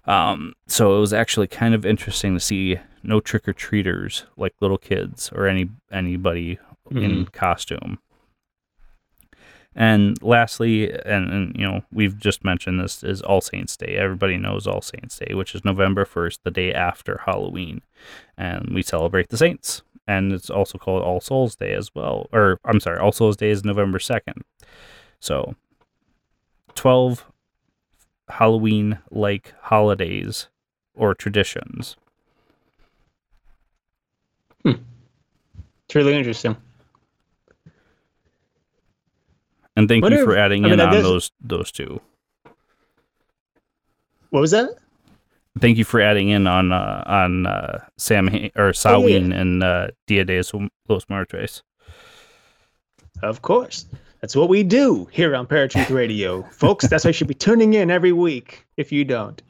Um, 0.05 0.53
so 0.67 0.97
it 0.97 0.99
was 0.99 1.13
actually 1.13 1.47
kind 1.47 1.73
of 1.75 1.85
interesting 1.85 2.33
to 2.33 2.39
see 2.39 2.77
no 3.03 3.19
trick 3.19 3.47
or 3.47 3.53
treaters 3.53 4.25
like 4.37 4.53
little 4.59 4.77
kids 4.77 5.31
or 5.33 5.47
any 5.47 5.69
anybody 5.91 6.59
mm-hmm. 6.89 7.03
in 7.03 7.25
costume. 7.27 7.99
And 9.73 10.21
lastly, 10.21 10.91
and, 10.91 11.31
and, 11.31 11.55
you 11.55 11.65
know 11.65 11.81
we've 11.93 12.17
just 12.17 12.43
mentioned 12.43 12.79
this 12.79 13.03
is 13.03 13.21
All 13.21 13.41
Saints 13.41 13.77
Day. 13.77 13.95
Everybody 13.97 14.37
knows 14.37 14.67
All 14.67 14.81
Saints 14.81 15.17
Day, 15.17 15.33
which 15.33 15.55
is 15.55 15.63
November 15.63 16.03
first, 16.03 16.43
the 16.43 16.51
day 16.51 16.73
after 16.73 17.21
Halloween, 17.25 17.81
and 18.37 18.69
we 18.73 18.81
celebrate 18.81 19.29
the 19.29 19.37
saints 19.37 19.81
and 20.07 20.33
it's 20.33 20.49
also 20.49 20.77
called 20.77 21.03
All 21.03 21.21
Souls 21.21 21.55
Day 21.55 21.73
as 21.73 21.93
well. 21.95 22.27
Or 22.31 22.59
I'm 22.65 22.79
sorry, 22.79 22.99
All 22.99 23.11
Souls 23.11 23.37
Day 23.37 23.49
is 23.49 23.63
November 23.63 23.97
2nd. 23.97 24.41
So 25.19 25.55
12 26.75 27.25
Halloween 28.29 28.99
like 29.09 29.53
holidays 29.61 30.47
or 30.93 31.13
traditions. 31.13 31.95
Hmm. 34.63 34.71
It's 35.85 35.95
really 35.95 36.15
interesting. 36.15 36.55
And 39.81 39.89
thank 39.89 40.03
what 40.03 40.11
you 40.11 40.19
if, 40.19 40.25
for 40.25 40.37
adding 40.37 40.63
I 40.63 40.69
mean, 40.69 40.79
in 40.79 40.81
on 40.81 40.93
those 41.01 41.31
those 41.41 41.71
two. 41.71 41.99
What 44.29 44.41
was 44.41 44.51
that? 44.51 44.69
Thank 45.59 45.79
you 45.79 45.83
for 45.83 45.99
adding 45.99 46.29
in 46.29 46.45
on 46.45 46.71
uh, 46.71 47.03
on 47.07 47.47
uh, 47.47 47.83
Sam 47.97 48.29
or 48.55 48.73
Samhain 48.73 49.33
oh, 49.33 49.35
yeah. 49.35 49.41
and 49.41 49.63
uh, 49.63 49.87
Dia 50.05 50.23
de 50.23 50.43
los 50.87 51.05
Muertos. 51.09 51.63
Of 53.23 53.41
course, 53.41 53.87
that's 54.19 54.35
what 54.35 54.49
we 54.49 54.61
do 54.61 55.07
here 55.11 55.35
on 55.35 55.47
Paratruth 55.47 55.89
Radio, 55.95 56.43
folks. 56.51 56.87
That's 56.87 57.03
why 57.03 57.09
you 57.09 57.13
should 57.13 57.27
be 57.27 57.33
tuning 57.33 57.73
in 57.73 57.89
every 57.89 58.11
week. 58.11 58.63
If 58.77 58.91
you 58.91 59.03
don't, 59.03 59.41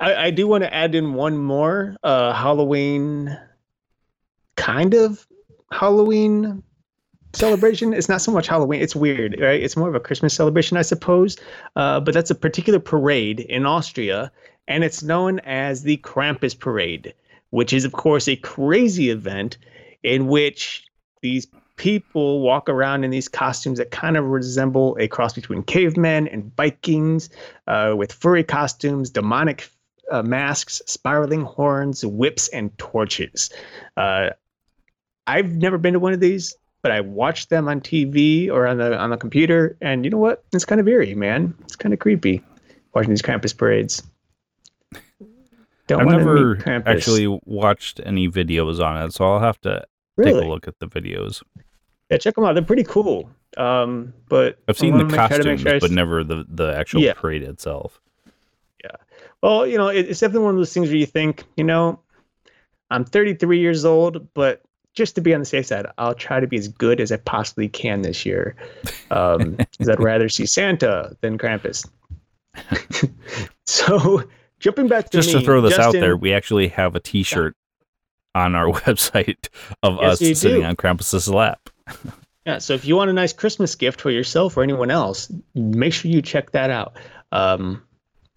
I, 0.00 0.16
I 0.16 0.30
do 0.32 0.48
want 0.48 0.64
to 0.64 0.74
add 0.74 0.96
in 0.96 1.14
one 1.14 1.38
more 1.38 1.94
uh, 2.02 2.32
Halloween, 2.32 3.38
kind 4.56 4.94
of 4.94 5.24
Halloween 5.70 6.64
celebration. 7.32 7.92
It's 7.92 8.08
not 8.08 8.20
so 8.20 8.32
much 8.32 8.46
Halloween. 8.46 8.82
It's 8.82 8.96
weird, 8.96 9.36
right? 9.40 9.62
It's 9.62 9.76
more 9.76 9.88
of 9.88 9.94
a 9.94 10.00
Christmas 10.00 10.34
celebration, 10.34 10.76
I 10.76 10.82
suppose. 10.82 11.36
Uh, 11.76 12.00
but 12.00 12.14
that's 12.14 12.30
a 12.30 12.34
particular 12.34 12.78
parade 12.78 13.40
in 13.40 13.66
Austria 13.66 14.32
and 14.70 14.84
it's 14.84 15.02
known 15.02 15.40
as 15.40 15.82
the 15.82 15.96
Krampus 15.98 16.58
Parade, 16.58 17.12
which 17.50 17.72
is, 17.72 17.84
of 17.84 17.92
course, 17.92 18.28
a 18.28 18.36
crazy 18.36 19.10
event 19.10 19.58
in 20.04 20.28
which 20.28 20.86
these 21.22 21.48
people 21.76 22.40
walk 22.40 22.68
around 22.68 23.02
in 23.02 23.10
these 23.10 23.28
costumes 23.28 23.78
that 23.78 23.90
kind 23.90 24.16
of 24.16 24.26
resemble 24.26 24.96
a 25.00 25.08
cross 25.08 25.32
between 25.32 25.64
cavemen 25.64 26.28
and 26.28 26.54
Vikings, 26.56 27.30
uh, 27.66 27.94
with 27.96 28.12
furry 28.12 28.44
costumes, 28.44 29.10
demonic 29.10 29.68
uh, 30.12 30.22
masks, 30.22 30.80
spiraling 30.86 31.42
horns, 31.42 32.06
whips, 32.06 32.46
and 32.48 32.76
torches. 32.78 33.50
Uh, 33.96 34.30
I've 35.26 35.56
never 35.56 35.78
been 35.78 35.94
to 35.94 36.00
one 36.00 36.12
of 36.12 36.20
these, 36.20 36.54
but 36.82 36.92
I 36.92 37.00
watched 37.00 37.50
them 37.50 37.68
on 37.68 37.80
TV 37.80 38.50
or 38.50 38.66
on 38.66 38.78
the 38.78 38.96
on 38.96 39.10
the 39.10 39.16
computer, 39.16 39.76
and 39.80 40.04
you 40.04 40.10
know 40.10 40.18
what? 40.18 40.44
It's 40.52 40.64
kind 40.64 40.80
of 40.80 40.88
eerie, 40.88 41.14
man. 41.14 41.54
It's 41.62 41.76
kind 41.76 41.92
of 41.92 42.00
creepy 42.00 42.42
watching 42.94 43.10
these 43.10 43.22
Krampus 43.22 43.56
parades. 43.56 44.02
Don't 45.86 46.02
I've 46.02 46.18
never 46.18 46.62
actually 46.86 47.26
watched 47.44 48.00
any 48.04 48.28
videos 48.28 48.84
on 48.84 49.02
it, 49.02 49.12
so 49.12 49.24
I'll 49.24 49.40
have 49.40 49.60
to 49.62 49.84
really? 50.16 50.34
take 50.34 50.44
a 50.44 50.48
look 50.48 50.68
at 50.68 50.78
the 50.78 50.86
videos. 50.86 51.42
Yeah, 52.10 52.18
check 52.18 52.36
them 52.36 52.44
out. 52.44 52.54
They're 52.54 52.62
pretty 52.62 52.84
cool. 52.84 53.28
Um, 53.56 54.14
but 54.28 54.58
I've 54.68 54.78
seen 54.78 54.96
the 54.96 55.16
costumes, 55.16 55.62
sure 55.62 55.80
but 55.80 55.90
never 55.90 56.22
the 56.22 56.44
the 56.48 56.76
actual 56.76 57.00
yeah. 57.00 57.14
parade 57.14 57.42
itself. 57.42 58.00
Yeah. 58.84 58.96
Well, 59.42 59.66
you 59.66 59.78
know, 59.78 59.88
it, 59.88 60.08
it's 60.08 60.20
definitely 60.20 60.44
one 60.44 60.54
of 60.54 60.58
those 60.58 60.72
things 60.72 60.88
where 60.88 60.96
you 60.96 61.06
think, 61.06 61.44
you 61.56 61.64
know, 61.64 61.98
I'm 62.90 63.04
33 63.04 63.58
years 63.58 63.84
old, 63.84 64.32
but 64.34 64.62
just 64.94 65.14
to 65.14 65.20
be 65.20 65.32
on 65.34 65.40
the 65.40 65.46
safe 65.46 65.66
side, 65.66 65.86
I'll 65.98 66.14
try 66.14 66.40
to 66.40 66.46
be 66.46 66.56
as 66.56 66.68
good 66.68 67.00
as 67.00 67.12
I 67.12 67.16
possibly 67.16 67.68
can 67.68 68.02
this 68.02 68.26
year. 68.26 68.56
Um, 69.10 69.52
because 69.56 69.88
I'd 69.88 70.00
rather 70.00 70.28
see 70.28 70.46
Santa 70.46 71.16
than 71.20 71.38
Krampus. 71.38 71.88
so 73.66 74.24
jumping 74.58 74.88
back 74.88 75.10
to 75.10 75.18
just 75.18 75.32
me, 75.32 75.40
to 75.40 75.44
throw 75.44 75.60
this 75.60 75.76
Justin, 75.76 75.96
out 75.96 76.00
there, 76.00 76.16
we 76.16 76.32
actually 76.32 76.68
have 76.68 76.96
a 76.96 77.00
T-shirt 77.00 77.54
yeah. 78.34 78.42
on 78.42 78.54
our 78.54 78.66
website 78.80 79.48
of 79.82 79.98
yes, 80.00 80.22
us 80.22 80.40
sitting 80.40 80.62
do. 80.62 80.66
on 80.66 80.76
Krampus's 80.76 81.28
lap. 81.28 81.70
yeah, 82.44 82.58
so 82.58 82.74
if 82.74 82.84
you 82.84 82.96
want 82.96 83.10
a 83.10 83.14
nice 83.14 83.32
Christmas 83.32 83.74
gift 83.74 84.00
for 84.00 84.10
yourself 84.10 84.56
or 84.56 84.62
anyone 84.62 84.90
else, 84.90 85.32
make 85.54 85.92
sure 85.92 86.10
you 86.10 86.22
check 86.22 86.50
that 86.52 86.70
out. 86.70 86.96
Um, 87.32 87.82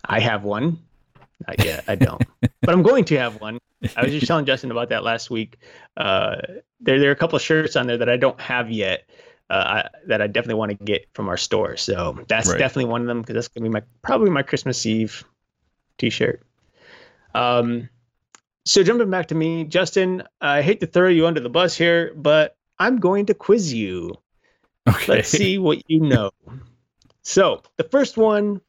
I 0.06 0.20
have 0.20 0.44
one. 0.44 0.78
Not 1.48 1.64
yet. 1.64 1.84
I 1.88 1.96
don't, 1.96 2.24
but 2.62 2.70
I'm 2.70 2.84
going 2.84 3.06
to 3.06 3.18
have 3.18 3.40
one. 3.42 3.60
I 3.96 4.04
was 4.04 4.12
just 4.12 4.28
telling 4.28 4.46
Justin 4.46 4.72
about 4.72 4.90
that 4.90 5.04
last 5.04 5.30
week. 5.30 5.58
Uh, 5.98 6.36
there, 6.80 7.00
there 7.00 7.10
are 7.10 7.14
a 7.14 7.18
couple 7.18 7.36
of 7.36 7.42
shirts 7.42 7.76
on 7.76 7.88
there 7.88 7.98
that 7.98 8.10
I 8.10 8.18
don't 8.18 8.40
have 8.40 8.72
yet. 8.72 9.10
Uh, 9.50 9.84
I, 9.84 9.90
that 10.08 10.22
I 10.22 10.28
definitely 10.28 10.56
want 10.56 10.78
to 10.78 10.86
get 10.86 11.08
from 11.14 11.28
our 11.28 11.38
store. 11.38 11.76
So 11.76 12.18
that's 12.28 12.50
right. 12.50 12.58
definitely 12.58 12.90
one 12.90 13.02
of 13.02 13.08
them 13.08 13.22
because 13.22 13.36
that's 13.36 13.48
gonna 13.50 13.66
be 13.66 13.70
my 13.70 13.82
probably 14.02 14.30
my 14.30 14.42
Christmas 14.42 14.86
Eve 14.86 15.24
t-shirt. 15.98 16.42
Um, 17.36 17.90
so 18.66 18.84
jumping 18.84 19.10
back 19.10 19.28
to 19.28 19.36
me, 19.36 19.66
Justin, 19.66 20.24
I 20.40 20.62
hate 20.62 20.80
to 20.80 20.88
throw 20.88 21.10
you 21.10 21.28
under 21.28 21.42
the 21.42 21.50
bus 21.50 21.76
here, 21.76 22.14
but 22.16 22.56
I'm 22.80 22.98
going 23.00 23.26
to 23.28 23.34
quiz 23.34 23.74
you. 23.74 24.16
Okay. 24.88 25.14
Let's 25.14 25.30
see 25.30 25.58
what 25.58 25.90
you 25.90 26.00
know. 26.00 26.32
so 27.22 27.62
the 27.78 27.84
first 27.84 28.18
one, 28.18 28.62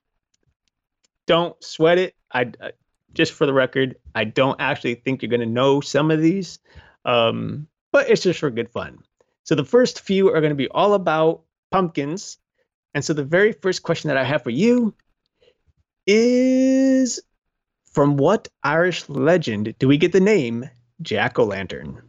don't 1.27 1.62
sweat 1.62 1.99
it. 1.99 2.14
I, 2.35 2.53
I 2.61 2.72
just 3.14 3.32
for 3.32 3.47
the 3.47 3.53
record, 3.53 3.97
I 4.14 4.24
don't 4.24 4.61
actually 4.61 4.97
think 4.97 5.22
you're 5.22 5.30
going 5.30 5.41
to 5.41 5.47
know 5.47 5.80
some 5.80 6.11
of 6.11 6.20
these, 6.20 6.59
um, 7.05 7.68
but 7.93 8.11
it's 8.11 8.22
just 8.22 8.41
for 8.41 8.51
good 8.51 8.70
fun. 8.70 8.99
So 9.45 9.55
the 9.55 9.64
first 9.64 10.01
few 10.01 10.28
are 10.28 10.41
going 10.41 10.51
to 10.51 10.57
be 10.57 10.68
all 10.68 10.95
about 10.95 11.43
pumpkins. 11.70 12.39
And 12.95 13.05
so 13.05 13.12
the 13.12 13.24
very 13.24 13.53
first 13.53 13.82
question 13.82 14.09
that 14.09 14.16
I 14.16 14.24
have 14.24 14.43
for 14.43 14.51
you 14.51 14.95
is 16.07 17.20
from 17.93 18.16
what 18.16 18.49
Irish 18.62 19.09
legend 19.09 19.74
do 19.78 19.89
we 19.89 19.97
get 19.97 20.12
the 20.12 20.20
name 20.20 20.68
Jack 21.03 21.39
o' 21.39 21.45
Lantern? 21.45 22.03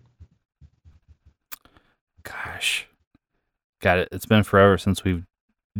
Gosh, 2.23 2.88
got 3.82 3.99
it. 3.99 4.09
It's 4.11 4.26
been 4.26 4.43
forever 4.43 4.78
since 4.78 5.03
we've 5.03 5.26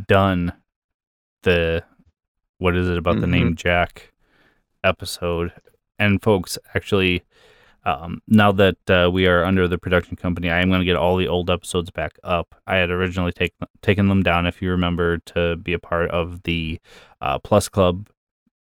done 0.08 0.54
the 1.44 1.84
what 2.58 2.76
is 2.76 2.88
it 2.88 2.98
about 2.98 3.16
mm-hmm. 3.16 3.22
the 3.22 3.28
name 3.28 3.56
Jack 3.56 4.12
episode. 4.86 5.52
And 6.00 6.22
folks, 6.22 6.58
actually, 6.74 7.24
um, 7.86 8.22
now 8.28 8.52
that 8.52 8.90
uh, 8.90 9.10
we 9.12 9.28
are 9.28 9.46
under 9.46 9.68
the 9.68 9.78
production 9.78 10.16
company, 10.16 10.50
I 10.50 10.62
am 10.62 10.70
going 10.70 10.82
to 10.82 10.86
get 10.86 10.96
all 10.96 11.18
the 11.18 11.28
old 11.28 11.50
episodes 11.50 11.92
back 11.92 12.18
up. 12.24 12.56
I 12.66 12.78
had 12.78 12.90
originally 12.90 13.32
take, 13.32 13.54
taken 13.82 14.08
them 14.08 14.24
down, 14.24 14.46
if 14.46 14.62
you 14.62 14.72
remember, 14.72 15.20
to 15.20 15.56
be 15.58 15.74
a 15.74 15.80
part 15.80 16.10
of 16.12 16.44
the 16.44 16.80
uh, 17.22 17.40
Plus 17.40 17.70
Club, 17.70 18.10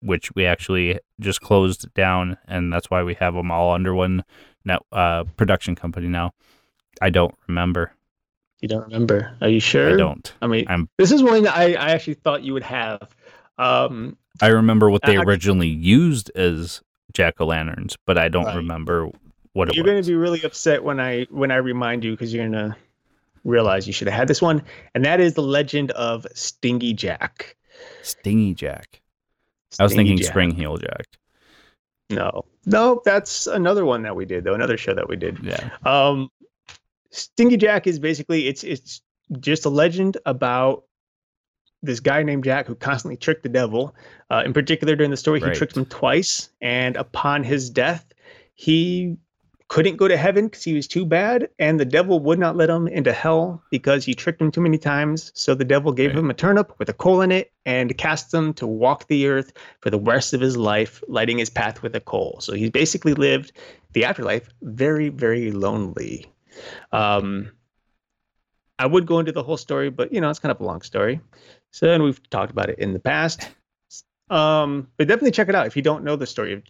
which 0.02 0.34
we 0.34 0.46
actually 0.46 1.00
just 1.20 1.42
closed 1.42 1.94
down, 1.94 2.38
and 2.48 2.74
that's 2.74 2.90
why 2.90 3.04
we 3.04 3.14
have 3.16 3.36
them 3.36 3.52
all 3.52 3.72
under 3.72 3.94
one 3.94 4.24
net, 4.66 4.80
uh, 4.92 5.24
production 5.38 5.76
company 5.76 6.08
now. 6.08 6.32
I 7.02 7.12
don't 7.12 7.36
remember. 7.48 7.94
You 8.62 8.68
don't 8.68 8.84
remember? 8.84 9.36
Are 9.42 9.50
you 9.50 9.60
sure? 9.60 9.94
I 9.94 9.98
don't. 9.98 10.34
I 10.42 10.48
mean, 10.48 10.66
I'm, 10.68 10.90
this 10.98 11.12
is 11.12 11.24
one 11.24 11.44
that 11.44 11.56
I, 11.56 11.74
I 11.74 11.90
actually 11.90 12.16
thought 12.16 12.44
you 12.44 12.54
would 12.54 12.64
have. 12.64 13.16
Um, 13.62 14.18
I 14.42 14.48
remember 14.48 14.90
what 14.90 15.02
they 15.04 15.18
originally 15.18 15.68
used 15.68 16.32
as 16.36 16.82
jack 17.14 17.40
o' 17.40 17.46
lanterns, 17.46 17.98
but 18.06 18.18
I 18.18 18.28
don't 18.30 18.46
Right. 18.46 18.56
remember 18.56 19.10
what 19.54 19.70
it 19.70 19.76
You're 19.76 19.86
going 19.86 20.02
to 20.02 20.08
be 20.08 20.16
really 20.16 20.42
upset 20.44 20.84
when 20.84 21.00
I 21.00 21.26
when 21.30 21.52
I 21.52 21.58
remind 21.58 22.04
you 22.04 22.12
because 22.12 22.34
you're 22.34 22.48
going 22.48 22.70
to 22.72 22.76
realize 23.44 23.86
you 23.88 23.94
should 23.94 24.08
have 24.08 24.18
had 24.18 24.28
this 24.28 24.42
one, 24.42 24.64
and 24.96 25.04
that 25.06 25.20
is 25.20 25.34
the 25.34 25.44
legend 25.44 25.92
of 25.92 26.26
Stingy 26.34 26.94
Jack. 26.94 27.56
Stingy 28.02 28.54
Jack. 28.54 29.02
I 29.80 29.84
was 29.84 29.94
thinking 29.94 30.18
Jack. 30.18 30.28
Spring 30.28 30.52
Heel 30.52 30.78
Jack. 30.78 31.06
No, 32.10 32.44
no, 32.66 33.02
that's 33.06 33.48
another 33.48 33.86
one 33.86 34.02
that 34.04 34.16
we 34.16 34.26
did 34.26 34.44
though. 34.44 34.54
Another 34.54 34.78
show 34.78 34.94
that 34.94 35.08
we 35.08 35.16
did. 35.16 35.40
Yeah. 35.44 35.70
Um, 35.86 36.30
Stingy 37.12 37.58
Jack 37.58 37.88
is 37.88 38.00
basically 38.00 38.48
it's 38.48 38.64
it's 38.64 39.02
just 39.40 39.66
a 39.66 39.70
legend 39.70 40.18
about 40.26 40.84
this 41.84 42.00
guy 42.00 42.24
named 42.24 42.44
Jack 42.44 42.68
who 42.68 42.76
constantly 42.76 43.18
tricked 43.18 43.44
the 43.44 43.50
devil. 43.50 43.96
Uh, 44.30 44.44
in 44.46 44.54
particular, 44.54 44.96
during 44.96 45.12
the 45.12 45.18
story, 45.18 45.40
he 45.40 45.46
Right. 45.46 45.56
tricked 45.56 45.76
him 45.76 45.86
twice, 45.86 46.50
and 46.62 46.96
upon 46.96 47.44
his 47.44 47.70
death, 47.70 48.06
he 48.54 49.18
couldn't 49.68 49.96
go 49.96 50.06
to 50.08 50.18
heaven 50.18 50.48
because 50.48 50.66
he 50.66 50.74
was 50.74 50.86
too 50.86 51.06
bad, 51.06 51.48
and 51.58 51.80
the 51.80 51.86
devil 51.86 52.20
would 52.20 52.38
not 52.38 52.58
let 52.58 52.70
him 52.70 52.88
into 52.88 53.14
hell 53.14 53.64
because 53.72 54.04
he 54.04 54.14
tricked 54.14 54.42
him 54.42 54.52
too 54.52 54.60
many 54.60 54.78
times. 54.78 55.32
So 55.34 55.56
the 55.56 55.64
devil 55.64 55.94
gave 55.94 56.10
Right. 56.10 56.20
him 56.20 56.30
a 56.30 56.34
turnip 56.34 56.78
with 56.78 56.90
a 56.90 56.94
coal 56.94 57.22
in 57.22 57.32
it 57.32 57.54
and 57.66 57.98
cast 57.98 58.34
him 58.34 58.54
to 58.56 58.68
walk 58.68 59.08
the 59.08 59.28
earth 59.28 59.54
for 59.80 59.90
the 59.90 59.98
rest 60.00 60.34
of 60.34 60.42
his 60.42 60.58
life, 60.58 61.02
lighting 61.08 61.38
his 61.38 61.50
path 61.50 61.82
with 61.82 61.96
a 61.96 62.02
coal. 62.02 62.38
So 62.42 62.54
he 62.54 62.70
basically 62.70 63.14
lived 63.14 63.54
the 63.94 64.04
afterlife 64.04 64.50
very, 64.62 65.08
very 65.08 65.52
lonely. 65.54 66.30
Um, 66.92 67.52
I 68.78 68.88
would 68.88 69.06
go 69.06 69.20
into 69.20 69.32
the 69.32 69.44
whole 69.44 69.58
story, 69.58 69.90
but 69.90 70.12
you 70.12 70.20
know, 70.20 70.30
it's 70.30 70.40
kind 70.40 70.52
of 70.52 70.60
a 70.60 70.66
long 70.66 70.82
story. 70.82 71.22
So, 71.72 71.92
and 71.92 72.04
we've 72.04 72.22
talked 72.30 72.52
about 72.52 72.70
it 72.70 72.80
in 72.80 72.94
the 72.94 73.00
past. 73.00 73.50
Um, 74.30 74.88
but 74.98 75.08
definitely 75.08 75.32
check 75.32 75.50
it 75.50 75.56
out 75.56 75.68
if 75.68 75.76
you 75.76 75.82
don't 75.82 76.04
know 76.04 76.16
the 76.16 76.28
story 76.28 76.54
of 76.54 76.64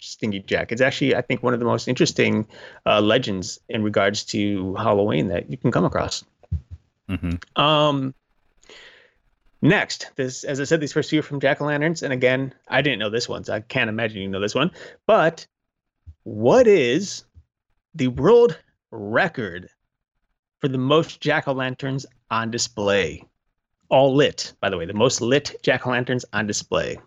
Stingy 0.00 0.40
Jack. 0.40 0.70
It's 0.72 0.80
actually, 0.80 1.16
I 1.16 1.22
think, 1.22 1.42
one 1.42 1.54
of 1.54 1.60
the 1.60 1.66
most 1.66 1.88
interesting 1.88 2.46
uh, 2.86 3.00
legends 3.00 3.58
in 3.68 3.82
regards 3.82 4.24
to 4.26 4.74
Halloween 4.74 5.28
that 5.28 5.50
you 5.50 5.56
can 5.56 5.72
come 5.72 5.84
across. 5.84 6.24
hmm 7.08 7.30
Um, 7.56 8.14
next, 9.62 10.10
this, 10.16 10.44
as 10.44 10.60
I 10.60 10.64
said, 10.64 10.80
these 10.80 10.92
first 10.92 11.10
few 11.10 11.20
are 11.20 11.22
from 11.22 11.40
Jack 11.40 11.60
o' 11.60 11.64
Lanterns, 11.64 12.02
and 12.02 12.12
again, 12.12 12.54
I 12.68 12.82
didn't 12.82 12.98
know 13.00 13.10
this 13.10 13.28
one, 13.28 13.44
so 13.44 13.54
I 13.54 13.60
can't 13.60 13.90
imagine 13.90 14.22
you 14.22 14.28
know 14.28 14.40
this 14.40 14.54
one. 14.54 14.70
But 15.06 15.46
what 16.22 16.66
is 16.66 17.24
the 17.94 18.08
world 18.08 18.58
record 18.90 19.68
for 20.60 20.68
the 20.68 20.78
most 20.78 21.20
Jack 21.20 21.48
o' 21.48 21.52
Lanterns 21.52 22.06
on 22.30 22.50
display? 22.50 23.24
All 23.90 24.14
lit, 24.14 24.52
by 24.60 24.68
the 24.68 24.76
way, 24.76 24.84
the 24.84 24.94
most 24.94 25.20
lit 25.20 25.56
Jack 25.62 25.86
o' 25.86 25.90
Lanterns 25.90 26.24
on 26.32 26.46
display. 26.46 26.98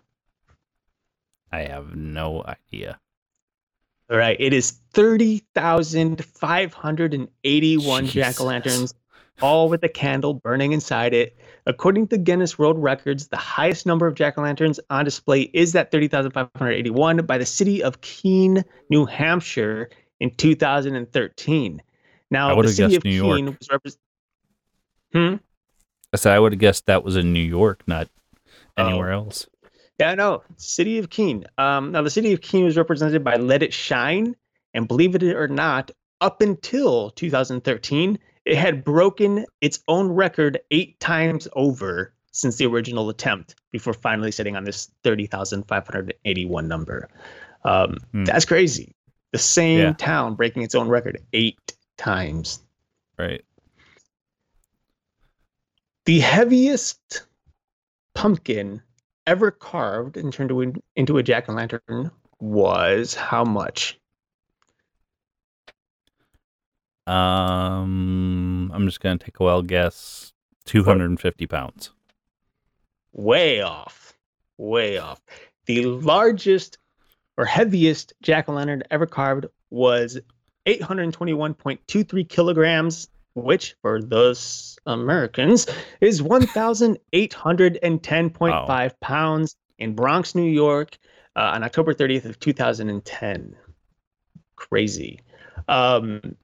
I 1.52 1.60
have 1.60 1.94
no 1.94 2.42
idea. 2.44 2.98
All 4.10 4.16
right, 4.18 4.36
it 4.38 4.52
is 4.52 4.72
thirty 4.92 5.38
thousand 5.54 6.24
five 6.24 6.74
hundred 6.74 7.14
and 7.14 7.28
eighty-one 7.44 8.06
jack 8.06 8.40
o' 8.40 8.44
lanterns, 8.44 8.94
all 9.40 9.68
with 9.68 9.84
a 9.84 9.88
candle 9.88 10.34
burning 10.34 10.72
inside 10.72 11.14
it. 11.14 11.38
According 11.66 12.08
to 12.08 12.18
Guinness 12.18 12.58
World 12.58 12.82
Records, 12.82 13.28
the 13.28 13.36
highest 13.36 13.86
number 13.86 14.06
of 14.06 14.14
jack 14.14 14.36
o' 14.36 14.42
lanterns 14.42 14.80
on 14.90 15.04
display 15.04 15.42
is 15.54 15.72
that 15.72 15.92
thirty 15.92 16.08
thousand 16.08 16.32
five 16.32 16.48
hundred 16.56 16.72
eighty-one 16.72 17.18
by 17.18 17.38
the 17.38 17.46
city 17.46 17.82
of 17.82 18.00
Keene, 18.00 18.64
New 18.90 19.06
Hampshire, 19.06 19.88
in 20.20 20.30
two 20.34 20.54
thousand 20.56 20.96
and 20.96 21.10
thirteen. 21.12 21.80
I 21.80 21.84
Now, 22.30 22.48
the 22.48 22.56
would've 22.56 22.72
city 22.72 22.94
guessed 22.94 22.96
of 22.98 23.04
New 23.04 23.10
York. 23.12 23.36
Keene 23.36 23.46
was 23.46 23.68
represented. 23.70 24.00
Hmm. 25.12 25.34
I 26.12 26.16
said 26.16 26.32
I 26.32 26.38
would 26.38 26.52
have 26.52 26.58
guessed 26.60 26.86
that 26.86 27.04
was 27.04 27.16
in 27.16 27.32
New 27.32 27.40
York, 27.40 27.82
not 27.86 28.08
Oh. 28.76 28.86
anywhere 28.86 29.12
else. 29.12 29.46
Yeah, 29.98 30.14
no, 30.14 30.42
city 30.56 30.98
of 30.98 31.10
Keene. 31.10 31.44
Um, 31.58 31.92
now 31.92 32.02
the 32.02 32.10
city 32.10 32.32
of 32.32 32.40
Keene 32.40 32.64
was 32.64 32.76
represented 32.76 33.22
by 33.22 33.36
Let 33.36 33.62
It 33.62 33.72
Shine, 33.72 34.34
and 34.74 34.88
believe 34.88 35.14
it 35.14 35.22
or 35.22 35.48
not, 35.48 35.90
up 36.20 36.40
until 36.40 37.10
2013, 37.10 38.18
it 38.44 38.56
had 38.56 38.82
broken 38.84 39.44
its 39.60 39.80
own 39.88 40.08
record 40.10 40.58
eight 40.70 40.98
times 41.00 41.46
over 41.54 42.12
since 42.32 42.56
the 42.56 42.66
original 42.66 43.08
attempt 43.10 43.54
before 43.70 43.92
finally 43.92 44.32
sitting 44.32 44.56
on 44.56 44.64
this 44.64 44.90
30,581 45.04 46.66
number. 46.66 47.08
Um, 47.64 47.98
Hmm. 48.12 48.24
That's 48.24 48.44
crazy. 48.44 48.94
The 49.32 49.38
same 49.38 49.78
Yeah. 49.78 49.92
town 49.92 50.34
breaking 50.34 50.62
its 50.62 50.74
own 50.74 50.88
record 50.88 51.20
eight 51.32 51.74
times. 51.98 52.62
Right. 53.18 53.44
The 56.04 56.20
heaviest 56.20 57.26
pumpkin 58.14 58.82
ever 59.26 59.50
carved 59.50 60.16
and 60.16 60.32
turned 60.32 60.50
into- 60.50 60.82
into 60.96 61.18
a 61.18 61.22
jack 61.22 61.48
o' 61.48 61.52
lantern 61.52 62.10
was 62.40 63.14
how 63.14 63.44
much? 63.44 63.98
Um, 67.06 68.70
I'm 68.74 68.86
just 68.86 69.00
gonna 69.00 69.18
take 69.18 69.38
a 69.40 69.44
wild 69.44 69.66
guess. 69.68 70.32
Two 70.64 70.84
hundred 70.84 71.10
and 71.10 71.20
fifty 71.20 71.46
pounds. 71.46 71.90
Way 73.12 73.60
off. 73.60 74.16
Way 74.58 74.98
off. 74.98 75.20
The 75.66 75.84
largest 75.86 76.78
or 77.36 77.44
heaviest 77.44 78.12
jack 78.22 78.48
o' 78.48 78.52
lantern 78.52 78.82
ever 78.90 79.06
carved 79.06 79.46
was 79.70 80.20
821.23 80.66 82.28
kilograms, 82.28 83.08
which 83.34 83.76
for 83.82 84.02
those 84.02 84.78
Americans 84.86 85.66
is 86.00 86.22
1,810.5 86.22 88.92
pounds 89.00 89.56
in 89.78 89.94
Bronx, 89.94 90.34
New 90.34 90.50
York, 90.50 90.98
uh, 91.36 91.52
on 91.54 91.62
October 91.64 91.94
30th 91.94 92.26
of 92.26 92.38
2010. 92.40 93.56
Crazy. 94.56 95.20
Um, 95.68 96.36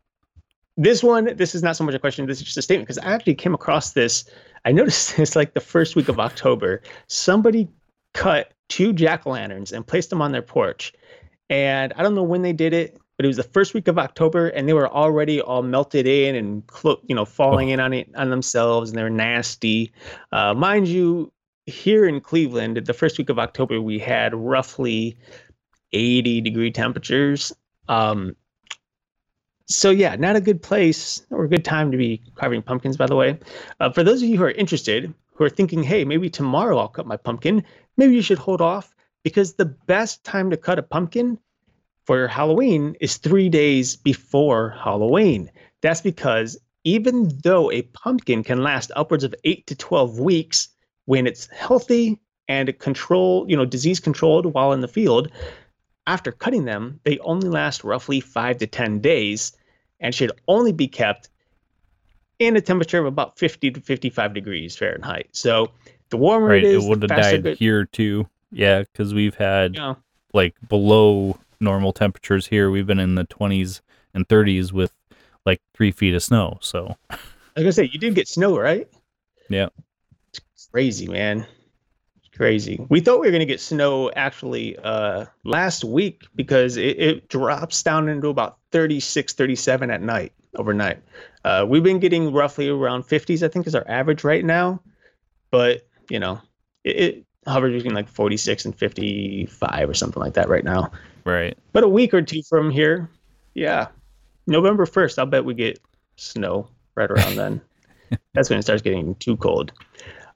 this 0.77 1.03
one, 1.03 1.37
this 1.37 1.55
is 1.55 1.63
not 1.63 1.77
so 1.77 1.85
much 1.85 1.95
a 1.95 1.99
question. 1.99 2.27
This 2.27 2.39
is 2.39 2.45
just 2.45 2.57
a 2.57 2.63
statement 2.63 2.87
because 2.87 2.97
I 2.99 3.13
actually 3.13 3.35
came 3.35 3.53
across 3.53 3.93
this. 3.93 4.25
I 4.65 4.73
noticed 4.73 5.17
this 5.17 5.37
like 5.37 5.55
the 5.55 5.61
first 5.61 5.97
week 5.97 6.09
of 6.09 6.21
October. 6.21 6.83
Somebody 7.09 7.69
cut 8.15 8.53
two 8.69 8.93
jack 8.93 9.27
o' 9.27 9.31
lanterns 9.31 9.73
and 9.73 9.87
placed 9.87 10.11
them 10.11 10.23
on 10.23 10.33
their 10.33 10.43
porch. 10.43 10.93
And 11.51 11.93
I 11.97 12.03
don't 12.03 12.15
know 12.15 12.23
when 12.23 12.43
they 12.43 12.53
did 12.53 12.73
it, 12.73 12.99
but 13.19 13.25
it 13.25 13.29
was 13.29 13.37
the 13.37 13.43
first 13.43 13.75
week 13.75 13.89
of 13.89 13.99
October, 13.99 14.47
and 14.49 14.67
they 14.69 14.73
were 14.73 14.89
already 14.89 15.41
all 15.41 15.63
melted 15.63 16.07
in 16.07 16.37
and 16.37 16.67
clo- 16.69 17.01
you 17.07 17.15
know 17.15 17.25
falling 17.27 17.69
Oh. 17.71 17.73
in 17.75 17.81
on 17.81 17.93
it 17.93 18.09
on 18.17 18.31
themselves, 18.31 18.91
and 18.91 18.99
they're 18.99 19.11
nasty. 19.11 19.93
Uh, 20.33 20.55
mind 20.55 20.87
you, 20.89 21.33
here 21.67 22.07
in 22.07 22.21
Cleveland, 22.21 22.77
the 22.77 22.95
first 22.95 23.19
week 23.19 23.29
of 23.29 23.39
October, 23.39 23.81
we 23.81 23.99
had 23.99 24.35
roughly 24.35 25.19
80 25.93 26.41
degree 26.43 26.71
temperatures. 26.71 27.53
Um, 27.89 28.37
so 29.67 29.91
yeah, 29.91 30.15
not 30.17 30.37
a 30.37 30.41
good 30.41 30.63
place 30.63 31.27
or 31.31 31.45
a 31.45 31.49
good 31.49 31.65
time 31.65 31.91
to 31.91 31.99
be 31.99 32.23
carving 32.37 32.63
pumpkins. 32.63 32.97
By 32.97 33.07
the 33.07 33.17
way, 33.17 33.39
uh, 33.81 33.91
for 33.91 34.03
those 34.05 34.23
of 34.23 34.29
you 34.29 34.39
who 34.39 34.45
are 34.45 34.51
interested, 34.51 35.13
who 35.35 35.45
are 35.45 35.51
thinking, 35.51 35.83
hey, 35.83 36.05
maybe 36.05 36.31
tomorrow 36.31 36.79
I'll 36.79 36.89
cut 36.89 37.07
my 37.07 37.17
pumpkin, 37.17 37.65
maybe 37.97 38.15
you 38.15 38.23
should 38.23 38.39
hold 38.39 38.61
off 38.63 38.95
because 39.25 39.55
the 39.55 39.67
best 39.67 40.25
time 40.25 40.51
to 40.51 40.57
cut 40.57 40.79
a 40.79 40.83
pumpkin 40.83 41.39
for 42.09 42.27
Halloween 42.27 42.97
is 43.03 43.19
three 43.19 43.51
days 43.51 43.95
before 43.95 44.71
Halloween. 44.71 45.51
That's 45.83 46.01
because 46.01 46.57
even 46.83 47.31
though 47.45 47.71
a 47.71 47.83
pumpkin 47.83 48.43
can 48.43 48.63
last 48.63 48.91
upwards 48.97 49.25
of 49.25 49.35
eight 49.45 49.67
to 49.67 49.75
12 49.75 50.19
weeks 50.19 50.71
when 51.05 51.27
it's 51.27 51.49
healthy 51.49 52.19
and 52.49 52.79
control, 52.79 53.45
you 53.47 53.55
know, 53.55 53.67
disease 53.67 54.01
controlled 54.01 54.55
while 54.55 54.73
in 54.73 54.81
the 54.81 54.89
field, 54.89 55.31
after 56.07 56.33
cutting 56.33 56.65
them, 56.65 56.99
they 57.05 57.19
only 57.19 57.51
last 57.51 57.85
roughly 57.85 58.21
five 58.21 58.57
to 58.57 58.67
10 58.67 59.01
days 59.01 59.53
and 60.01 60.15
should 60.15 60.33
only 60.49 60.73
be 60.73 60.89
kept 60.89 61.29
in 62.39 62.57
a 62.57 62.63
temperature 62.63 63.01
of 63.01 63.05
about 63.05 63.39
50 63.39 63.73
to 63.73 63.81
55 63.83 64.33
degrees 64.33 64.75
Fahrenheit. 64.75 65.29
So 65.33 65.73
the 66.09 66.17
warmer 66.17 66.49
Right. 66.49 66.65
it 66.65 66.69
It 66.69 66.75
is, 66.75 66.85
the 66.85 66.89
would 66.89 67.03
have 67.03 67.11
died 67.11 67.59
here 67.59 67.85
too. 67.85 68.27
Yeah, 68.51 68.81
because 68.81 69.13
we've 69.13 69.35
had 69.35 69.75
know, 69.75 69.99
like 70.33 70.55
below 70.71 71.37
normal 71.61 71.93
temperatures 71.93 72.47
here. 72.47 72.71
We've 72.71 72.87
been 72.87 73.01
in 73.01 73.15
the 73.15 73.25
20s 73.25 73.81
and 74.15 74.27
30s 74.29 74.73
with 74.73 74.93
like 75.45 75.61
three 75.75 75.91
feet 75.91 76.15
of 76.15 76.23
snow. 76.23 76.59
So 76.61 76.97
I 77.11 77.17
was 77.57 77.65
gonna 77.65 77.73
say 77.73 77.91
you 77.93 77.99
did 77.99 78.15
get 78.15 78.29
snow, 78.29 78.59
right? 78.59 78.89
Yeah. 79.49 79.69
It's 80.31 80.69
crazy, 80.71 81.09
man. 81.09 81.47
It's 82.19 82.37
crazy. 82.37 82.85
We 82.89 83.01
thought 83.01 83.21
we 83.21 83.27
were 83.27 83.33
gonna 83.33 83.47
get 83.47 83.61
snow 83.61 84.11
actually 84.15 84.77
uh 84.79 85.27
last 85.45 85.85
week 85.85 86.25
because 86.35 86.77
it, 86.77 86.99
it 86.99 87.29
drops 87.29 87.83
down 87.83 88.09
into 88.09 88.29
about 88.29 88.59
36, 88.73 89.33
37 89.33 89.91
at 89.91 90.03
night 90.03 90.33
overnight. 90.57 91.03
Uh 91.45 91.65
we've 91.69 91.83
been 91.83 91.99
getting 91.99 92.33
roughly 92.33 92.69
around 92.69 93.05
50s, 93.05 93.43
I 93.43 93.49
think 93.49 93.67
is 93.67 93.75
our 93.75 93.89
average 93.89 94.25
right 94.25 94.45
now. 94.45 94.81
But 95.51 95.87
you 96.11 96.19
know, 96.19 96.41
it, 96.85 96.97
it 96.97 97.25
hovers 97.47 97.73
between 97.73 97.95
like 97.95 98.09
46 98.09 98.67
and 98.67 98.75
55 98.77 99.89
or 99.89 99.95
something 99.95 100.23
like 100.23 100.35
that 100.35 100.49
right 100.49 100.65
now. 100.65 100.93
Right. 101.25 101.57
But 101.73 101.85
a 101.85 101.89
week 101.89 102.15
or 102.15 102.23
two 102.23 102.43
from 102.49 102.71
here, 102.71 103.11
yeah, 103.55 103.89
November 104.47 104.87
1st, 104.87 105.19
I'll 105.19 105.27
bet 105.27 105.45
we 105.45 105.55
get 105.55 105.81
snow 106.17 106.69
right 106.95 107.11
around 107.11 107.37
then. 107.37 107.61
That's 108.35 108.51
when 108.51 108.59
it 108.59 108.63
starts 108.63 108.83
getting 108.83 109.15
too 109.17 109.37
cold. 109.37 109.73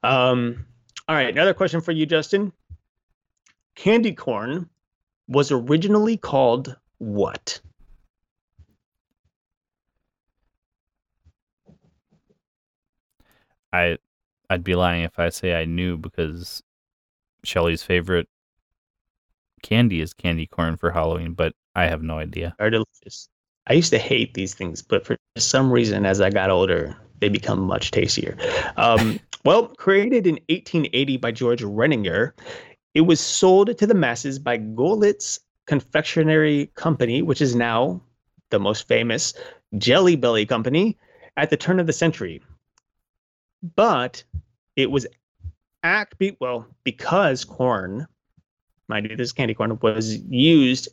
Um, 0.02 0.66
all 1.08 1.16
right, 1.16 1.28
another 1.28 1.54
question 1.54 1.80
for 1.80 1.92
you, 1.92 2.06
Justin. 2.06 2.52
Candy 3.74 4.12
corn 4.12 4.68
was 5.28 5.50
originally 5.50 6.16
called 6.16 6.76
what? 6.98 7.60
I 13.72 13.96
I'd 14.50 14.64
be 14.64 14.74
lying 14.74 15.04
if 15.04 15.18
I 15.18 15.30
say 15.30 15.54
I 15.54 15.64
knew 15.64 15.96
because 15.96 16.62
Shelly's 17.44 17.82
favorite 17.82 18.28
candy 19.62 20.00
is 20.00 20.12
candy 20.12 20.46
corn 20.46 20.76
for 20.76 20.90
Halloween, 20.90 21.34
but 21.34 21.54
I 21.74 21.86
have 21.86 22.02
no 22.02 22.18
idea. 22.18 22.54
Are 22.58 22.70
delicious. 22.70 23.28
I 23.66 23.74
used 23.74 23.92
to 23.92 23.98
hate 23.98 24.34
these 24.34 24.54
things, 24.54 24.82
but 24.82 25.06
for 25.06 25.16
some 25.38 25.70
reason, 25.70 26.04
as 26.04 26.20
I 26.20 26.30
got 26.30 26.50
older, 26.50 26.96
they 27.20 27.28
become 27.28 27.60
much 27.60 27.92
tastier. 27.92 28.36
Um, 28.76 29.20
well, 29.44 29.68
created 29.68 30.26
in 30.26 30.34
1880 30.48 31.16
by 31.18 31.30
George 31.30 31.62
Renninger, 31.62 32.32
it 32.94 33.02
was 33.02 33.20
sold 33.20 33.76
to 33.78 33.86
the 33.86 33.94
masses 33.94 34.38
by 34.38 34.58
Goelitz 34.58 35.38
Confectionery 35.66 36.70
Company, 36.74 37.22
which 37.22 37.40
is 37.40 37.54
now 37.54 38.02
the 38.50 38.58
most 38.58 38.88
famous 38.88 39.32
Jelly 39.78 40.16
Belly 40.16 40.44
Company, 40.44 40.98
at 41.36 41.50
the 41.50 41.56
turn 41.56 41.80
of 41.80 41.86
the 41.86 41.92
century. 41.92 42.42
But 43.76 44.22
it 44.76 44.90
was 44.90 45.06
act 45.82 46.18
be, 46.18 46.36
well 46.40 46.66
because 46.84 47.44
corn, 47.44 48.06
mind 48.92 49.08
you, 49.10 49.16
this 49.16 49.32
candy 49.32 49.54
corn 49.54 49.78
was 49.80 50.18
used 50.28 50.88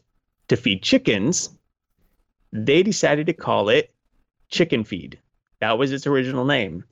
to 0.47 0.55
feed 0.55 0.81
chickens. 0.81 1.49
They 2.53 2.81
decided 2.81 3.27
to 3.27 3.33
call 3.33 3.69
it 3.69 3.93
chicken 4.49 4.83
feed. 4.83 5.19
That 5.59 5.77
was 5.77 5.91
its 5.91 6.07
original 6.07 6.45
name. 6.45 6.83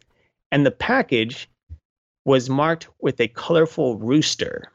And 0.52 0.66
the 0.66 0.72
package 0.72 1.50
was 2.26 2.50
marked 2.50 2.90
with 3.00 3.20
a 3.22 3.28
colorful 3.30 3.98
rooster. 3.98 4.72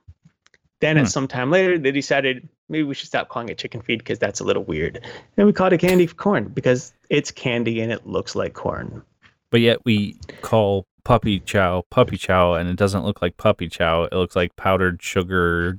Then, 0.81 0.97
Hmm. 0.97 1.03
at 1.03 1.09
some 1.11 1.29
time 1.29 1.51
later, 1.51 1.79
they 1.79 1.93
decided 1.93 2.49
maybe 2.69 2.85
we 2.85 2.95
should 2.95 3.07
stop 3.09 3.29
calling 3.29 3.51
it 3.51 3.59
chicken 3.59 3.83
feed 3.83 3.99
because 3.99 4.19
that's 4.19 4.41
a 4.41 4.45
little 4.45 4.65
weird. 4.65 5.05
And 5.37 5.47
we 5.47 5.53
called 5.53 5.75
it 5.75 5.79
candy 5.79 6.07
corn 6.07 6.49
because 6.49 6.95
it's 7.11 7.31
candy 7.31 7.81
and 7.81 7.93
it 7.93 8.07
looks 8.07 8.35
like 8.35 8.55
corn. 8.55 9.03
But 9.51 9.61
yet 9.61 9.85
we 9.85 10.17
call 10.41 10.87
puppy 11.05 11.41
chow 11.41 11.83
puppy 11.91 12.17
chow 12.17 12.55
and 12.55 12.69
it 12.71 12.77
doesn't 12.77 13.05
look 13.05 13.21
like 13.21 13.37
puppy 13.37 13.69
chow. 13.69 14.05
It 14.05 14.13
looks 14.15 14.35
like 14.35 14.57
powdered 14.57 15.03
sugar 15.03 15.79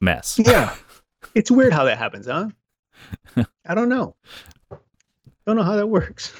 mess. 0.00 0.38
Yeah. 0.42 0.74
it's 1.34 1.50
weird 1.50 1.72
how 1.72 1.84
that 1.84 1.98
happens, 1.98 2.26
huh? 2.26 2.48
I 3.66 3.74
don't 3.74 3.88
know. 3.88 4.14
Don't 5.46 5.56
know 5.56 5.62
how 5.62 5.76
that 5.76 5.86
works. 5.88 6.32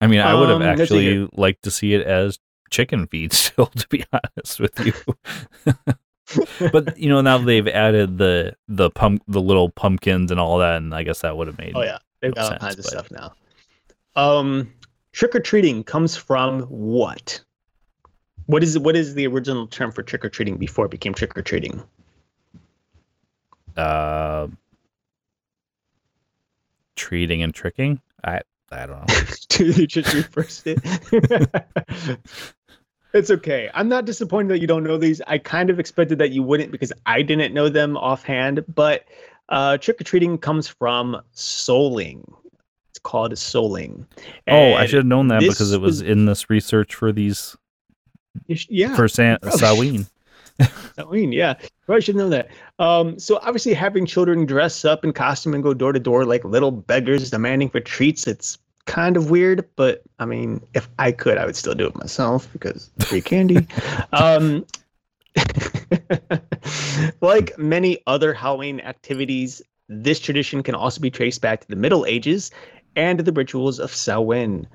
I 0.00 0.06
mean, 0.06 0.20
I 0.20 0.34
would 0.34 0.48
have 0.48 0.60
Um, 0.60 0.62
actually 0.62 1.28
liked 1.32 1.62
to 1.64 1.70
see 1.70 1.94
it 1.94 2.06
as 2.06 2.38
chicken 2.70 3.06
feed 3.06 3.32
still, 3.32 3.66
to 3.76 3.88
be 3.88 4.04
honest 4.12 4.60
with 4.60 4.78
you. 4.84 4.92
but 6.72 6.98
you 6.98 7.08
know, 7.08 7.20
now 7.20 7.38
they've 7.38 7.68
added 7.68 8.18
the 8.18 8.54
the 8.68 8.90
pump 8.90 9.22
the 9.28 9.40
little 9.40 9.70
pumpkins 9.70 10.30
and 10.30 10.40
all 10.40 10.58
that, 10.58 10.76
and 10.76 10.94
I 10.94 11.02
guess 11.04 11.20
that 11.20 11.36
would 11.36 11.46
have 11.46 11.58
made 11.58 11.72
Oh 11.74 11.82
yeah, 11.82 11.98
they've 12.20 12.34
No 12.34 12.42
got 12.42 12.52
all 12.52 12.58
kinds 12.58 12.78
of 12.78 12.84
stuff 12.84 13.10
now. 13.10 13.32
Um, 14.16 14.72
trick 15.12 15.34
or 15.34 15.40
treating 15.40 15.84
comes 15.84 16.16
from 16.16 16.62
what? 16.62 17.40
What 18.46 18.62
is 18.62 18.78
what 18.78 18.96
is 18.96 19.14
the 19.14 19.26
original 19.26 19.66
term 19.66 19.92
for 19.92 20.02
trick 20.02 20.24
or 20.24 20.28
treating 20.28 20.56
before 20.56 20.86
it 20.86 20.90
became 20.90 21.14
trick 21.14 21.36
or 21.36 21.42
treating? 21.42 21.82
Uh 23.76 24.48
treating 26.96 27.42
and 27.42 27.54
tricking. 27.54 28.00
I 28.24 28.40
I 28.70 28.86
don't 28.86 29.08
know. 29.08 29.66
you 29.66 29.86
just 29.86 30.12
reversed 30.14 30.64
it. 30.66 30.80
it's 33.12 33.30
okay. 33.30 33.70
I'm 33.74 33.88
not 33.88 34.04
disappointed 34.04 34.48
that 34.50 34.60
you 34.60 34.66
don't 34.66 34.84
know 34.84 34.96
these. 34.98 35.20
I 35.26 35.38
kind 35.38 35.70
of 35.70 35.78
expected 35.78 36.18
that 36.18 36.30
you 36.30 36.42
wouldn't 36.42 36.72
because 36.72 36.92
I 37.06 37.22
didn't 37.22 37.54
know 37.54 37.68
them 37.68 37.96
offhand. 37.96 38.64
But 38.74 39.04
uh, 39.48 39.76
trick 39.78 40.00
or 40.00 40.04
treating 40.04 40.38
comes 40.38 40.66
from 40.66 41.20
souling. 41.34 42.24
It's 42.90 42.98
called 43.00 43.32
souling. 43.32 44.06
oh, 44.48 44.74
I 44.74 44.86
should 44.86 44.98
have 44.98 45.06
known 45.06 45.28
that 45.28 45.40
because 45.40 45.72
it 45.72 45.80
was 45.80 46.00
was- 46.02 46.08
in 46.10 46.26
this 46.26 46.48
research 46.50 46.94
for 46.94 47.12
these 47.12 47.56
Yeah. 48.46 48.94
for 48.96 49.06
San- 49.08 49.38
probably. 49.40 50.06
Samhain. 50.60 50.74
Halloween, 50.96 51.32
yeah. 51.32 51.54
Probably 51.86 52.02
should 52.02 52.16
know 52.16 52.28
that. 52.28 52.48
Um, 52.78 53.18
so 53.18 53.38
obviously 53.42 53.74
having 53.74 54.06
children 54.06 54.46
dress 54.46 54.84
up 54.84 55.04
in 55.04 55.12
costume 55.12 55.54
and 55.54 55.62
go 55.62 55.74
door 55.74 55.92
to 55.92 56.00
door 56.00 56.24
like 56.24 56.44
little 56.44 56.70
beggars 56.70 57.30
demanding 57.30 57.68
for 57.68 57.80
treats, 57.80 58.26
it's 58.26 58.58
kind 58.86 59.16
of 59.16 59.30
weird, 59.30 59.68
but 59.76 60.02
I 60.18 60.26
mean, 60.26 60.60
if 60.74 60.88
I 60.98 61.12
could, 61.12 61.38
I 61.38 61.46
would 61.46 61.56
still 61.56 61.74
do 61.74 61.86
it 61.86 61.96
myself 61.96 62.48
because 62.52 62.90
free 63.00 63.20
candy. 63.20 63.66
um, 64.12 64.64
like 67.20 67.58
many 67.58 68.02
other 68.06 68.34
Halloween 68.34 68.80
activities, 68.80 69.62
this 69.88 70.20
tradition 70.20 70.62
can 70.62 70.74
also 70.74 71.00
be 71.00 71.10
traced 71.10 71.40
back 71.40 71.60
to 71.62 71.68
the 71.68 71.76
Middle 71.76 72.06
Ages 72.06 72.50
and 72.96 73.20
the 73.20 73.32
rituals 73.32 73.80
of 73.80 73.92
Samhain. 73.92 74.66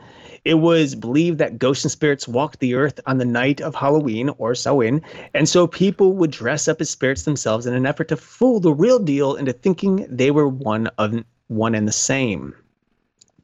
It 0.46 0.56
was 0.56 0.96
believed 0.96 1.38
that 1.40 1.60
ghosts 1.60 1.86
and 1.86 1.92
spirits 1.92 2.28
walked 2.28 2.60
the 2.60 2.76
earth 2.76 3.00
on 3.06 3.18
the 3.18 3.26
night 3.26 3.62
of 3.62 3.76
Halloween 3.76 4.30
or 4.38 4.56
Samhain, 4.56 5.02
and 5.34 5.48
so 5.48 5.68
people 5.68 6.14
would 6.14 6.32
dress 6.32 6.68
up 6.68 6.82
as 6.82 6.90
spirits 6.90 7.24
themselves 7.24 7.66
in 7.66 7.74
an 7.74 7.86
effort 7.86 8.08
to 8.10 8.18
fool 8.18 8.60
the 8.60 8.74
real 8.74 9.00
deal 9.00 9.36
into 9.36 9.54
thinking 9.54 10.06
they 10.10 10.32
were 10.32 10.48
one 10.48 10.88
of 10.98 11.24
one 11.48 11.76
and 11.76 11.88
the 11.88 11.92
same. 11.92 12.56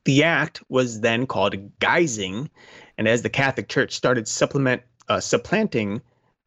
The 0.05 0.23
act 0.23 0.61
was 0.69 1.01
then 1.01 1.25
called 1.25 1.55
guising, 1.79 2.49
and 2.97 3.07
as 3.07 3.23
the 3.23 3.29
Catholic 3.29 3.67
Church 3.69 3.93
started 3.93 4.27
supplement 4.27 4.81
uh, 5.09 5.19
supplanting 5.19 6.01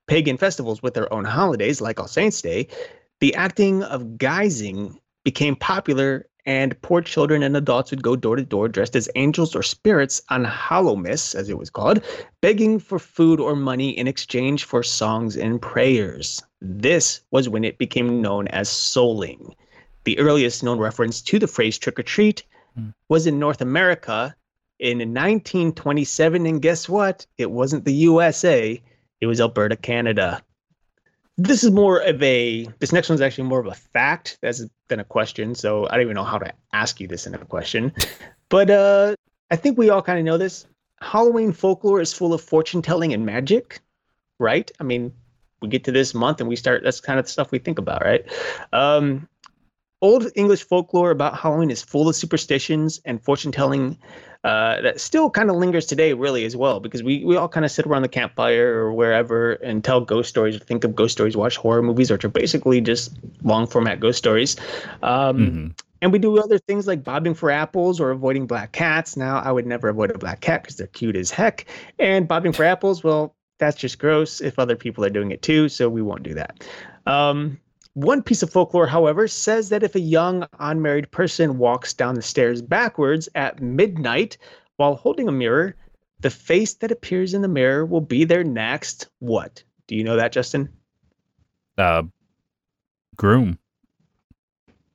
pagan 0.07 0.39
festivals 0.39 0.83
with 0.83 0.95
their 0.95 1.13
own 1.13 1.25
holidays, 1.25 1.81
like 1.81 2.01
All 2.01 2.09
Saints' 2.09 2.41
Day, 2.41 2.69
the 3.21 3.35
acting 3.35 3.83
of 3.83 4.03
guising 4.17 4.97
became 5.25 5.57
popular, 5.57 6.27
and 6.49 6.81
poor 6.81 7.03
children 7.03 7.43
and 7.43 7.55
adults 7.55 7.91
would 7.91 8.03
go 8.03 8.17
door 8.17 8.35
to 8.35 8.43
door 8.43 8.69
dressed 8.69 8.97
as 8.97 9.07
angels 9.17 9.55
or 9.55 9.63
spirits 9.63 10.23
on 10.31 10.47
Hallowmas, 10.47 11.35
as 11.35 11.51
it 11.51 11.59
was 11.59 11.69
called, 11.69 12.03
begging 12.41 12.79
for 12.79 12.99
food 12.99 13.39
or 13.39 13.55
money 13.55 13.91
in 13.91 14.09
exchange 14.09 14.65
for 14.65 14.83
songs 14.83 15.37
and 15.37 15.61
prayers. 15.61 16.43
This 16.63 17.21
was 17.33 17.51
when 17.51 17.65
it 17.65 17.77
became 17.77 18.23
known 18.23 18.49
as 18.49 18.71
souling. 18.71 19.53
The 20.05 20.19
earliest 20.19 20.63
known 20.63 20.79
reference 20.79 21.21
to 21.21 21.39
the 21.39 21.47
phrase 21.47 21.77
trick 21.77 21.99
or 21.99 22.03
treat 22.03 22.45
Hmm. 22.75 22.89
was 23.11 23.27
in 23.27 23.39
North 23.39 23.61
America 23.61 24.35
in 24.79 24.99
1927. 25.13 26.47
And 26.47 26.63
guess 26.63 26.89
what? 26.89 27.27
It 27.37 27.51
wasn't 27.51 27.85
the 27.85 27.93
USA, 27.93 28.81
it 29.21 29.27
was 29.27 29.39
Alberta, 29.39 29.77
Canada. 29.77 30.43
This 31.39 31.63
is 31.63 31.71
more 31.71 32.01
of 32.01 32.21
a, 32.21 32.67
this 32.81 32.93
next 32.93 33.09
one's 33.09 33.21
actually 33.21 33.45
more 33.45 33.61
of 33.61 33.67
a 33.67 33.75
fact 33.75 34.39
as 34.43 34.69
than 34.89 34.99
a 34.99 35.05
question. 35.05 35.55
So 35.55 35.87
I 35.89 35.93
don't 35.93 36.03
even 36.03 36.15
know 36.15 36.25
how 36.25 36.39
to 36.39 36.53
ask 36.73 37.01
you 37.01 37.07
this 37.07 37.27
in 37.27 37.35
a 37.35 37.39
question. 37.39 37.93
But 38.51 38.71
uh, 38.71 39.15
I 39.51 39.57
think 39.57 39.77
we 39.77 39.91
all 39.91 40.01
kind 40.01 40.19
of 40.19 40.25
know 40.25 40.39
this. 40.39 40.67
Halloween 41.03 41.53
folklore 41.53 42.01
is 42.01 42.15
full 42.15 42.33
of 42.33 42.41
fortune 42.41 42.81
telling 42.81 43.13
and 43.13 43.27
magic, 43.27 43.81
right? 44.39 44.71
I 44.81 44.85
mean, 44.85 45.13
we 45.61 45.69
get 45.69 45.85
to 45.85 45.93
this 45.93 46.15
month 46.15 46.41
and 46.41 46.49
we 46.49 46.57
start, 46.57 46.83
that's 46.83 46.99
kind 46.99 47.19
of 47.19 47.27
the 47.27 47.31
stuff 47.31 47.51
we 47.51 47.59
think 47.59 47.79
about, 47.79 48.03
right? 48.03 48.25
Um, 48.73 49.29
old 50.01 50.29
English 50.35 50.65
folklore 50.65 51.11
about 51.11 51.37
Halloween 51.37 51.71
is 51.71 51.83
full 51.83 52.09
of 52.09 52.17
superstitions 52.17 53.01
and 53.05 53.23
fortune 53.23 53.53
telling 53.53 53.99
uh, 54.45 54.81
that 54.83 55.01
still 55.01 55.31
kind 55.31 55.51
of 55.51 55.57
lingers 55.57 55.85
today, 55.87 56.13
really, 56.13 56.45
as 56.45 56.57
well, 56.57 56.79
because 56.81 57.03
we, 57.03 57.25
we 57.25 57.37
all 57.37 57.49
kind 57.49 57.65
of 57.65 57.73
sit 57.73 57.87
around 57.87 58.03
the 58.03 58.09
campfire 58.09 58.79
or 58.79 58.93
wherever 58.93 59.55
and 59.55 59.83
tell 59.83 60.01
ghost 60.01 60.29
stories 60.29 60.57
or 60.57 60.61
think 60.61 60.85
of 60.85 60.95
ghost 60.95 61.13
stories, 61.13 61.37
watch 61.37 61.57
horror 61.57 61.83
movies, 61.83 62.11
which 62.11 62.25
are 62.25 62.29
basically 62.29 62.81
just 62.81 63.17
long 63.43 63.67
format 63.67 63.99
ghost 63.99 64.19
stories. 64.19 64.57
Um, 65.03 65.39
Mhm. 65.39 65.79
and 66.01 66.13
we 66.13 66.21
do 66.21 66.39
other 66.39 66.59
things 66.59 66.87
like 66.87 67.03
bobbing 67.03 67.35
for 67.35 67.51
apples 67.51 67.99
or 68.01 68.11
avoiding 68.11 68.47
black 68.47 68.71
cats. 68.71 69.17
Now, 69.17 69.41
I 69.41 69.51
would 69.51 69.67
never 69.67 69.89
avoid 69.89 70.13
a 70.13 70.19
black 70.19 70.41
cat 70.41 70.63
because 70.63 70.77
they're 70.77 70.87
cute 70.87 71.17
as 71.17 71.33
heck. 71.33 71.67
And 71.99 72.29
bobbing 72.29 72.53
for 72.53 72.65
apples, 72.65 73.03
well, 73.03 73.35
that's 73.59 73.77
just 73.77 73.99
gross 73.99 74.41
if 74.41 74.61
other 74.61 74.77
people 74.77 75.05
are 75.05 75.11
doing 75.11 75.33
it 75.33 75.43
too. 75.43 75.69
So 75.69 75.89
we 75.89 76.01
won't 76.01 76.23
do 76.23 76.35
that. 76.35 76.63
Um, 77.07 77.59
one 77.99 78.23
piece 78.23 78.45
of 78.45 78.51
folklore, 78.51 78.87
however, 78.87 79.27
says 79.27 79.71
that 79.71 79.83
if 79.83 79.97
a 79.97 80.01
young 80.01 80.47
unmarried 80.61 81.11
person 81.11 81.59
walks 81.59 81.93
down 81.93 82.15
the 82.15 82.23
stairs 82.23 82.63
backwards 82.63 83.29
at 83.35 83.61
midnight 83.61 84.39
while 84.77 84.95
holding 84.95 85.27
a 85.27 85.33
mirror, 85.33 85.75
the 86.21 86.31
face 86.31 86.75
that 86.75 86.93
appears 86.93 87.35
in 87.35 87.43
the 87.43 87.49
mirror 87.49 87.85
will 87.85 88.01
be 88.01 88.25
their 88.25 88.45
next 88.45 89.09
what? 89.19 89.65
Do 89.89 89.97
you 89.97 90.05
know 90.05 90.15
that, 90.15 90.31
Justin? 90.31 90.69
Uh, 91.77 92.05
groom 93.17 93.59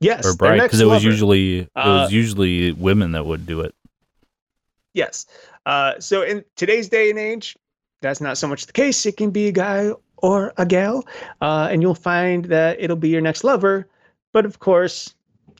Yes. 0.00 0.24
or 0.24 0.34
bride 0.34 0.62
because 0.62 0.80
it 0.80 0.86
was 0.86 1.04
usually 1.04 1.58
it 1.60 1.70
Uh, 1.76 2.04
was 2.04 2.12
usually 2.12 2.72
women 2.72 3.12
that 3.12 3.26
would 3.26 3.44
do 3.44 3.60
it. 3.60 3.74
Yes. 4.94 5.26
Uh, 5.66 6.00
so 6.00 6.22
in 6.22 6.42
today's 6.56 6.88
day 6.88 7.10
and 7.10 7.18
age, 7.18 7.58
that's 8.00 8.22
not 8.22 8.38
so 8.38 8.48
much 8.48 8.64
the 8.64 8.72
case. 8.72 9.04
It 9.04 9.18
can 9.18 9.30
be 9.30 9.48
a 9.48 9.52
guy 9.52 9.92
or 10.24 10.54
a 10.56 10.64
gal, 10.64 11.04
uh, 11.42 11.68
and 11.70 11.82
you'll 11.82 11.94
find 11.94 12.46
that 12.46 12.80
it'll 12.80 12.96
be 12.96 13.10
your 13.10 13.20
next 13.20 13.44
lover. 13.44 13.86
But 14.32 14.46
of 14.46 14.58
course, 14.58 15.14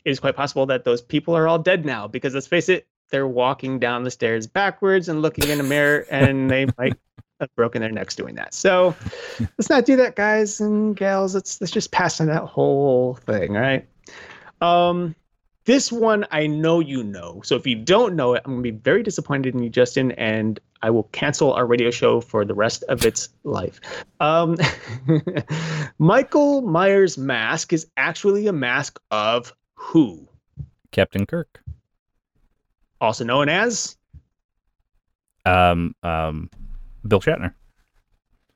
it 0.07 0.11
is 0.11 0.19
quite 0.19 0.37
possible 0.37 0.65
that 0.65 0.85
those 0.85 1.03
people 1.03 1.37
are 1.37 1.47
all 1.47 1.59
dead 1.59 1.85
now 1.85 2.09
because 2.09 2.33
let's 2.33 2.47
face 2.47 2.71
it, 2.71 2.87
they're 3.11 3.29
walking 3.29 3.79
down 3.79 4.05
the 4.05 4.11
stairs 4.11 4.47
backwards 4.47 5.11
and 5.11 5.21
looking 5.21 5.51
in 5.51 5.61
a 5.61 5.62
mirror, 5.62 6.07
and 6.11 6.51
they 6.51 6.65
might 6.79 6.95
have 7.41 7.55
broken 7.57 7.83
their 7.83 7.93
necks 7.93 8.17
doing 8.17 8.37
that. 8.37 8.55
So 8.55 8.97
let's 9.39 9.69
not 9.69 9.85
do 9.85 9.97
that, 9.97 10.17
guys 10.17 10.62
and 10.62 10.97
gals. 10.97 11.35
Let's 11.35 11.61
let's 11.61 11.71
just 11.71 11.91
pass 11.91 12.19
on 12.23 12.29
that 12.29 12.45
whole 12.45 13.17
thing, 13.17 13.53
right? 13.53 13.87
Um, 14.62 15.15
this 15.65 15.91
one 15.91 16.27
I 16.31 16.47
know 16.47 16.81
you 16.81 17.03
know. 17.03 17.41
So 17.45 17.57
if 17.57 17.67
you 17.67 17.75
don't 17.77 18.15
know 18.17 18.35
it, 18.35 18.43
I'm 18.45 18.53
gonna 18.53 18.62
be 18.62 18.71
very 18.71 19.03
disappointed 19.03 19.55
in 19.55 19.62
you, 19.62 19.71
Justin, 19.71 20.12
and 20.12 20.61
I 20.83 20.91
will 20.91 21.05
cancel 21.05 21.53
our 21.55 21.67
radio 21.67 21.91
show 21.91 22.21
for 22.21 22.45
the 22.45 22.55
rest 22.55 22.83
of 22.89 23.05
its 23.05 23.31
life. 23.45 23.81
Um, 24.21 24.57
Michael 25.99 26.62
Myers' 26.62 27.17
mask 27.17 27.73
is 27.73 27.87
actually 27.97 28.47
a 28.47 28.53
mask 28.53 29.01
of 29.11 29.53
who? 29.75 30.29
Captain 30.93 31.27
Kirk. 31.27 31.62
Also 33.01 33.25
known 33.25 33.49
as 33.49 33.97
Um, 35.47 35.95
um, 36.03 36.51
Bill 37.07 37.21
Shatner. 37.21 37.55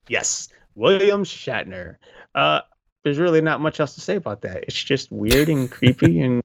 yes, 0.09 0.49
William 0.75 1.25
Shatner. 1.25 1.97
Uh, 2.35 2.61
there's 3.05 3.19
really 3.19 3.41
not 3.41 3.61
much 3.61 3.81
else 3.81 3.95
to 3.95 4.01
say 4.01 4.17
about 4.17 4.43
that. 4.43 4.65
It's 4.65 4.83
just 4.83 5.11
weird 5.11 5.49
and 5.49 5.71
creepy 5.71 6.21
and 6.23 6.43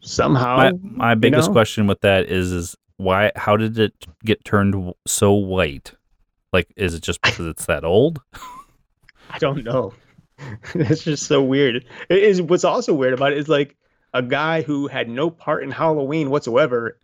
somehow 0.00 0.56
My 0.56 0.72
my 0.82 1.14
biggest 1.14 1.48
know? 1.48 1.52
question 1.52 1.86
with 1.86 2.00
that 2.02 2.26
is 2.26 2.52
is 2.52 2.76
why? 2.96 3.30
How 3.36 3.56
did 3.56 3.78
it 3.78 3.92
get 4.24 4.44
turned 4.44 4.92
so 5.06 5.32
white? 5.32 5.92
Like, 6.52 6.72
is 6.76 6.94
it 6.94 7.02
just 7.02 7.20
because 7.22 7.46
it's 7.46 7.66
that 7.66 7.84
old? 7.84 8.20
I 9.30 9.38
don't 9.38 9.62
know. 9.64 9.92
it's 10.74 11.04
just 11.04 11.26
so 11.26 11.42
weird. 11.42 11.84
It 12.08 12.18
is 12.22 12.40
what's 12.42 12.64
also 12.64 12.94
weird 12.94 13.12
about 13.12 13.32
it 13.32 13.38
is 13.38 13.48
like 13.48 13.76
a 14.14 14.22
guy 14.22 14.62
who 14.62 14.86
had 14.88 15.08
no 15.08 15.30
part 15.30 15.62
in 15.62 15.70
Halloween 15.70 16.30
whatsoever 16.30 16.98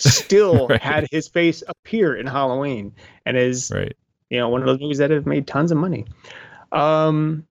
still 0.00 0.68
Right. 0.70 0.82
had 0.82 1.06
his 1.10 1.28
face 1.28 1.62
appear 1.68 2.16
in 2.16 2.26
Halloween 2.26 2.94
and 3.26 3.36
is 3.36 3.70
Right. 3.72 3.94
you 4.30 4.38
know 4.38 4.48
one 4.48 4.60
of 4.62 4.66
those 4.66 4.80
movies 4.80 4.98
that 4.98 5.10
have 5.10 5.26
made 5.26 5.46
tons 5.46 5.70
of 5.70 5.78
money. 5.78 6.06
Um 6.72 7.46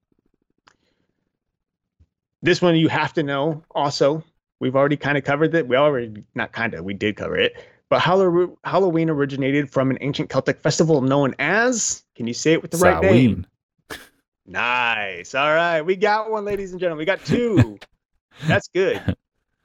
this 2.42 2.62
one 2.62 2.76
you 2.76 2.90
have 2.90 3.14
to 3.14 3.24
know 3.24 3.64
also. 3.72 4.24
We've 4.60 4.76
already 4.76 4.98
kind 4.98 5.18
of 5.18 5.24
covered 5.24 5.54
it. 5.56 5.68
We 5.68 5.76
already 5.76 6.24
not 6.36 6.52
kind 6.52 6.74
of, 6.74 6.86
we 6.86 6.94
did 6.94 7.16
cover 7.18 7.36
it. 7.38 7.54
But 7.90 8.00
Halloween 8.02 9.10
originated 9.10 9.70
from 9.70 9.92
an 9.92 9.98
ancient 10.02 10.30
Celtic 10.30 10.60
festival 10.62 11.02
known 11.02 11.36
as, 11.38 12.04
can 12.16 12.26
you 12.28 12.34
say 12.34 12.54
it 12.54 12.62
with 12.62 12.72
the 12.72 12.78
right 12.78 13.02
name? 13.02 13.46
Samhain. 13.92 14.02
Nice. 14.46 15.36
All 15.36 15.54
right. 15.54 15.82
We 15.82 15.96
got 15.96 16.32
one, 16.32 16.44
ladies 16.46 16.72
and 16.72 16.80
gentlemen. 16.80 17.00
We 17.00 17.06
got 17.06 17.24
two. 17.26 17.78
That's 18.48 18.68
good. 18.68 19.16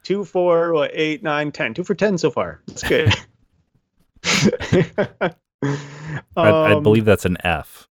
Two, 0.03 0.25
four, 0.25 0.73
what, 0.73 0.91
eight, 0.95 1.23
nine, 1.23 1.53
ten. 1.53 1.75
Two 1.75 1.85
for 1.85 1.95
ten 1.95 2.19
so 2.19 2.31
far. 2.31 2.63
That's 2.67 2.83
good. 2.83 3.15
I, 5.25 5.35
I 6.37 6.73
Um, 6.75 6.83
believe 6.83 7.05
that's 7.05 7.25
an 7.25 7.37
F. 7.45 7.89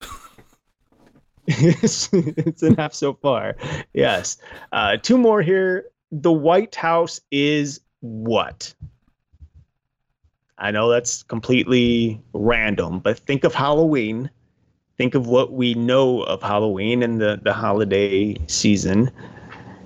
it's, 1.48 2.10
it's 2.14 2.64
F 2.64 2.94
so 2.94 3.14
far. 3.14 3.56
Yes. 3.94 4.38
Uh, 4.72 4.98
two 4.98 5.18
more 5.18 5.42
here. 5.42 5.86
The 6.12 6.32
White 6.32 6.76
House 6.76 7.22
is 7.32 7.82
what? 8.02 8.74
I 10.58 10.72
know 10.72 10.90
that's 10.90 11.24
completely 11.24 12.22
random, 12.34 13.00
but 13.00 13.20
think 13.20 13.44
of 13.44 13.54
Halloween. 13.54 14.30
Think 14.98 15.14
of 15.14 15.28
what 15.28 15.52
we 15.52 15.74
know 15.74 16.22
of 16.22 16.42
Halloween 16.42 17.04
and 17.04 17.20
the, 17.20 17.40
the 17.44 17.52
holiday 17.52 18.38
season. 18.48 19.12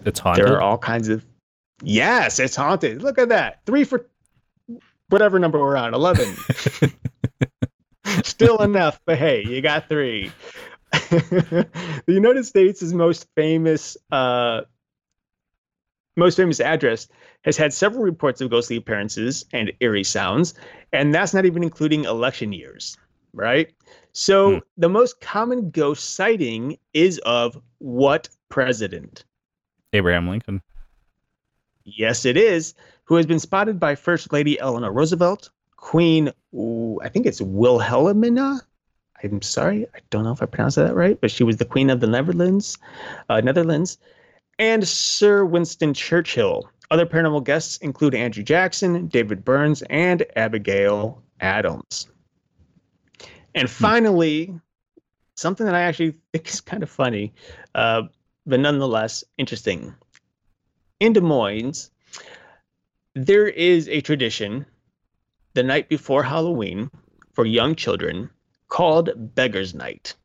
It's 0.06 0.20
haunted. 0.20 0.46
There 0.46 0.56
are 0.56 0.62
all 0.62 0.78
kinds 0.78 1.10
of. 1.10 1.26
Yes, 1.82 2.40
it's 2.40 2.56
haunted. 2.56 3.02
Look 3.02 3.18
at 3.18 3.30
that. 3.30 3.62
Three 3.66 3.84
for 3.84 4.08
whatever 5.10 5.40
number 5.40 5.60
we're 5.60 5.78
on. 5.78 5.94
11. 5.94 6.36
Still 8.24 8.62
enough, 8.62 9.02
but 9.06 9.18
hey, 9.18 9.44
you 9.46 9.62
got 9.62 9.90
three. 9.90 10.32
the 10.92 12.04
United 12.08 12.46
States' 12.46 12.84
most 12.92 13.28
famous, 13.36 13.98
uh, 14.12 14.62
most 16.20 16.36
famous 16.36 16.60
address 16.60 17.08
has 17.44 17.58
had 17.58 17.74
several 17.74 18.04
reports 18.04 18.42
of 18.42 18.50
ghostly 18.50 18.76
appearances 18.78 19.46
and 19.54 19.72
eerie 19.80 20.04
sounds, 20.04 20.54
and 20.94 21.14
that's 21.14 21.34
not 21.34 21.46
even 21.46 21.64
including 21.64 22.06
election 22.06 22.54
years, 22.54 22.98
right? 23.34 23.72
So 24.12 24.56
Hmm. 24.56 24.60
the 24.78 24.90
most 24.90 25.22
common 25.22 25.72
ghost 25.72 26.16
sighting 26.16 26.78
is 26.94 27.20
of 27.20 27.60
what 27.80 28.30
president? 28.50 29.26
Abraham 29.94 30.28
Lincoln. 30.28 30.62
Yes, 31.86 32.26
it 32.26 32.38
is. 32.38 32.76
Who 33.06 33.16
has 33.16 33.26
been 33.26 33.40
spotted 33.40 33.80
by 33.80 33.96
First 33.96 34.32
Lady 34.32 34.60
Eleanor 34.60 34.92
Roosevelt, 34.92 35.50
Queen, 35.78 36.32
ooh, 36.54 37.00
I 37.02 37.10
think 37.10 37.26
it's 37.26 37.42
Wilhelmina. 37.42 38.62
I'm 39.24 39.42
sorry, 39.42 39.86
I 39.96 40.00
don't 40.12 40.24
know 40.24 40.32
if 40.32 40.42
I 40.42 40.46
pronounced 40.46 40.78
that 40.78 40.96
right, 40.96 41.20
but 41.20 41.32
she 41.32 41.44
was 41.44 41.58
the 41.58 41.66
Queen 41.66 41.90
of 41.90 42.00
the 42.00 42.08
Netherlands, 42.08 42.78
uh, 43.30 43.42
Netherlands, 43.42 43.98
and 44.60 44.86
Sir 44.86 45.46
Winston 45.46 45.94
Churchill. 45.94 46.70
Other 46.92 47.06
paranormal 47.06 47.46
guests 47.46 47.78
include 47.78 48.14
Andrew 48.14 48.44
Jackson, 48.44 49.08
David 49.08 49.46
Burns, 49.46 49.82
and 49.90 50.26
Abigail 50.36 51.24
Adams. 51.40 52.08
And 53.56 53.70
finally, 53.70 54.60
something 55.36 55.66
that 55.66 55.76
I 55.76 55.82
actually 55.82 56.16
think 56.34 56.48
is 56.48 56.62
kind 56.62 56.84
of 56.84 56.90
funny, 56.90 57.34
uh, 57.74 58.04
but 58.46 58.60
nonetheless 58.60 59.24
interesting. 59.38 59.96
In 61.00 61.14
Des 61.14 61.22
Moines, 61.22 61.90
there 63.14 63.48
is 63.48 63.88
a 63.88 64.02
tradition 64.02 64.66
the 65.54 65.64
night 65.64 65.88
before 65.88 66.24
Halloween 66.24 66.92
for 67.32 67.46
young 67.46 67.76
children 67.76 68.30
called 68.68 69.12
Beggar's 69.36 69.74
Night. 69.74 70.16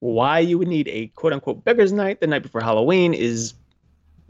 Why 0.00 0.38
you 0.40 0.58
would 0.58 0.68
need 0.68 0.88
a 0.88 1.08
quote 1.08 1.32
unquote 1.32 1.64
Beggar's 1.64 1.92
Night 1.92 2.20
the 2.20 2.26
night 2.26 2.42
before 2.42 2.60
Halloween 2.60 3.14
is, 3.14 3.54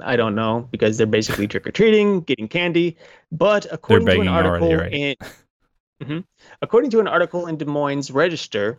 I 0.01 0.17
don't 0.17 0.35
know, 0.35 0.69
because 0.71 0.99
they're 0.99 1.07
basically 1.07 1.47
trick 1.47 1.67
or 1.67 1.71
treating, 1.71 2.21
getting 2.23 2.49
candy. 2.49 2.97
But 3.33 3.67
according 3.71 4.07
to 4.09 4.21
an 4.21 4.29
article 4.29 4.69
already, 4.69 5.11
in, 5.11 5.17
Mhm. 6.03 6.25
according 6.63 6.91
to 6.93 7.01
an 7.01 7.07
article 7.07 7.47
in 7.47 7.57
Des 7.59 7.67
Moines 7.67 8.11
Register, 8.11 8.79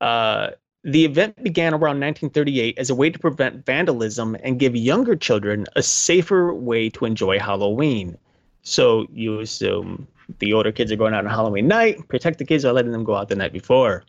uh, 0.00 0.50
the 0.84 1.04
event 1.04 1.40
began 1.44 1.74
around 1.74 2.00
1938 2.00 2.78
as 2.78 2.90
a 2.90 2.94
way 2.94 3.10
to 3.10 3.18
prevent 3.18 3.64
vandalism 3.66 4.36
and 4.42 4.58
give 4.58 4.74
younger 4.74 5.14
children 5.14 5.66
a 5.76 5.82
safer 5.82 6.52
way 6.54 6.88
to 6.90 7.04
enjoy 7.04 7.38
Halloween. 7.38 8.16
So 8.62 9.06
you 9.12 9.40
assume 9.40 10.08
the 10.38 10.52
older 10.54 10.72
kids 10.72 10.90
are 10.90 10.96
going 10.96 11.14
out 11.14 11.24
on 11.26 11.30
Halloween 11.30 11.68
night, 11.68 12.08
protect 12.08 12.38
the 12.38 12.44
kids 12.44 12.64
by 12.64 12.70
letting 12.70 12.92
them 12.92 13.04
go 13.04 13.14
out 13.14 13.28
the 13.28 13.36
night 13.36 13.52
before. 13.52 14.02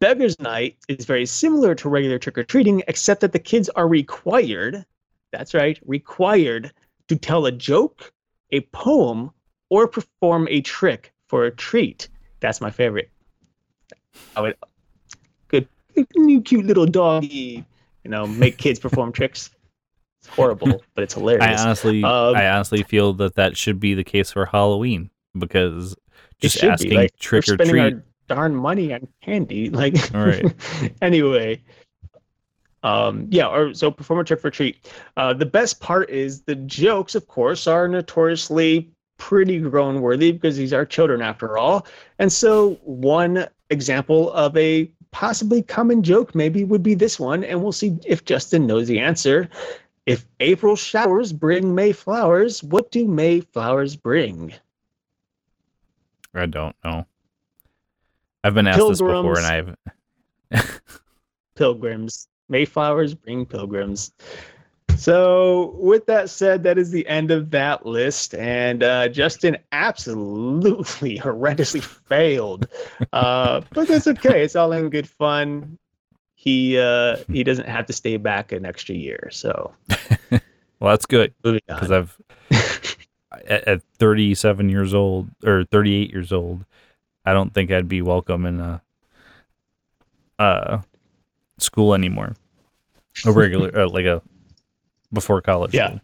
Beggar's 0.00 0.38
Night 0.38 0.76
is 0.88 1.04
very 1.04 1.26
similar 1.26 1.74
to 1.74 1.88
regular 1.88 2.18
trick 2.18 2.38
or 2.38 2.44
treating, 2.44 2.82
except 2.86 3.20
that 3.22 3.32
the 3.32 3.38
kids 3.38 3.68
are 3.70 3.88
required, 3.88 4.84
that's 5.32 5.54
right, 5.54 5.78
required 5.86 6.72
to 7.08 7.16
tell 7.16 7.46
a 7.46 7.52
joke, 7.52 8.12
a 8.52 8.60
poem, 8.72 9.30
or 9.70 9.88
perform 9.88 10.46
a 10.50 10.60
trick 10.60 11.12
for 11.26 11.44
a 11.44 11.50
treat. 11.50 12.08
That's 12.40 12.60
my 12.60 12.70
favorite. 12.70 13.10
I 14.36 14.40
would, 14.40 14.56
good, 15.48 15.68
you 16.14 16.40
cute 16.42 16.64
little 16.64 16.86
doggy, 16.86 17.64
you 18.04 18.10
know, 18.10 18.26
make 18.26 18.56
kids 18.56 18.78
perform 18.78 19.12
tricks. 19.12 19.50
It's 20.20 20.28
horrible, 20.28 20.82
but 20.94 21.04
it's 21.04 21.14
hilarious. 21.14 21.60
I 21.60 21.64
honestly, 21.64 22.04
Um, 22.04 22.36
I 22.36 22.48
honestly 22.48 22.84
feel 22.84 23.14
that 23.14 23.34
that 23.34 23.56
should 23.56 23.80
be 23.80 23.94
the 23.94 24.04
case 24.04 24.30
for 24.32 24.46
Halloween 24.46 25.10
because 25.36 25.96
just 26.40 26.62
asking 26.62 26.94
like, 26.94 27.16
trick 27.18 27.48
or 27.48 27.56
treat. 27.56 27.94
our 27.94 28.02
darn 28.28 28.54
money 28.54 28.92
on 28.92 29.08
candy. 29.22 29.70
Like, 29.78 30.14
All 30.14 30.26
right. 30.26 30.54
anyway, 31.02 31.62
um, 32.82 33.26
yeah. 33.30 33.48
Or 33.48 33.74
so 33.74 33.90
perform 33.90 34.20
a 34.20 34.24
trick 34.24 34.44
or 34.44 34.50
treat. 34.50 34.92
Uh, 35.16 35.34
the 35.34 35.46
best 35.46 35.80
part 35.80 36.10
is 36.10 36.42
the 36.42 36.54
jokes, 36.54 37.14
of 37.14 37.26
course, 37.26 37.66
are 37.66 37.88
notoriously 37.88 38.90
pretty 39.18 39.58
groan 39.58 40.00
worthy 40.00 40.32
because 40.32 40.56
these 40.56 40.72
are 40.72 40.86
children 40.86 41.20
after 41.20 41.58
all. 41.58 41.86
And 42.18 42.32
so 42.32 42.74
one 42.84 43.46
example 43.70 44.32
of 44.32 44.56
a 44.56 44.90
possibly 45.10 45.62
common 45.62 46.02
joke 46.02 46.34
maybe 46.34 46.64
would 46.64 46.82
be 46.82 46.94
this 46.94 47.18
one, 47.18 47.44
and 47.44 47.62
we'll 47.62 47.72
see 47.72 47.98
if 48.06 48.24
Justin 48.24 48.66
knows 48.66 48.88
the 48.88 48.98
answer. 48.98 49.48
If 50.06 50.24
April 50.40 50.76
showers 50.76 51.32
bring 51.32 51.74
May 51.74 51.92
flowers, 51.92 52.62
what 52.62 52.90
do 52.90 53.06
May 53.06 53.40
flowers 53.40 53.94
bring? 53.96 54.54
I 56.34 56.46
don't 56.46 56.76
know. 56.84 57.06
I've 58.44 58.54
been 58.54 58.66
asked 58.66 58.86
this 58.88 59.00
before, 59.00 59.38
and 59.38 59.76
I've 60.50 60.80
pilgrims. 61.56 62.28
Mayflowers 62.48 63.14
bring 63.14 63.44
pilgrims. 63.44 64.12
So, 64.96 65.76
with 65.78 66.06
that 66.06 66.30
said, 66.30 66.62
that 66.64 66.78
is 66.78 66.90
the 66.90 67.06
end 67.06 67.30
of 67.30 67.50
that 67.50 67.86
list. 67.86 68.34
And 68.34 68.82
uh, 68.82 69.08
Justin 69.08 69.58
absolutely 69.70 71.18
horrendously 71.20 71.82
failed. 71.82 72.66
Uh, 73.12 73.60
but 73.72 73.86
that's 73.86 74.08
okay. 74.08 74.42
It's 74.42 74.56
all 74.56 74.72
in 74.72 74.90
good 74.90 75.08
fun. 75.08 75.78
He 76.34 76.78
uh, 76.78 77.18
he 77.30 77.44
doesn't 77.44 77.68
have 77.68 77.86
to 77.86 77.92
stay 77.92 78.16
back 78.16 78.52
an 78.52 78.64
extra 78.64 78.94
year. 78.94 79.28
So, 79.30 79.72
well, 80.30 80.40
that's 80.80 81.06
good 81.06 81.34
because. 81.42 81.90
I've 81.90 82.16
at, 83.46 83.66
at 83.66 83.82
37 83.98 84.68
years 84.68 84.94
old 84.94 85.28
or 85.44 85.64
38 85.64 86.10
years 86.10 86.32
old, 86.32 86.64
I 87.28 87.34
don't 87.34 87.52
think 87.52 87.70
I'd 87.70 87.88
be 87.88 88.00
welcome 88.00 88.46
in 88.46 88.58
a 88.58 88.80
uh, 90.38 90.80
school 91.58 91.92
anymore. 91.92 92.34
A 93.26 93.32
regular, 93.32 93.78
uh, 93.78 93.88
like 93.90 94.06
a 94.06 94.22
before 95.12 95.42
college. 95.42 95.74
Yeah. 95.74 95.88
School. 95.88 96.00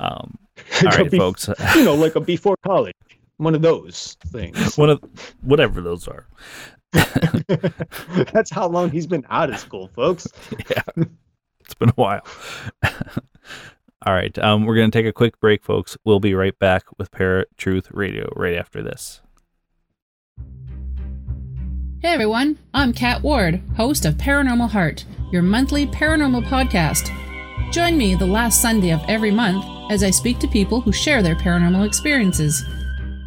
Um, 0.00 0.38
all 0.84 0.90
right, 0.90 1.10
Be- 1.10 1.16
folks. 1.16 1.48
you 1.74 1.84
know, 1.84 1.94
like 1.94 2.14
a 2.14 2.20
before 2.20 2.58
college, 2.58 2.94
one 3.38 3.54
of 3.54 3.62
those 3.62 4.18
things. 4.26 4.76
One 4.78 4.90
of 4.90 5.02
whatever 5.40 5.80
those 5.80 6.06
are. 6.08 6.26
That's 6.92 8.50
how 8.50 8.68
long 8.68 8.90
he's 8.90 9.06
been 9.06 9.24
out 9.30 9.48
of 9.48 9.58
school, 9.58 9.88
folks. 9.94 10.28
yeah, 10.68 11.04
it's 11.60 11.74
been 11.74 11.88
a 11.88 11.94
while. 11.94 12.26
All 14.04 14.12
right, 14.12 14.38
um, 14.40 14.66
we're 14.66 14.76
gonna 14.76 14.90
take 14.90 15.06
a 15.06 15.12
quick 15.12 15.40
break, 15.40 15.64
folks. 15.64 15.96
We'll 16.04 16.20
be 16.20 16.34
right 16.34 16.58
back 16.58 16.84
with 16.98 17.10
Paratruth 17.10 17.86
Radio 17.92 18.30
right 18.36 18.54
after 18.54 18.82
this. 18.82 19.22
Hey 22.02 22.12
everyone, 22.12 22.58
I'm 22.74 22.92
Kat 22.92 23.22
Ward, 23.22 23.60
host 23.76 24.04
of 24.04 24.14
Paranormal 24.14 24.68
Heart, 24.70 25.04
your 25.32 25.42
monthly 25.42 25.86
paranormal 25.86 26.44
podcast. 26.44 27.10
Join 27.72 27.96
me 27.96 28.14
the 28.14 28.26
last 28.26 28.60
Sunday 28.62 28.92
of 28.92 29.00
every 29.08 29.30
month 29.30 29.64
as 29.90 30.02
I 30.04 30.10
speak 30.10 30.38
to 30.40 30.46
people 30.48 30.80
who 30.80 30.92
share 30.92 31.22
their 31.22 31.34
paranormal 31.34 31.86
experiences. 31.86 32.62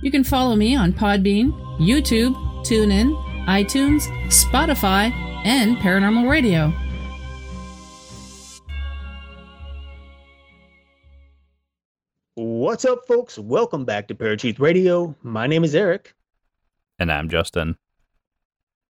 You 0.01 0.11
can 0.11 0.23
follow 0.23 0.55
me 0.55 0.75
on 0.75 0.93
Podbean, 0.93 1.51
YouTube, 1.79 2.35
TuneIn, 2.65 3.15
iTunes, 3.47 4.03
Spotify, 4.27 5.11
and 5.45 5.77
Paranormal 5.77 6.29
Radio. 6.29 6.71
What's 12.35 12.85
up, 12.85 13.05
folks? 13.07 13.37
Welcome 13.37 13.85
back 13.85 14.07
to 14.07 14.15
Paratruth 14.15 14.59
Radio. 14.59 15.15
My 15.23 15.47
name 15.47 15.63
is 15.63 15.75
Eric, 15.75 16.13
And 16.99 17.11
I'm 17.11 17.29
Justin. 17.29 17.75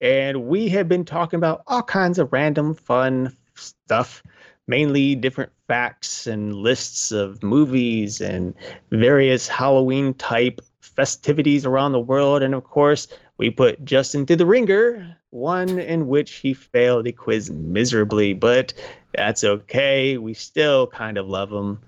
And 0.01 0.47
we 0.47 0.67
have 0.69 0.87
been 0.87 1.05
talking 1.05 1.37
about 1.37 1.63
all 1.67 1.83
kinds 1.83 2.19
of 2.19 2.31
random, 2.33 2.75
fun 2.75 3.35
stuff, 3.55 4.21
mainly 4.67 5.15
different 5.15 5.51
facts 5.67 6.27
and 6.27 6.55
lists 6.55 7.11
of 7.11 7.41
movies 7.43 8.21
and 8.21 8.53
various 8.91 9.47
Halloween 9.47 10.13
type 10.15 10.61
festivities 10.79 11.65
around 11.65 11.91
the 11.91 11.99
world. 11.99 12.43
And 12.43 12.53
of 12.53 12.63
course, 12.63 13.07
we 13.37 13.49
put 13.49 13.83
Justin 13.83 14.25
through 14.25 14.37
the 14.37 14.45
ringer, 14.45 15.17
one 15.31 15.79
in 15.79 16.07
which 16.07 16.33
he 16.35 16.53
failed 16.53 17.07
a 17.07 17.11
quiz 17.11 17.51
miserably, 17.51 18.33
but 18.33 18.73
that's 19.13 19.43
okay. 19.43 20.17
We 20.17 20.33
still 20.33 20.87
kind 20.87 21.17
of 21.17 21.27
love 21.27 21.51
him. 21.51 21.79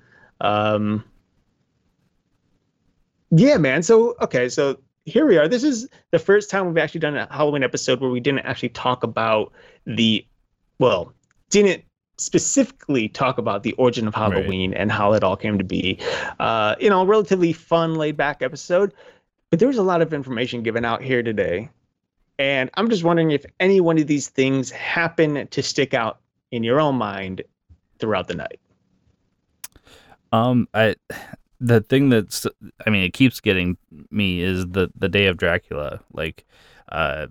Um, 0.42 1.04
yeah, 3.32 3.58
man. 3.58 3.84
So, 3.84 4.16
okay, 4.22 4.50
so 4.50 4.78
here 5.08 5.26
we 5.26 5.38
are. 5.38 5.48
This 5.48 5.64
is 5.64 5.88
the 6.12 6.20
first 6.20 6.50
time 6.50 6.68
we've 6.68 6.78
actually 6.78 7.00
done 7.00 7.16
a 7.16 7.28
Halloween 7.32 7.64
episode 7.64 8.02
where 8.02 8.10
we 8.10 8.20
didn't 8.20 8.42
actually 8.42 8.70
talk 8.70 9.04
about 9.04 9.54
the, 9.86 10.26
well, 10.80 11.14
didn't 11.50 11.86
specifically 12.18 13.08
talk 13.08 13.38
about 13.38 13.64
the 13.64 13.72
origin 13.74 14.06
of 14.06 14.14
Right. 14.16 14.34
Halloween 14.34 14.74
and 14.74 14.92
how 14.92 15.14
it 15.14 15.24
all 15.24 15.38
came 15.38 15.58
to 15.58 15.64
be. 15.64 15.98
Uh, 16.40 16.76
you 16.82 16.90
know, 16.90 17.06
relatively 17.06 17.54
fun, 17.54 17.96
laid 17.96 18.18
back 18.18 18.42
episode. 18.42 18.94
But 19.50 19.60
there 19.60 19.70
was 19.70 19.78
a 19.78 19.84
lot 19.84 20.02
of 20.02 20.14
information 20.14 20.62
given 20.62 20.84
out 20.84 21.02
here 21.02 21.24
today. 21.24 21.70
And 22.38 22.70
I'm 22.74 22.90
just 22.90 23.06
wondering 23.06 23.32
if 23.32 23.46
any 23.62 23.80
one 23.80 23.98
of 23.98 24.08
these 24.08 24.28
things 24.28 24.70
happen 24.72 25.48
to 25.48 25.64
stick 25.64 25.94
out 25.94 26.20
in 26.52 26.66
your 26.66 26.82
own 26.82 26.96
mind 26.96 27.44
throughout 27.98 28.28
the 28.28 28.36
night. 28.36 28.60
Um, 30.34 30.68
I 30.74 30.96
the 31.60 31.82
thing 31.82 32.10
that's 32.10 32.46
I 32.86 32.90
mean, 32.90 33.04
it 33.04 33.14
keeps 33.14 33.40
getting 33.40 33.78
me 34.12 34.42
is 34.42 34.68
the 34.68 34.90
the 34.96 35.10
day 35.10 35.28
of 35.28 35.38
Dracula. 35.38 36.02
Like, 36.14 36.46
uh, 36.90 37.28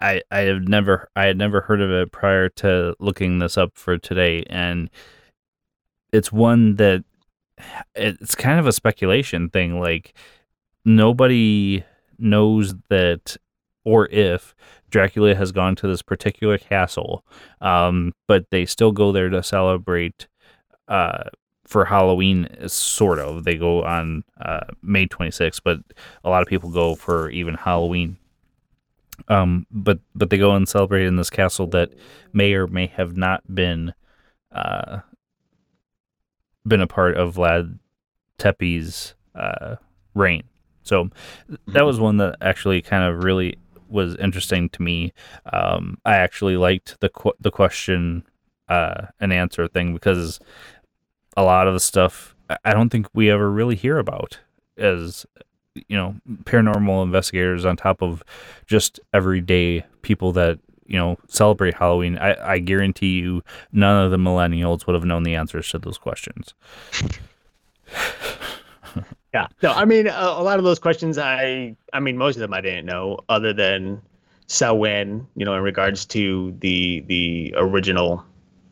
I 0.00 0.22
I 0.30 0.40
have 0.40 0.68
never 0.68 1.08
I 1.16 1.24
had 1.26 1.38
never 1.38 1.62
heard 1.62 1.80
of 1.80 1.90
it 1.90 2.12
prior 2.12 2.48
to 2.50 2.94
looking 2.98 3.38
this 3.38 3.56
up 3.56 3.76
for 3.76 3.98
today, 3.98 4.44
and 4.48 4.90
it's 6.12 6.32
one 6.32 6.76
that 6.76 7.04
it's 7.94 8.34
kind 8.34 8.58
of 8.58 8.66
a 8.66 8.72
speculation 8.72 9.48
thing. 9.50 9.78
Like, 9.80 10.14
nobody 10.84 11.84
knows 12.18 12.74
that 12.88 13.36
or 13.84 14.06
if 14.08 14.54
Dracula 14.90 15.34
has 15.34 15.52
gone 15.52 15.74
to 15.76 15.88
this 15.88 16.02
particular 16.02 16.58
castle, 16.58 17.24
um, 17.60 18.12
but 18.28 18.46
they 18.50 18.64
still 18.64 18.92
go 18.92 19.12
there 19.12 19.28
to 19.28 19.42
celebrate. 19.42 20.28
Uh, 20.88 21.24
for 21.72 21.86
Halloween, 21.86 22.46
sort 22.68 23.18
of. 23.18 23.44
They 23.44 23.56
go 23.56 23.82
on 23.82 24.24
uh, 24.40 24.66
May 24.82 25.06
26th, 25.06 25.60
but 25.64 25.78
a 26.22 26.28
lot 26.28 26.42
of 26.42 26.48
people 26.48 26.70
go 26.70 26.94
for 26.94 27.30
even 27.30 27.54
Halloween. 27.54 28.18
Um, 29.28 29.66
but 29.70 30.00
but 30.14 30.30
they 30.30 30.38
go 30.38 30.54
and 30.54 30.68
celebrate 30.68 31.06
in 31.06 31.16
this 31.16 31.30
castle 31.30 31.66
that 31.68 31.90
may 32.32 32.54
or 32.54 32.66
may 32.66 32.88
have 32.88 33.16
not 33.16 33.42
been 33.54 33.94
uh, 34.52 35.00
been 36.66 36.80
a 36.80 36.86
part 36.86 37.16
of 37.16 37.36
Vlad 37.36 37.78
Tepes' 38.38 39.14
uh, 39.34 39.76
reign. 40.14 40.42
So 40.82 41.08
that 41.68 41.86
was 41.86 42.00
one 42.00 42.18
that 42.18 42.36
actually 42.40 42.82
kind 42.82 43.04
of 43.04 43.24
really 43.24 43.56
was 43.88 44.16
interesting 44.16 44.68
to 44.70 44.82
me. 44.82 45.12
Um, 45.52 45.98
I 46.04 46.16
actually 46.16 46.56
liked 46.56 47.00
the 47.00 47.08
qu- 47.08 47.36
the 47.40 47.50
question 47.50 48.24
uh, 48.68 49.06
and 49.20 49.32
answer 49.32 49.68
thing 49.68 49.92
because 49.94 50.40
a 51.36 51.42
lot 51.42 51.66
of 51.66 51.74
the 51.74 51.80
stuff 51.80 52.34
I- 52.64 52.72
don't 52.74 52.90
think 52.90 53.06
we 53.14 53.30
ever 53.30 53.50
really 53.50 53.76
hear 53.76 53.98
about 53.98 54.38
as 54.76 55.24
you 55.74 55.96
know 55.96 56.14
paranormal 56.44 57.02
investigators 57.02 57.64
on 57.64 57.76
top 57.76 58.02
of 58.02 58.22
just 58.66 59.00
everyday 59.14 59.84
people 60.02 60.32
that 60.32 60.58
you 60.86 60.98
know 60.98 61.16
celebrate 61.28 61.74
Halloween. 61.74 62.18
I, 62.18 62.54
I 62.54 62.58
guarantee 62.58 63.18
you 63.20 63.42
none 63.72 64.04
of 64.04 64.10
the 64.10 64.18
millennials 64.18 64.86
would 64.86 64.94
have 64.94 65.04
known 65.04 65.22
the 65.22 65.34
answers 65.34 65.68
to 65.70 65.78
those 65.78 65.98
questions. 65.98 66.54
Yeah. 69.34 69.46
No, 69.62 69.72
I 69.72 69.86
mean, 69.86 70.08
a, 70.08 70.10
a 70.10 70.42
lot 70.42 70.58
of 70.58 70.64
those 70.64 70.78
questions, 70.78 71.16
I, 71.16 71.74
I 71.94 72.00
mean, 72.00 72.18
most 72.18 72.36
of 72.36 72.40
them 72.40 72.52
I 72.52 72.60
didn't 72.60 72.84
know, 72.84 73.18
other 73.30 73.54
than 73.54 74.02
Samhain, 74.46 75.26
you 75.36 75.46
know, 75.46 75.54
in 75.54 75.62
regards 75.62 76.04
to 76.06 76.54
the 76.60 77.00
the 77.06 77.54
original, 77.56 78.22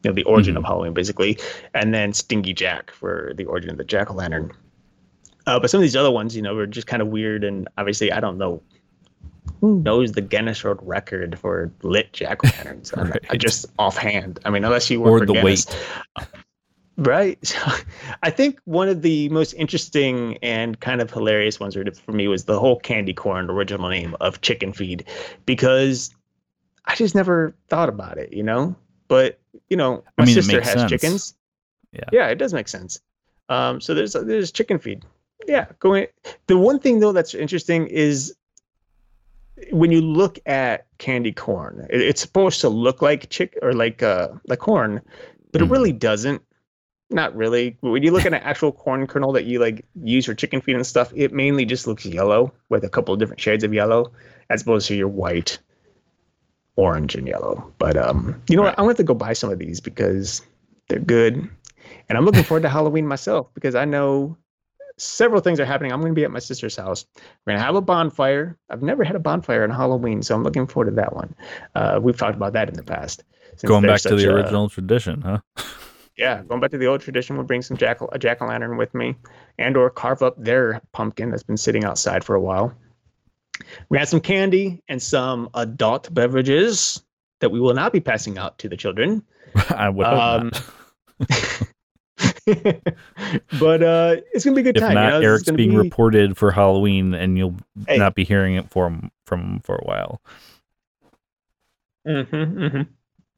you 0.03 0.11
know, 0.11 0.15
the 0.15 0.23
origin 0.25 0.57
of 0.57 0.65
Halloween, 0.65 0.95
basically, 0.95 1.39
and 1.75 1.93
then 1.95 2.13
Stingy 2.13 2.53
Jack 2.55 2.91
for 2.91 3.33
the 3.37 3.45
origin 3.45 3.71
of 3.71 3.77
the 3.77 3.85
jack 3.85 4.11
o' 4.11 4.15
lantern. 4.15 4.53
Uh, 5.47 5.59
but 5.59 5.71
some 5.71 5.79
of 5.79 5.83
these 5.83 5.97
other 5.97 6.11
ones, 6.11 6.37
you 6.37 6.43
know, 6.43 6.55
were 6.55 6.67
just 6.67 6.87
kind 6.87 7.03
of 7.03 7.09
weird, 7.09 7.45
and 7.45 7.69
obviously, 7.79 8.13
I 8.13 8.21
don't 8.21 8.39
know 8.39 8.63
who 9.61 9.81
knows 9.81 10.13
the 10.13 10.21
Guinness 10.23 10.63
World 10.65 10.79
Record 10.83 11.39
for 11.39 11.71
lit 11.83 12.13
jack 12.13 12.45
o' 12.45 12.49
lanterns. 12.49 12.93
I 12.97 13.03
Right. 13.03 13.39
just 13.39 13.67
offhand. 13.79 14.39
I 14.45 14.51
mean, 14.51 14.65
unless 14.65 14.89
you 14.91 15.01
work 15.01 15.11
Or 15.13 15.19
for 15.21 15.27
the 15.27 15.33
Guinness. 15.35 15.67
weight. 15.67 16.27
Right. 16.97 17.39
So 17.47 17.57
I 18.23 18.29
think 18.31 18.61
one 18.65 18.89
of 18.91 19.01
the 19.01 19.31
most 19.31 19.55
interesting 19.55 20.37
and 20.43 20.79
kind 20.81 21.01
of 21.01 21.11
hilarious 21.11 21.59
ones 21.59 21.75
for 22.05 22.13
me 22.13 22.29
was 22.29 22.45
the 22.45 22.61
whole 22.61 22.79
candy 22.79 23.15
corn 23.15 23.49
original 23.49 23.89
name 23.89 24.15
of 24.21 24.43
chicken 24.43 24.75
feed 24.75 25.05
because 25.47 26.15
I 26.85 26.95
just 26.97 27.15
never 27.15 27.55
thought 27.69 27.89
about 27.89 28.19
it, 28.19 28.35
you 28.35 28.43
know? 28.43 28.77
But, 29.11 29.41
you 29.69 29.77
know, 29.77 30.05
I 30.17 30.23
my 30.23 30.25
mean, 30.27 30.35
sister 30.37 30.61
has 30.61 30.73
sense. 30.73 30.91
chickens. 30.91 31.35
Yeah. 31.93 32.05
Yeah, 32.13 32.27
it 32.29 32.37
does 32.37 32.55
make 32.55 32.69
sense. 32.69 33.01
Um, 33.49 33.81
so 33.81 33.93
there's 33.93 34.13
there's 34.13 34.53
chicken 34.53 34.79
feed. 34.79 35.05
Yeah, 35.49 35.67
going. 35.81 36.07
The 36.47 36.57
one 36.57 36.79
thing 36.79 37.01
though 37.01 37.11
that's 37.11 37.35
interesting 37.35 37.89
is 37.89 38.33
when 39.73 39.91
you 39.91 40.01
look 40.01 40.39
at 40.47 40.87
candy 40.99 41.33
corn, 41.33 41.87
it, 41.91 42.01
it's 42.01 42.21
supposed 42.21 42.61
to 42.61 42.69
look 42.69 43.03
like 43.03 43.29
chick 43.31 43.59
or 43.63 43.73
like 43.73 44.03
uh 44.03 44.29
like 44.47 44.61
corn, 44.61 45.01
but 45.53 45.61
Mhm. 45.61 45.65
it 45.67 45.71
really 45.71 45.93
doesn't. 45.93 46.43
Not 47.11 47.35
really. 47.35 47.77
When 47.81 48.05
you 48.05 48.13
look 48.13 48.25
at 48.25 48.33
an 48.33 48.43
actual 48.45 48.71
corn 48.71 49.09
kernel 49.09 49.33
that 49.33 49.45
you 49.45 49.59
like 49.59 49.85
use 50.05 50.27
for 50.27 50.35
chicken 50.35 50.61
feed 50.61 50.77
and 50.77 50.87
stuff, 50.87 51.13
it 51.17 51.33
mainly 51.33 51.65
just 51.65 51.89
looks 51.89 52.07
yellow 52.07 52.53
with 52.69 52.85
a 52.85 52.89
couple 52.89 53.13
of 53.13 53.19
different 53.19 53.41
shades 53.41 53.65
of 53.65 53.75
yellow, 53.75 54.13
as 54.49 54.63
opposed 54.63 54.87
to 54.87 54.95
your 54.95 55.09
white, 55.09 55.59
orange, 56.81 57.15
and 57.15 57.29
yellow. 57.29 57.73
But 57.79 57.97
um, 57.97 58.41
you 58.49 58.57
know 58.57 58.63
what? 58.63 58.79
I 58.79 58.83
want 58.83 58.97
to 58.97 59.05
go 59.05 59.15
buy 59.15 59.35
some 59.35 59.51
of 59.51 59.59
these 59.59 59.81
because 59.81 60.43
they're 60.89 60.99
good, 60.99 61.49
and 62.09 62.19
I'm 62.19 62.25
looking 62.25 62.43
forward 62.43 62.63
to 62.63 62.69
Halloween 62.69 63.07
myself 63.07 63.49
because 63.55 63.75
I 63.75 63.85
know 63.85 64.37
several 64.97 65.41
things 65.41 65.61
are 65.61 65.65
happening. 65.65 65.93
I'm 65.93 66.01
going 66.01 66.13
to 66.13 66.19
be 66.19 66.25
at 66.25 66.31
my 66.31 66.39
sister's 66.39 66.77
house. 66.77 67.07
We're 67.17 67.53
going 67.53 67.59
to 67.59 67.65
have 67.65 67.75
a 67.75 67.81
bonfire. 67.81 68.57
I've 68.71 68.83
never 68.83 69.05
had 69.05 69.17
a 69.17 69.21
bonfire 69.21 69.63
on 69.63 69.71
Halloween, 69.71 70.23
so 70.23 70.35
I'm 70.35 70.43
looking 70.43 70.67
forward 70.67 70.91
to 70.91 70.97
that 70.97 71.15
one. 71.15 71.35
Uh, 71.75 72.01
we've 72.03 72.17
talked 72.17 72.37
about 72.37 72.55
that 72.55 72.69
in 72.69 72.75
the 72.75 72.83
past. 72.83 73.25
Going 73.65 73.87
back 73.87 74.01
to 74.03 74.17
the 74.17 74.31
a- 74.31 74.35
original 74.35 74.69
tradition, 74.69 75.21
huh? 75.21 75.39
yeah, 76.17 76.43
going 76.43 76.61
back 76.61 76.71
to 76.71 76.79
the 76.79 76.87
old 76.87 77.01
tradition, 77.01 77.37
we'll 77.37 77.47
bring 77.47 77.63
some 77.63 77.77
jack 77.77 77.99
a 78.13 78.19
jack 78.19 78.41
o' 78.41 78.47
lantern 78.47 78.77
with 78.77 78.95
me, 78.95 79.17
and 79.59 79.77
or 79.77 79.91
carve 79.91 80.23
up 80.23 80.43
their 80.43 80.81
pumpkin 80.93 81.31
that's 81.31 81.43
been 81.43 81.57
sitting 81.57 81.85
outside 81.85 82.25
for 82.25 82.35
a 82.35 82.41
while. 82.41 82.75
We 83.89 83.99
had 83.99 84.09
some 84.09 84.21
candy 84.21 84.83
and 84.89 85.03
some 85.03 85.49
adult 85.55 86.13
beverages 86.15 87.03
that 87.41 87.51
we 87.51 87.61
will 87.61 87.75
not 87.75 87.93
be 87.93 88.01
passing 88.01 88.39
out 88.39 88.59
to 88.59 88.69
the 88.69 88.77
children. 88.77 89.23
I 89.71 89.89
would 89.89 90.07
hope 90.07 90.19
Um, 90.19 90.51
not. 90.53 90.63
but 93.59 93.83
uh, 93.83 94.17
it's 94.33 94.45
gonna 94.45 94.55
be 94.55 94.61
a 94.61 94.65
good 94.65 94.77
If 94.77 94.83
time. 94.83 94.95
not, 94.95 95.15
you 95.15 95.21
know? 95.21 95.27
Eric's 95.27 95.51
being 95.51 95.71
be- 95.71 95.77
reported 95.77 96.37
for 96.37 96.51
Halloween, 96.51 97.15
and 97.15 97.39
you'll 97.39 97.57
Hey. 97.87 97.97
not 97.99 98.15
be 98.15 98.25
hearing 98.25 98.55
it 98.57 98.69
from 98.71 99.11
from 99.25 99.41
him 99.41 99.61
for 99.61 99.77
a 99.77 99.85
while. 99.85 100.21
Mm-hmm, 102.07 102.83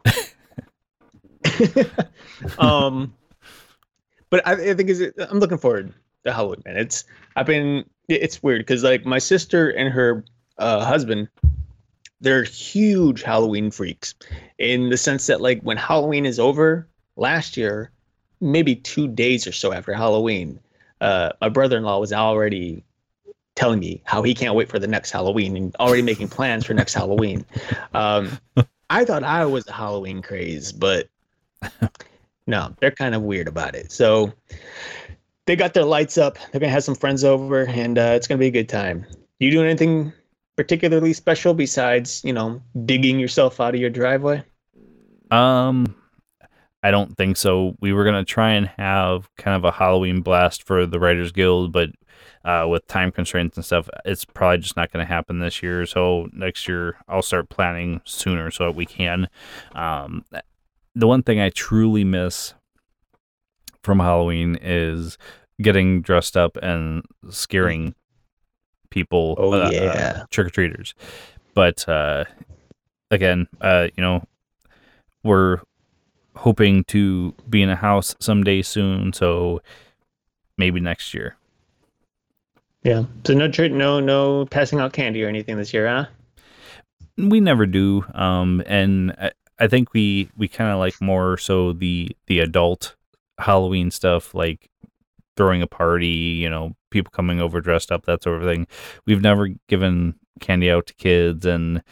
mm-hmm. 0.09 1.83
um, 2.59 3.14
but 4.31 4.47
I, 4.47 4.53
I 4.70 4.75
think 4.75 4.89
is 4.89 5.03
I'm 5.31 5.39
looking 5.41 5.59
forward 5.59 5.93
to 6.25 6.33
Halloween, 6.33 6.62
man. 6.64 6.77
It's 6.77 7.05
I've 7.37 7.47
been 7.47 7.85
it's 8.09 8.42
weird 8.42 8.61
because 8.61 8.82
like 8.82 9.05
my 9.05 9.18
sister 9.18 9.70
and 9.70 9.92
her 9.92 10.24
uh, 10.59 10.84
husband, 10.84 11.28
they're 12.20 12.44
huge 12.44 13.22
Halloween 13.22 13.70
freaks 13.70 14.14
in 14.59 14.90
the 14.90 14.96
sense 14.96 15.26
that 15.26 15.40
like 15.40 15.61
when 15.62 15.76
Halloween 15.76 16.26
is 16.26 16.38
over 16.38 16.86
last 17.16 17.57
year, 17.57 17.90
maybe 18.40 18.76
two 18.76 19.09
days 19.09 19.46
or 19.46 19.53
so 19.53 19.72
after 19.72 19.92
Halloween, 19.92 20.59
uh, 21.00 21.32
my 21.40 21.48
brother-in-law 21.48 21.98
was 21.98 22.12
already 22.12 22.84
telling 23.55 23.80
me 23.80 24.00
how 24.05 24.22
he 24.22 24.34
can't 24.34 24.55
wait 24.55 24.68
for 24.68 24.78
the 24.78 24.86
next 24.86 25.11
Halloween 25.11 25.57
and 25.57 25.76
already 25.76 26.03
making 26.03 26.28
plans 26.28 26.64
for 26.64 26.74
next 26.74 26.94
Halloween. 26.94 27.44
Um, 27.92 28.38
I 28.88 29.05
thought 29.05 29.24
I 29.24 29.44
was 29.46 29.66
a 29.68 29.72
Halloween 29.72 30.22
craze, 30.22 30.72
but 30.72 31.09
no, 32.46 32.74
they're 32.80 32.90
kind 32.90 33.14
of 33.14 33.22
weird 33.22 33.48
about 33.48 33.74
it. 33.74 33.92
So 33.92 34.32
they 35.47 35.57
got 35.57 35.74
their 35.74 35.84
lights 35.84 36.18
up. 36.18 36.38
They're 36.51 36.61
gonna 36.61 36.72
have 36.72 36.84
some 36.84 36.95
friends 36.95 37.24
over, 37.24 37.66
and 37.66 37.99
uh, 37.99 38.12
it's 38.14 38.26
gonna 38.26 38.38
be 38.38 38.47
a 38.47 38.53
good 38.53 38.68
time. 38.68 39.07
You 39.38 39.51
doing 39.51 39.66
anything 39.66 40.12
particularly 40.57 41.12
special 41.12 41.55
besides, 41.55 42.22
you 42.24 42.32
know, 42.32 42.62
digging 42.84 43.18
yourself 43.18 43.61
out 43.61 43.74
of 43.74 43.80
your 43.80 43.90
driveway? 43.90 44.45
Um, 45.30 45.95
I 46.82 46.90
don't 46.90 47.16
think 47.16 47.36
so. 47.36 47.76
We 47.80 47.93
were 47.93 48.05
gonna 48.05 48.24
try 48.24 48.53
and 48.53 48.66
have 48.66 49.28
kind 49.36 49.57
of 49.57 49.64
a 49.64 49.72
Halloween 49.72 50.20
blast 50.20 50.64
for 50.64 50.86
the 50.86 51.01
Writers 51.01 51.32
Guild, 51.32 51.72
but 51.72 51.90
uh, 52.45 52.66
with 52.68 52.86
time 52.86 53.12
constraints 53.12 53.57
and 53.57 53.64
stuff, 53.64 53.88
it's 54.05 54.24
probably 54.24 54.59
just 54.59 54.76
not 54.76 54.90
going 54.93 55.05
to 55.05 55.12
happen 55.12 55.38
this 55.38 55.62
year. 55.62 55.86
So 55.86 56.28
next 56.32 56.66
year, 56.66 56.97
I'll 57.09 57.22
start 57.22 57.49
planning 57.49 58.01
sooner 58.05 58.51
so 58.51 58.66
that 58.66 58.74
we 58.74 58.86
can. 58.86 59.28
Um, 59.74 60.24
the 60.95 61.07
one 61.07 61.22
thing 61.22 61.40
I 61.40 61.51
truly 61.51 62.05
miss 62.05 62.55
from 63.83 63.99
Halloween 63.99 64.59
is 64.61 65.18
getting 65.61 66.03
dressed 66.03 66.37
up 66.37 66.57
and 66.62 67.05
scaring 67.30 67.95
people. 68.91 69.35
Oh, 69.39 69.53
uh, 69.53 69.70
yeah. 69.72 70.24
trick 70.30 70.49
or 70.49 70.51
treaters. 70.51 70.95
But 71.55 71.89
uh, 71.89 72.24
again, 73.11 73.47
uh, 73.61 73.89
you 73.97 74.03
know, 74.03 74.24
we're 75.22 75.61
hoping 76.37 76.85
to 76.85 77.35
be 77.49 77.62
in 77.62 77.70
a 77.70 77.76
house 77.76 78.14
someday 78.20 78.62
soon, 78.62 79.12
so 79.12 79.61
maybe 80.57 80.80
next 80.80 81.14
year. 81.14 81.37
Yeah. 82.83 83.05
So 83.24 83.35
no 83.35 83.49
trick, 83.49 83.72
no 83.72 84.01
no 84.01 84.47
passing 84.47 84.80
out 84.80 84.93
candy 84.93 85.22
or 85.22 85.28
anything 85.28 85.57
this 85.57 85.72
year, 85.72 85.89
huh? 85.89 86.07
We 87.16 87.41
never 87.41 87.66
do, 87.66 88.05
um, 88.14 88.62
and 88.66 89.12
I, 89.12 89.33
I 89.59 89.68
think 89.68 89.93
we 89.93 90.30
we 90.37 90.49
kind 90.49 90.70
of 90.70 90.78
like 90.78 91.01
more 91.01 91.37
so 91.37 91.72
the 91.72 92.16
the 92.26 92.41
adult 92.41 92.97
Halloween 93.43 93.90
stuff, 93.90 94.34
like 94.34 94.70
throwing 95.36 95.62
a 95.62 95.66
party, 95.66 96.07
you 96.07 96.49
know, 96.49 96.74
people 96.90 97.11
coming 97.11 97.40
over 97.40 97.61
dressed 97.61 97.90
up, 97.90 98.07
that 98.07 98.22
sort 98.22 98.43
of 98.43 98.49
thing. 98.49 98.66
We've 99.07 99.22
never 99.22 99.49
given 99.68 100.14
candy 100.40 100.70
out 100.70 100.86
to 100.86 100.95
kids, 100.95 101.47
and 101.47 101.82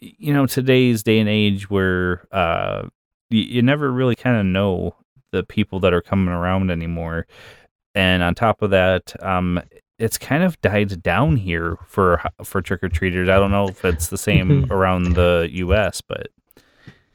you 0.00 0.32
know, 0.32 0.46
today's 0.46 1.02
day 1.02 1.18
and 1.18 1.28
age 1.28 1.70
where 1.70 2.26
uh, 2.32 2.88
you, 3.30 3.42
you 3.42 3.62
never 3.62 3.90
really 3.90 4.14
kind 4.16 4.36
of 4.36 4.46
know 4.46 4.96
the 5.32 5.42
people 5.42 5.80
that 5.80 5.92
are 5.94 6.02
coming 6.02 6.32
around 6.32 6.70
anymore. 6.70 7.26
And 7.94 8.22
on 8.22 8.34
top 8.34 8.62
of 8.62 8.70
that, 8.70 9.14
um, 9.24 9.60
it's 9.98 10.18
kind 10.18 10.42
of 10.42 10.60
died 10.60 11.02
down 11.02 11.36
here 11.36 11.78
for 11.86 12.20
for 12.42 12.60
trick 12.60 12.82
or 12.82 12.88
treaters. 12.88 13.28
I 13.28 13.38
don't 13.38 13.50
know 13.50 13.68
if 13.68 13.84
it's 13.84 14.08
the 14.08 14.18
same 14.18 14.66
around 14.70 15.14
the 15.14 15.48
U.S., 15.52 16.00
but 16.00 16.28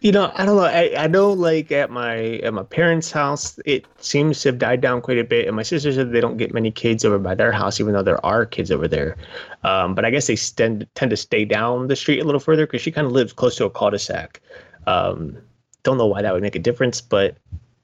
You 0.01 0.13
know, 0.13 0.31
I 0.33 0.45
don't 0.45 0.55
know. 0.55 0.63
I, 0.63 0.93
I 0.97 1.07
know 1.07 1.33
like 1.33 1.73
at 1.73 1.91
my 1.91 2.37
at 2.37 2.53
my 2.53 2.63
parents' 2.63 3.11
house, 3.11 3.59
it 3.65 3.85
seems 3.97 4.41
to 4.41 4.49
have 4.49 4.57
died 4.57 4.79
down 4.79 5.01
quite 5.01 5.17
a 5.17 5.25
bit. 5.25 5.45
And 5.45 5.57
my 5.57 5.63
sister 5.63 5.91
said 5.91 6.11
they 6.11 6.21
don't 6.21 6.37
get 6.37 6.53
many 6.53 6.71
kids 6.71 7.03
over 7.03 7.19
by 7.19 7.35
their 7.35 7.51
house, 7.51 7.81
even 7.81 7.93
though 7.93 8.03
there 8.03 8.25
are 8.25 8.45
kids 8.45 8.71
over 8.71 8.87
there. 8.87 9.17
Um, 9.65 9.95
but 9.95 10.05
I 10.05 10.09
guess 10.09 10.27
they 10.27 10.37
tend 10.37 10.87
tend 10.95 11.11
to 11.11 11.17
stay 11.17 11.43
down 11.43 11.87
the 11.87 11.97
street 11.97 12.21
a 12.21 12.23
little 12.23 12.39
further 12.39 12.65
because 12.65 12.81
she 12.81 12.91
kind 12.91 13.07
of 13.07 13.11
lives 13.11 13.33
close 13.33 13.57
to 13.57 13.65
a 13.65 13.69
cul-de-sac. 13.69 14.41
Um, 14.87 15.37
don't 15.83 15.97
know 15.97 16.07
why 16.07 16.21
that 16.21 16.33
would 16.33 16.43
make 16.43 16.55
a 16.55 16.59
difference, 16.59 17.01
but 17.01 17.35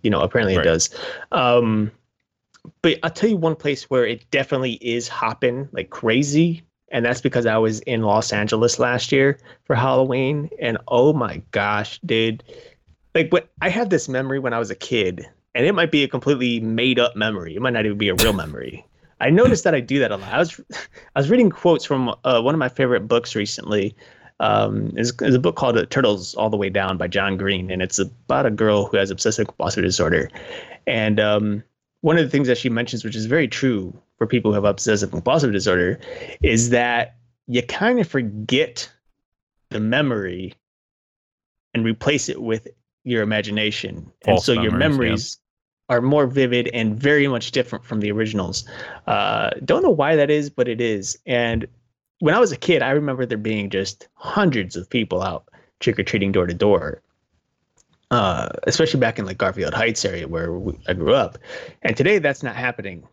you 0.02 0.10
know, 0.10 0.22
apparently 0.22 0.56
Right. 0.56 0.66
it 0.66 0.70
does. 0.70 0.90
Um, 1.34 1.92
but 2.82 2.98
I'll 3.04 3.10
tell 3.10 3.30
you 3.30 3.38
one 3.38 3.56
place 3.56 3.90
where 3.90 4.06
it 4.06 4.30
definitely 4.32 4.74
is 4.76 5.10
hopping 5.10 5.68
like 5.74 5.90
crazy, 5.90 6.64
and 6.96 7.06
that's 7.06 7.20
because 7.20 7.46
I 7.46 7.58
was 7.58 7.82
in 7.82 8.04
Los 8.04 8.32
Angeles 8.32 8.80
last 8.80 9.12
year 9.12 9.38
for 9.66 9.76
Halloween, 9.76 10.50
and 10.62 10.78
oh 10.88 11.12
my 11.12 11.42
gosh, 11.52 12.00
dude! 12.06 12.42
Like, 13.14 13.34
what 13.34 13.50
I 13.62 13.68
have 13.68 13.90
this 13.90 14.08
memory 14.08 14.40
when 14.40 14.54
I 14.54 14.60
was 14.60 14.72
a 14.72 14.76
kid, 14.76 15.28
and 15.54 15.66
it 15.66 15.76
might 15.76 15.92
be 15.92 16.06
a 16.06 16.08
completely 16.08 16.62
made 16.62 16.98
up 16.98 17.14
memory. 17.18 17.54
It 17.54 17.62
might 17.62 17.74
not 17.74 17.86
even 17.86 17.98
be 17.98 18.08
a 18.08 18.16
real 18.16 18.32
memory. 18.44 18.86
I 19.20 19.30
noticed 19.30 19.66
that 19.66 19.76
I 19.76 19.82
do 19.82 20.00
that 20.00 20.12
a 20.12 20.16
lot. 20.16 20.34
I 20.34 20.40
was 20.40 20.62
I 21.16 21.20
was 21.20 21.30
reading 21.30 21.50
quotes 21.50 21.84
from 21.84 22.16
uh, 22.24 22.42
one 22.42 22.56
of 22.56 22.60
my 22.60 22.70
favorite 22.70 23.10
books 23.10 23.36
recently. 23.36 23.94
Um, 24.40 24.94
is 24.96 25.12
is 25.20 25.36
a 25.36 25.40
book 25.40 25.58
called 25.58 25.78
uh, 25.78 25.86
"Turtles 25.88 26.34
All 26.36 26.50
the 26.50 26.56
Way 26.56 26.70
Down" 26.70 26.98
by 26.98 27.10
John 27.10 27.36
Green, 27.36 27.72
and 27.72 27.82
it's 27.82 28.00
about 28.00 28.46
a 28.46 28.52
girl 28.52 28.86
who 28.86 28.96
has 28.96 29.12
obsessive 29.12 29.48
compulsive 29.48 29.84
disorder. 29.84 30.30
And 30.88 31.20
um, 31.20 31.64
one 32.06 32.20
of 32.20 32.24
the 32.24 32.30
things 32.30 32.48
that 32.48 32.60
she 32.60 32.70
mentions, 32.70 33.04
which 33.04 33.16
is 33.16 33.26
very 33.26 33.48
true 33.48 33.92
for 34.20 34.28
people 34.28 34.52
who 34.52 34.56
have 34.56 34.64
obsessive 34.64 35.10
compulsive 35.10 35.52
disorder, 35.52 36.00
is 36.44 36.70
that 36.70 37.16
you 37.48 37.64
kind 37.64 38.00
of 38.00 38.08
forget 38.08 38.88
the 39.72 39.80
memory 39.80 40.54
and 41.74 41.84
replace 41.84 42.30
it 42.30 42.44
with 42.44 42.68
your 43.06 43.24
imagination, 43.24 43.96
and 44.22 44.36
False 44.36 44.46
so 44.46 44.54
your 44.54 44.72
memories, 44.72 45.40
yeah. 45.90 45.96
are 45.96 46.02
more 46.02 46.28
vivid 46.28 46.70
and 46.76 46.96
very 46.96 47.28
much 47.28 47.50
different 47.50 47.84
from 47.84 48.02
the 48.02 48.12
originals. 48.12 48.70
Uh, 49.08 49.50
don't 49.66 49.82
know 49.82 49.90
why 49.90 50.16
that 50.16 50.30
is, 50.30 50.52
but 50.52 50.68
it 50.68 50.80
is. 50.80 51.18
And 51.26 51.66
when 52.20 52.36
I 52.36 52.40
was 52.40 52.52
a 52.52 52.58
kid, 52.58 52.84
I 52.84 52.92
remember 52.92 53.26
there 53.26 53.40
being 53.40 53.72
just 53.72 54.10
hundreds 54.14 54.76
of 54.76 54.88
people 54.88 55.24
out 55.24 55.50
trick 55.80 55.98
or 55.98 56.04
treating 56.04 56.32
door 56.32 56.46
to 56.46 56.54
door, 56.54 57.02
uh, 58.16 58.48
especially 58.64 59.02
back 59.02 59.20
in 59.20 59.26
like 59.26 59.38
Garfield 59.38 59.74
Heights 59.74 60.06
area 60.06 60.26
where 60.26 60.54
we, 60.54 60.80
I 60.88 60.94
grew 60.94 61.14
up. 61.14 61.38
And 61.82 61.98
today, 61.98 62.20
that's 62.20 62.44
not 62.44 62.56
happening. 62.56 63.06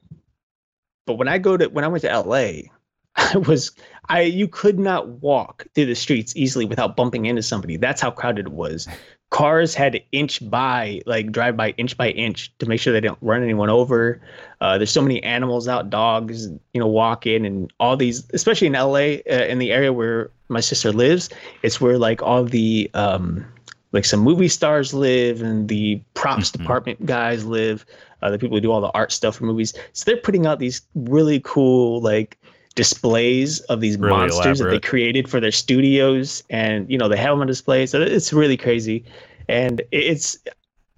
But 1.06 1.14
when 1.14 1.26
I 1.26 1.38
go 1.38 1.56
to 1.56 1.66
when 1.66 1.84
I 1.84 1.88
went 1.88 2.02
to 2.02 2.20
LA, 2.20 2.70
I 3.16 3.38
was 3.38 3.72
I 4.08 4.22
you 4.22 4.46
could 4.46 4.78
not 4.78 5.08
walk 5.08 5.66
through 5.74 5.86
the 5.86 5.96
streets 5.96 6.36
easily 6.36 6.66
without 6.66 6.94
bumping 6.94 7.26
into 7.26 7.42
somebody. 7.42 7.76
That's 7.76 8.00
how 8.00 8.12
crowded 8.12 8.46
it 8.46 8.52
was. 8.52 8.86
Cars 9.30 9.74
had 9.74 9.92
to 9.94 10.00
inch 10.12 10.48
by, 10.48 11.00
like 11.06 11.32
drive 11.32 11.56
by 11.56 11.70
inch 11.78 11.96
by 11.96 12.10
inch 12.10 12.56
to 12.58 12.66
make 12.66 12.78
sure 12.78 12.92
they 12.92 13.00
don't 13.00 13.18
run 13.22 13.42
anyone 13.42 13.70
over. 13.70 14.20
Uh, 14.60 14.76
there's 14.76 14.90
so 14.90 15.00
many 15.00 15.22
animals 15.22 15.66
out, 15.66 15.88
dogs, 15.88 16.46
you 16.46 16.80
know, 16.80 16.86
walk 16.86 17.26
in 17.26 17.46
and 17.46 17.72
all 17.80 17.96
these, 17.96 18.28
especially 18.34 18.66
in 18.66 18.74
LA, 18.74 19.22
uh, 19.30 19.46
in 19.48 19.58
the 19.58 19.72
area 19.72 19.90
where 19.90 20.30
my 20.48 20.60
sister 20.60 20.92
lives, 20.92 21.30
it's 21.62 21.80
where 21.80 21.96
like 21.96 22.22
all 22.22 22.44
the 22.44 22.90
um, 22.92 23.46
like 23.92 24.04
some 24.04 24.20
movie 24.20 24.48
stars 24.48 24.92
live 24.94 25.42
and 25.42 25.68
the 25.68 26.00
props 26.14 26.50
Mhm. 26.50 26.58
department 26.58 27.06
guys 27.06 27.44
live, 27.44 27.84
uh, 28.22 28.30
the 28.30 28.38
people 28.38 28.56
who 28.56 28.60
do 28.60 28.72
all 28.72 28.80
the 28.80 28.90
art 28.90 29.12
stuff 29.12 29.36
for 29.36 29.44
movies. 29.44 29.74
So 29.92 30.04
they're 30.06 30.16
putting 30.16 30.46
out 30.46 30.58
these 30.58 30.82
really 30.94 31.40
cool 31.44 32.00
like 32.00 32.38
displays 32.74 33.60
of 33.60 33.80
these 33.80 33.98
Really 33.98 34.10
monsters 34.10 34.58
that 34.58 34.70
they 34.70 34.78
created 34.80 35.28
for 35.28 35.40
their 35.40 35.52
studios, 35.52 36.42
and 36.48 36.90
you 36.90 36.96
know 36.96 37.08
they 37.08 37.16
have 37.18 37.32
them 37.32 37.42
on 37.42 37.46
display. 37.46 37.84
So 37.86 38.00
it's 38.00 38.32
really 38.32 38.56
crazy, 38.56 39.04
and 39.48 39.80
it- 39.80 39.86
it's. 39.92 40.38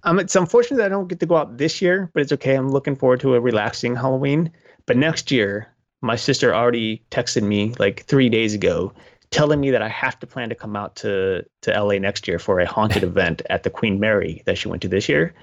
Um, 0.07 0.19
it's 0.19 0.35
unfortunate 0.35 0.77
that 0.77 0.85
I 0.85 0.89
don't 0.89 1.07
get 1.07 1.19
to 1.21 1.25
go 1.25 1.35
out 1.35 1.57
this 1.57 1.81
year, 1.81 2.11
but 2.13 2.21
it's 2.21 2.31
okay. 2.31 2.53
I'm 2.53 2.69
looking 2.69 2.95
forward 2.95 3.19
to 3.21 3.33
a 3.33 3.39
relaxing 3.41 3.95
Halloween. 3.95 4.51
But 4.85 4.97
next 4.97 5.31
year, 5.31 5.67
my 6.03 6.15
sister 6.15 6.53
already 6.53 7.01
texted 7.09 7.41
me 7.41 7.73
like 7.79 8.03
three 8.05 8.29
days 8.29 8.53
ago, 8.53 8.93
telling 9.35 9.59
me 9.59 9.69
that 9.69 9.81
I 9.81 9.89
have 9.89 10.17
to 10.21 10.27
plan 10.27 10.47
to 10.49 10.55
come 10.55 10.75
out 10.75 10.95
to 10.97 11.43
to 11.63 11.71
LA 11.71 11.97
next 11.99 12.27
year 12.27 12.39
for 12.39 12.59
a 12.59 12.65
haunted 12.65 13.03
event 13.11 13.41
at 13.49 13.63
the 13.63 13.69
Queen 13.69 13.99
Mary 13.99 14.41
that 14.45 14.57
she 14.57 14.67
went 14.69 14.81
to 14.83 14.87
this 14.87 15.09
year, 15.09 15.33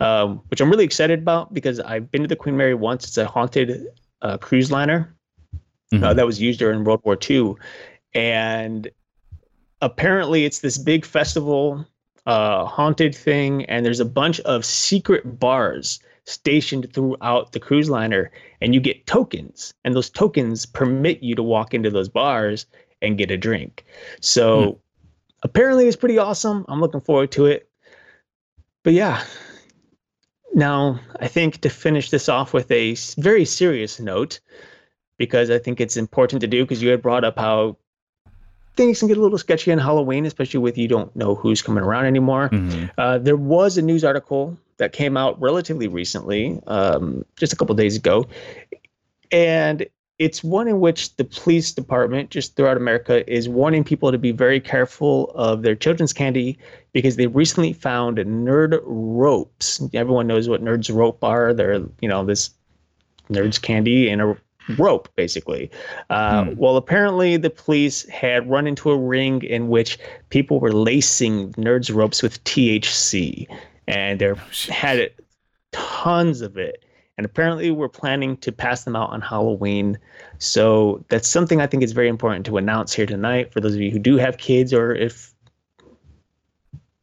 um, 0.00 0.40
which 0.48 0.60
I'm 0.60 0.68
really 0.70 0.84
excited 0.84 1.20
about 1.20 1.54
because 1.54 1.78
I've 1.80 2.10
been 2.10 2.22
to 2.22 2.28
the 2.28 2.36
Queen 2.36 2.56
Mary 2.56 2.74
once. 2.74 3.04
It's 3.06 3.18
a 3.18 3.26
haunted 3.26 3.86
uh, 4.22 4.38
cruise 4.38 4.70
liner 4.70 5.14
uh, 5.54 5.96
Mhm. 5.96 6.16
that 6.16 6.26
was 6.26 6.40
used 6.40 6.58
during 6.58 6.82
World 6.82 7.00
War 7.04 7.16
II, 7.30 7.54
and 8.14 8.90
apparently 9.80 10.44
it's 10.44 10.60
this 10.60 10.78
big 10.78 11.04
festival, 11.04 11.86
uh, 12.26 12.64
haunted 12.64 13.14
thing, 13.14 13.64
and 13.66 13.86
there's 13.86 14.00
a 14.00 14.04
bunch 14.22 14.40
of 14.40 14.64
secret 14.64 15.38
bars 15.38 16.00
stationed 16.24 16.92
throughout 16.92 17.52
the 17.52 17.60
cruise 17.60 17.88
liner, 17.88 18.32
and 18.60 18.74
you 18.74 18.80
get 18.80 19.06
tokens, 19.06 19.72
and 19.84 19.94
those 19.94 20.10
tokens 20.10 20.66
permit 20.66 21.22
you 21.22 21.36
to 21.36 21.42
walk 21.42 21.72
into 21.72 21.90
those 21.90 22.08
bars 22.08 22.66
and 23.06 23.16
get 23.16 23.30
a 23.30 23.36
drink. 23.36 23.84
So 24.20 24.78
apparently 25.42 25.86
it's 25.86 25.96
pretty 25.96 26.18
awesome. 26.18 26.64
I'm 26.68 26.80
looking 26.80 27.00
forward 27.00 27.30
to 27.32 27.46
it. 27.46 27.68
But 28.82 28.92
yeah. 28.92 29.22
Now, 30.54 31.00
I 31.20 31.28
think 31.28 31.60
to 31.62 31.68
finish 31.68 32.10
this 32.10 32.28
off 32.28 32.52
with 32.52 32.70
a 32.70 32.96
very 33.18 33.44
serious 33.44 34.00
note, 34.00 34.40
because 35.18 35.50
I 35.50 35.58
think 35.58 35.80
it's 35.80 35.96
important 35.96 36.40
to 36.40 36.46
do 36.46 36.64
because 36.64 36.82
you 36.82 36.88
had 36.90 37.02
brought 37.02 37.24
up 37.24 37.38
how 37.38 37.76
things 38.76 38.98
can 38.98 39.08
get 39.08 39.16
a 39.16 39.20
little 39.20 39.38
sketchy 39.38 39.72
on 39.72 39.78
Halloween, 39.78 40.26
especially 40.26 40.60
with 40.60 40.76
you 40.76 40.88
don't 40.88 41.14
know 41.16 41.34
who's 41.34 41.62
coming 41.62 41.82
around 41.82 42.06
anymore. 42.06 42.50
Mhm. 42.50 42.90
Uh, 42.98 43.18
there 43.18 43.36
was 43.36 43.78
a 43.78 43.82
news 43.82 44.04
article 44.04 44.56
that 44.76 44.92
came 44.92 45.16
out 45.16 45.40
relatively 45.40 45.88
recently, 45.88 46.60
um, 46.66 47.24
just 47.36 47.52
a 47.52 47.56
couple 47.56 47.74
days 47.74 47.96
ago, 47.96 48.26
and 49.32 49.86
it's 50.18 50.42
one 50.42 50.66
in 50.66 50.80
which 50.80 51.14
the 51.16 51.24
police 51.24 51.72
department, 51.72 52.30
just 52.30 52.56
throughout 52.56 52.76
America, 52.76 53.28
is 53.30 53.48
warning 53.48 53.84
people 53.84 54.10
to 54.10 54.18
be 54.18 54.32
very 54.32 54.60
careful 54.60 55.30
of 55.34 55.62
their 55.62 55.74
children's 55.74 56.12
candy 56.12 56.58
because 56.92 57.16
they 57.16 57.26
recently 57.26 57.72
found 57.74 58.18
nerd 58.18 58.80
ropes. 58.84 59.82
Everyone 59.92 60.26
knows 60.26 60.48
what 60.48 60.64
nerds 60.64 60.94
rope 60.94 61.22
are. 61.22 61.52
They're 61.52 61.80
you 62.00 62.08
know 62.08 62.24
this 62.24 62.50
nerds 63.30 63.60
candy 63.60 64.08
in 64.08 64.20
a 64.20 64.36
rope 64.78 65.08
basically 65.14 65.70
uh, 66.10 66.44
Hmm. 66.44 66.56
well 66.56 66.76
apparently 66.76 67.36
the 67.36 67.50
police 67.50 68.08
had 68.08 68.48
run 68.50 68.66
into 68.66 68.90
a 68.90 68.96
ring 68.96 69.42
in 69.42 69.68
which 69.68 69.98
people 70.30 70.58
were 70.58 70.72
lacing 70.72 71.52
nerds 71.52 71.94
ropes 71.94 72.22
with 72.22 72.42
thc 72.44 73.46
and 73.86 74.18
they 74.20 74.32
had 74.68 75.10
tons 75.72 76.40
of 76.40 76.56
it 76.56 76.84
and 77.18 77.24
apparently 77.24 77.70
we're 77.70 77.88
planning 77.88 78.36
to 78.38 78.52
pass 78.52 78.84
them 78.84 78.96
out 78.96 79.10
on 79.10 79.20
halloween 79.20 79.98
so 80.38 81.04
that's 81.08 81.28
something 81.28 81.60
i 81.60 81.66
think 81.66 81.82
is 81.82 81.92
very 81.92 82.08
important 82.08 82.44
to 82.46 82.56
announce 82.56 82.92
here 82.92 83.06
tonight 83.06 83.52
for 83.52 83.60
those 83.60 83.74
of 83.74 83.80
you 83.80 83.90
who 83.90 83.98
do 83.98 84.16
have 84.16 84.38
kids 84.38 84.72
or 84.72 84.94
if 84.94 85.32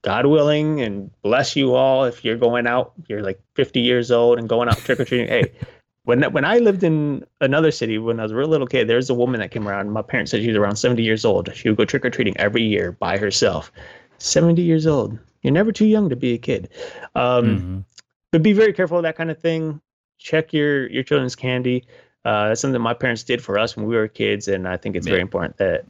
God 0.03 0.25
willing 0.25 0.81
and 0.81 1.09
bless 1.21 1.55
you 1.55 1.75
all 1.75 2.03
if 2.03 2.25
you're 2.25 2.37
going 2.37 2.67
out, 2.67 2.91
you're 3.07 3.23
like 3.23 3.41
50 3.55 3.79
years 3.79 4.11
old 4.11 4.37
and 4.37 4.49
going 4.49 4.67
out 4.67 4.77
trick 4.83 4.99
or 4.99 5.05
treating. 5.05 5.27
hey, 5.27 5.53
when 6.03 6.23
when 6.33 6.43
I 6.43 6.57
lived 6.57 6.83
in 6.83 7.25
another 7.39 7.71
city 7.71 7.97
when 7.97 8.19
I 8.19 8.23
was 8.23 8.33
a 8.33 8.35
real 8.35 8.49
little 8.49 8.67
kid, 8.67 8.89
there's 8.89 9.09
a 9.09 9.13
woman 9.13 9.39
that 9.39 9.51
came 9.51 9.65
around. 9.65 9.91
My 9.91 10.01
parents 10.01 10.31
said 10.31 10.41
she 10.41 10.47
was 10.47 10.57
around 10.57 10.75
70 10.75 11.01
years 11.01 11.23
old. 11.23 11.55
She 11.55 11.69
would 11.69 11.77
go 11.77 11.85
trick 11.85 12.03
or 12.03 12.09
treating 12.09 12.35
every 12.35 12.63
year 12.63 12.91
by 12.91 13.17
herself. 13.17 13.71
70 14.17 14.61
years 14.61 14.85
old. 14.85 15.17
You're 15.41 15.53
never 15.53 15.71
too 15.71 15.85
young 15.85 16.09
to 16.09 16.17
be 16.17 16.33
a 16.33 16.37
kid. 16.37 16.69
Um, 17.15 17.45
Mhm. 17.45 17.85
but 18.31 18.43
be 18.43 18.51
very 18.51 18.73
careful 18.73 18.97
of 18.97 19.03
that 19.03 19.15
kind 19.15 19.31
of 19.31 19.39
thing. 19.39 19.79
Check 20.17 20.53
your 20.53 20.89
your 20.89 21.03
children's 21.03 21.35
candy. 21.35 21.85
Uh, 22.25 22.49
that's 22.49 22.61
something 22.61 22.81
my 22.81 22.93
parents 22.93 23.23
did 23.23 23.43
for 23.43 23.59
us 23.59 23.75
when 23.75 23.85
we 23.85 23.95
were 23.95 24.07
kids, 24.07 24.47
and 24.47 24.67
I 24.67 24.77
think 24.77 24.95
it's 24.95 25.07
very 25.07 25.21
important 25.21 25.57
that 25.57 25.85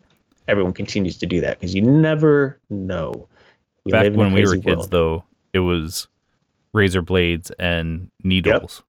everyone 0.47 0.73
continues 0.73 1.17
to 1.19 1.25
do 1.25 1.39
that 1.41 1.59
because 1.59 1.75
you 1.75 1.81
never 1.81 2.59
know. 2.69 3.27
We 3.85 3.91
Back 3.91 4.03
live 4.03 4.13
in 4.13 4.19
a 4.19 4.23
when 4.23 4.33
we 4.33 4.41
were 4.41 4.47
crazy 4.47 4.61
kids, 4.63 4.77
world. 4.77 4.91
though, 4.91 5.23
it 5.53 5.59
was 5.59 6.07
razor 6.73 7.01
blades 7.01 7.51
and 7.59 8.09
needles. 8.23 8.81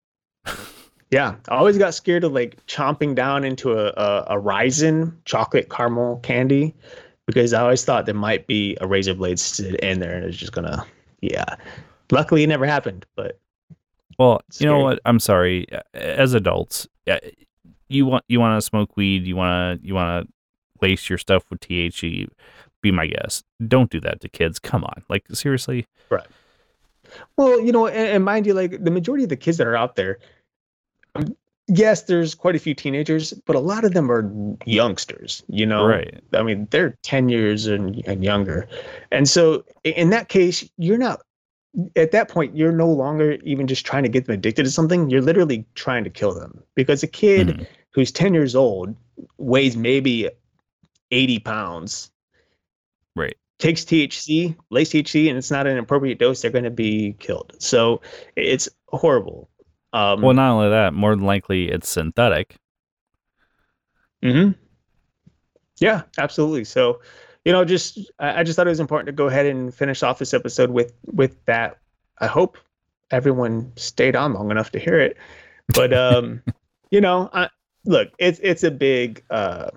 Yeah, 1.15 1.37
I 1.49 1.55
always 1.55 1.79
got 1.79 1.95
scared 1.95 2.25
of 2.25 2.33
like 2.33 2.65
chomping 2.67 3.15
down 3.15 3.45
into 3.45 3.71
a, 3.73 3.93
a, 3.97 4.37
a 4.37 4.41
Riesen 4.41 5.15
chocolate 5.25 5.71
caramel 5.71 6.19
candy 6.25 6.75
because 7.27 7.53
I 7.53 7.63
always 7.63 7.85
thought 7.85 8.07
there 8.07 8.17
might 8.17 8.49
be 8.49 8.77
a 8.81 8.89
razor 8.89 9.15
blade 9.15 9.41
in 9.81 10.01
there 10.01 10.17
and 10.17 10.25
it's 10.25 10.37
just 10.37 10.51
gonna, 10.51 10.85
yeah. 11.21 11.55
Luckily, 12.11 12.43
it 12.43 12.49
never 12.49 12.67
happened, 12.67 13.07
but 13.15 13.39
Well, 14.19 14.43
you 14.59 14.67
know 14.67 14.79
what? 14.79 15.01
I'm 15.05 15.19
sorry. 15.19 15.67
As 15.93 16.35
adults, 16.35 16.87
you 17.89 18.07
want 18.07 18.25
you 18.29 18.41
want 18.41 18.61
to 18.61 18.67
smoke 18.67 18.97
weed, 18.97 19.27
you 19.27 19.37
want 19.37 19.81
to 19.81 19.87
you 19.87 19.95
want 19.95 20.27
to 20.27 20.33
lace 20.81 21.09
your 21.09 21.19
stuff 21.19 21.45
with 21.51 21.61
THC. 21.61 22.29
Be 22.81 22.91
my 22.91 23.07
guest. 23.07 23.45
Don't 23.67 23.91
do 23.91 24.01
that 24.01 24.21
to 24.21 24.29
kids. 24.29 24.59
Come 24.59 24.85
on, 24.85 25.03
like 25.09 25.25
seriously. 25.33 25.87
Right. 26.11 26.27
Well, 27.37 27.61
you 27.61 27.73
know, 27.73 27.87
and, 27.87 27.97
and 27.97 28.25
mind 28.25 28.47
you, 28.47 28.55
like 28.55 28.83
the 28.83 28.91
majority 28.91 29.25
of 29.25 29.31
the 29.31 29.37
kids 29.37 29.57
that 29.59 29.67
are 29.67 29.77
out 29.77 29.97
there, 29.97 30.19
um, 31.15 31.37
yes, 31.67 32.03
there's 32.03 32.35
quite 32.35 32.57
a 32.57 32.59
few 32.59 32.75
teenagers, 32.75 33.33
but 33.47 33.57
a 33.57 33.61
lot 33.61 33.85
of 33.85 33.95
them 33.95 34.11
are 34.11 34.31
youngsters. 34.67 35.43
You 35.49 35.67
know, 35.67 35.87
Right. 35.87 36.23
I 36.35 36.43
mean, 36.43 36.69
they're 36.71 36.97
ten 37.03 37.29
years 37.29 37.67
and, 37.67 38.03
and 38.07 38.23
younger, 38.23 38.69
and 39.11 39.29
so 39.29 39.65
in 39.85 40.11
that 40.11 40.29
case, 40.29 40.69
you're 40.77 40.99
not. 40.99 41.21
At 41.97 42.13
that 42.13 42.29
point, 42.29 42.57
you're 42.57 42.73
no 42.73 42.89
longer 42.89 43.33
even 43.43 43.67
just 43.67 43.85
trying 43.85 44.05
to 44.05 44.09
get 44.09 44.27
them 44.27 44.35
addicted 44.35 44.63
to 44.65 44.71
something. 44.71 45.11
You're 45.11 45.21
literally 45.23 45.67
trying 45.75 46.05
to 46.05 46.11
kill 46.11 46.33
them 46.33 46.63
because 46.75 47.03
a 47.03 47.09
kid 47.09 47.49
Mhm. 47.49 47.67
who's 47.91 48.13
ten 48.13 48.33
years 48.35 48.55
old 48.55 48.95
weighs 49.39 49.77
maybe 49.77 50.31
eighty 51.11 51.39
pounds 51.39 52.11
Right. 53.17 53.37
takes 53.59 53.85
THC, 53.85 54.57
lace 54.71 54.91
THC, 54.91 55.29
and 55.29 55.37
it's 55.39 55.51
not 55.51 55.67
an 55.67 55.79
appropriate 55.79 56.19
dose, 56.19 56.43
they're 56.43 56.51
going 56.51 56.65
to 56.65 56.71
be 56.71 57.15
killed. 57.19 57.55
So 57.59 58.01
it's 58.37 58.69
horrible. 58.89 59.49
Um, 59.93 60.23
Well, 60.23 60.35
not 60.35 60.51
only 60.53 60.71
that, 60.71 60.93
more 60.95 61.15
than 61.15 61.25
likely 61.25 61.69
it's 61.71 61.89
synthetic. 61.89 62.57
mhm. 64.23 64.55
Yeah, 65.81 66.03
absolutely. 66.19 66.65
So, 66.65 67.01
you 67.45 67.53
know, 67.53 67.65
just 67.65 67.99
I, 68.19 68.43
just 68.43 68.57
thought 68.57 68.67
it 68.67 68.71
was 68.71 68.81
important 68.81 69.07
to 69.07 69.13
go 69.13 69.27
ahead 69.27 69.47
and 69.47 69.75
finish 69.75 70.03
off 70.03 70.19
this 70.19 70.35
episode 70.35 70.71
with 70.71 70.93
with 71.07 71.45
that. 71.47 71.79
I 72.19 72.27
hope 72.27 72.59
everyone 73.11 73.73
stayed 73.77 74.17
on 74.17 74.33
long 74.35 74.51
enough 74.51 74.71
to 74.73 74.79
hear 74.79 74.99
it. 74.99 75.17
But 75.69 75.93
um, 75.93 76.43
you 76.91 77.01
know, 77.01 77.31
I, 77.33 77.49
look, 77.85 78.11
it's 78.19 78.41
it's 78.43 78.65
a 78.65 78.71
big. 78.71 79.23
Uh, 79.31 79.71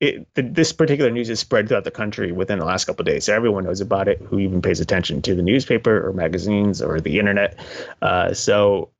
it, 0.00 0.26
the, 0.34 0.42
this 0.42 0.72
particular 0.72 1.10
news 1.10 1.30
is 1.30 1.40
spread 1.40 1.68
throughout 1.68 1.84
the 1.84 1.90
country 1.90 2.32
within 2.32 2.58
the 2.58 2.64
last 2.64 2.84
couple 2.84 3.02
of 3.02 3.06
days. 3.06 3.24
So 3.24 3.34
everyone 3.34 3.64
knows 3.64 3.80
about 3.80 4.08
it 4.08 4.20
who 4.20 4.38
even 4.38 4.60
pays 4.60 4.80
attention 4.80 5.22
to 5.22 5.34
the 5.34 5.40
newspaper 5.40 6.06
or 6.06 6.12
magazines 6.12 6.82
or 6.82 7.00
the 7.00 7.18
internet. 7.18 7.58
Uh, 8.02 8.34
so 8.34 8.90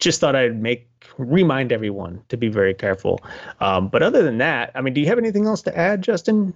just 0.00 0.20
thought 0.20 0.36
I'd 0.36 0.60
make 0.60 0.90
remind 1.16 1.72
everyone 1.72 2.22
to 2.28 2.36
be 2.36 2.48
very 2.48 2.74
careful. 2.74 3.20
Um, 3.60 3.88
but 3.88 4.02
other 4.02 4.22
than 4.22 4.38
that, 4.38 4.72
I 4.74 4.80
mean, 4.80 4.92
do 4.92 5.00
you 5.00 5.06
have 5.06 5.18
anything 5.18 5.46
else 5.46 5.62
to 5.62 5.78
add, 5.78 6.02
Justin? 6.02 6.54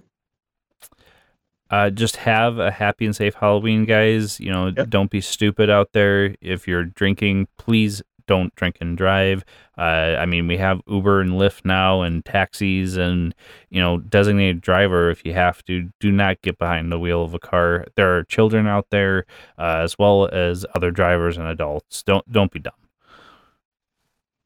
Uh, 1.69 1.89
just 1.89 2.17
have 2.17 2.59
a 2.59 2.69
happy 2.71 3.05
and 3.05 3.15
safe 3.15 3.33
Halloween, 3.35 3.85
guys. 3.85 4.39
You 4.39 4.51
know, 4.51 4.67
Yep. 4.75 4.89
don't 4.89 5.09
be 5.11 5.21
stupid 5.21 5.69
out 5.69 5.93
there. 5.93 6.35
If 6.41 6.67
you're 6.67 6.83
drinking, 6.85 7.47
please 7.57 8.01
don't 8.27 8.53
drink 8.55 8.77
and 8.81 8.97
drive. 8.97 9.43
Uh, 9.77 10.15
I 10.19 10.25
mean, 10.25 10.47
we 10.47 10.57
have 10.57 10.81
Uber 10.87 11.21
and 11.21 11.33
Lyft 11.33 11.63
now, 11.65 12.01
and 12.01 12.23
taxis, 12.25 12.97
and 12.97 13.35
you 13.69 13.79
know, 13.81 13.97
designated 13.99 14.61
driver. 14.61 15.09
If 15.11 15.25
you 15.25 15.33
have 15.33 15.63
to, 15.65 15.91
do 15.99 16.11
not 16.11 16.41
get 16.41 16.57
behind 16.57 16.91
the 16.91 16.97
wheel 16.99 17.23
of 17.23 17.33
a 17.35 17.39
car. 17.39 17.85
There 17.95 18.15
are 18.17 18.23
children 18.23 18.65
out 18.67 18.87
there, 18.89 19.25
uh, 19.59 19.81
as 19.83 19.97
well 19.99 20.27
as 20.27 20.65
other 20.75 20.91
drivers 20.91 21.37
and 21.37 21.45
adults. 21.47 22.01
Don't 22.03 22.29
don't 22.31 22.51
be 22.51 22.59
dumb. 22.59 22.73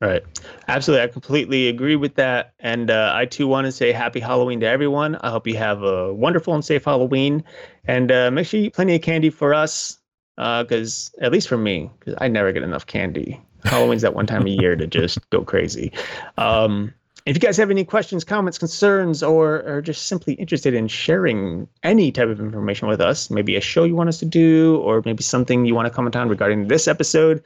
Right. 0.01 0.23
Absolutely. 0.69 1.03
I 1.03 1.07
completely 1.07 1.67
agree 1.67 1.97
with 1.97 2.15
that. 2.15 2.53
And 2.59 2.89
uh, 2.89 3.11
I 3.13 3.25
too 3.25 3.47
want 3.47 3.65
to 3.65 3.71
say 3.71 3.91
happy 3.91 4.21
Halloween 4.21 4.61
to 4.61 4.65
everyone. 4.65 5.17
I 5.17 5.29
hope 5.29 5.45
you 5.45 5.57
have 5.57 5.83
a 5.83 6.13
wonderful 6.13 6.53
and 6.53 6.63
safe 6.63 6.85
Halloween. 6.85 7.43
And 7.85 8.09
uh, 8.09 8.31
make 8.31 8.47
sure 8.47 8.61
you 8.61 8.67
eat 8.67 8.73
plenty 8.73 8.95
of 8.95 9.01
candy 9.01 9.29
for 9.29 9.53
us, 9.53 9.99
because 10.37 11.13
at 11.19 11.33
least 11.33 11.49
for 11.49 11.57
me, 11.57 11.91
because 11.99 12.15
I 12.19 12.29
never 12.29 12.53
get 12.53 12.63
enough 12.63 12.85
candy. 12.85 13.41
Halloween's 13.65 14.01
that 14.03 14.13
one 14.13 14.25
time 14.25 14.47
a 14.47 14.49
year 14.49 14.77
to 14.77 14.87
just 14.87 15.29
go 15.31 15.43
crazy. 15.43 15.91
Um, 16.37 16.93
if 17.25 17.35
you 17.35 17.41
guys 17.41 17.57
have 17.57 17.69
any 17.69 17.83
questions, 17.83 18.23
comments, 18.23 18.57
concerns, 18.57 19.21
or 19.21 19.63
are 19.67 19.81
just 19.81 20.07
simply 20.07 20.35
interested 20.35 20.73
in 20.73 20.87
sharing 20.87 21.67
any 21.83 22.09
type 22.13 22.29
of 22.29 22.39
information 22.39 22.87
with 22.87 23.01
us, 23.01 23.29
maybe 23.29 23.57
a 23.57 23.61
show 23.61 23.83
you 23.83 23.97
want 23.97 24.07
us 24.07 24.19
to 24.19 24.25
do, 24.25 24.77
or 24.77 25.01
maybe 25.03 25.23
something 25.23 25.65
you 25.65 25.75
want 25.75 25.87
to 25.87 25.93
comment 25.93 26.15
on 26.15 26.29
regarding 26.29 26.69
this 26.69 26.87
episode, 26.87 27.43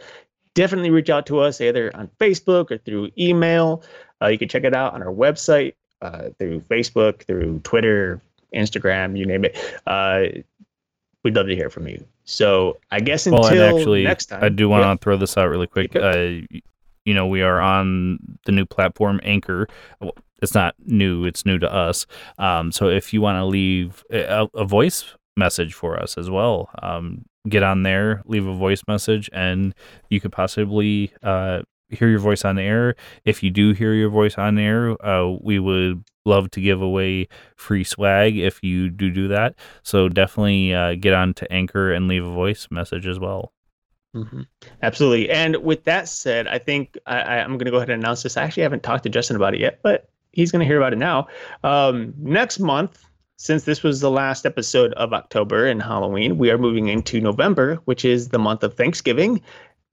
definitely 0.55 0.89
reach 0.91 1.09
out 1.09 1.25
to 1.27 1.39
us 1.39 1.59
either 1.61 1.91
on 1.95 2.09
Facebook 2.19 2.71
or 2.71 2.77
through 2.77 3.09
email. 3.17 3.83
Uh, 4.21 4.27
you 4.27 4.37
can 4.37 4.47
check 4.47 4.63
it 4.63 4.73
out 4.75 4.93
on 4.93 5.01
our 5.03 5.13
website, 5.13 5.73
uh, 6.01 6.29
through 6.39 6.61
Facebook, 6.61 7.23
through 7.23 7.59
Twitter, 7.63 8.21
Instagram, 8.55 9.17
you 9.17 9.25
name 9.25 9.45
it. 9.45 9.57
Uh, 9.87 10.23
we'd 11.23 11.35
love 11.35 11.47
to 11.47 11.55
hear 11.55 11.69
from 11.69 11.87
you. 11.87 12.03
So 12.25 12.77
I 12.91 12.99
guess 12.99 13.25
until 13.27 13.41
Well, 13.41 13.77
actually, 13.77 14.03
next 14.03 14.27
time, 14.27 14.43
I 14.43 14.49
do 14.49 14.69
want 14.69 14.83
to 14.83 14.87
Yeah. 14.87 14.95
throw 15.01 15.17
this 15.17 15.37
out 15.37 15.49
really 15.49 15.67
quick. 15.67 15.95
Okay. 15.95 16.45
Uh, 16.53 16.57
you 17.05 17.13
know, 17.13 17.27
we 17.27 17.41
are 17.41 17.59
on 17.59 18.17
the 18.45 18.51
new 18.53 18.65
platform 18.65 19.19
Anchor. 19.23 19.67
Well, 19.99 20.13
It's 20.41 20.53
not 20.53 20.75
new; 20.85 21.23
it's 21.25 21.45
new 21.45 21.57
to 21.59 21.73
us. 21.73 22.05
Um, 22.37 22.71
so 22.73 22.89
if 22.89 23.13
you 23.13 23.21
want 23.21 23.37
to 23.37 23.45
leave 23.45 24.03
a, 24.11 24.47
a 24.53 24.65
voice 24.65 25.05
message 25.37 25.73
for 25.73 25.97
us 25.97 26.17
as 26.17 26.29
well, 26.29 26.69
um, 26.81 27.23
get 27.47 27.63
on 27.63 27.83
there, 27.83 28.21
leave 28.25 28.45
a 28.47 28.53
voice 28.55 28.81
message, 28.87 29.29
and 29.33 29.73
you 30.09 30.19
could 30.19 30.31
possibly 30.31 31.11
uh, 31.23 31.61
hear 31.89 32.07
your 32.09 32.19
voice 32.19 32.45
on 32.45 32.57
air. 32.57 32.95
If 33.25 33.43
you 33.43 33.51
do 33.51 33.73
hear 33.73 33.93
your 33.93 34.09
voice 34.09 34.37
on 34.37 34.57
air, 34.57 34.95
uh, 35.05 35.35
we 35.41 35.59
would 35.59 36.03
love 36.25 36.49
to 36.51 36.61
give 36.61 36.81
away 36.81 37.27
free 37.57 37.83
swag 37.83 38.37
if 38.37 38.63
you 38.63 38.89
do 38.89 39.09
do 39.09 39.27
that. 39.27 39.55
So 39.83 40.07
definitely 40.07 40.73
uh, 40.73 40.95
get 40.95 41.13
on 41.13 41.33
to 41.35 41.51
Anchor 41.51 41.91
and 41.91 42.07
leave 42.07 42.25
a 42.25 42.31
voice 42.31 42.67
message 42.71 43.05
as 43.07 43.19
well. 43.19 43.51
Mhm. 44.15 44.45
Absolutely. 44.81 45.29
And 45.29 45.57
with 45.57 45.83
that 45.85 46.07
said, 46.07 46.47
I 46.47 46.59
think 46.59 46.97
I, 47.07 47.39
I'm 47.39 47.53
going 47.57 47.65
to 47.65 47.71
go 47.71 47.77
ahead 47.77 47.89
and 47.89 48.01
announce 48.03 48.23
this. 48.23 48.37
I 48.37 48.43
actually 48.43 48.63
haven't 48.63 48.83
talked 48.83 49.03
to 49.03 49.09
Justin 49.09 49.35
about 49.35 49.53
it 49.55 49.59
yet, 49.59 49.79
but 49.81 50.07
he's 50.31 50.51
going 50.51 50.59
to 50.59 50.65
hear 50.65 50.77
about 50.77 50.93
it 50.93 50.99
now. 50.99 51.27
Um, 51.63 52.13
next 52.19 52.59
month, 52.59 53.03
since 53.43 53.65
this 53.65 53.83
was 53.83 53.99
the 53.99 54.09
last 54.09 54.45
episode 54.45 54.93
of 54.93 55.11
October 55.11 55.67
and 55.67 55.81
Halloween, 55.81 56.37
we 56.37 56.49
are 56.49 56.57
moving 56.57 56.87
into 56.87 57.19
November, 57.19 57.75
which 57.83 58.05
is 58.05 58.29
the 58.29 58.39
month 58.39 58.63
of 58.63 58.75
Thanksgiving, 58.75 59.41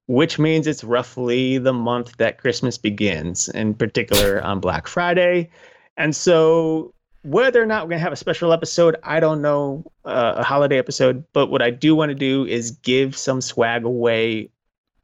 which 0.06 0.38
means 0.38 0.68
it's 0.68 0.84
roughly 0.84 1.58
the 1.58 1.72
month 1.72 2.16
that 2.18 2.38
Christmas 2.38 2.78
begins, 2.78 3.48
in 3.48 3.74
particular 3.74 4.40
on 4.40 4.60
Black 4.60 4.86
Friday. 4.86 5.50
And 5.96 6.14
so 6.14 6.94
whether 7.22 7.60
or 7.60 7.66
not 7.66 7.86
we're 7.86 7.90
gonna 7.90 8.02
have 8.02 8.12
a 8.12 8.16
special 8.16 8.52
episode, 8.52 8.94
I 9.02 9.18
don't 9.18 9.42
know, 9.42 9.84
uh, 10.04 10.34
a 10.36 10.44
holiday 10.44 10.78
episode. 10.78 11.24
But 11.32 11.48
what 11.48 11.60
I 11.60 11.70
do 11.70 11.96
want 11.96 12.10
to 12.10 12.14
do 12.14 12.46
is 12.46 12.70
give 12.70 13.16
some 13.16 13.40
swag 13.40 13.84
away. 13.84 14.50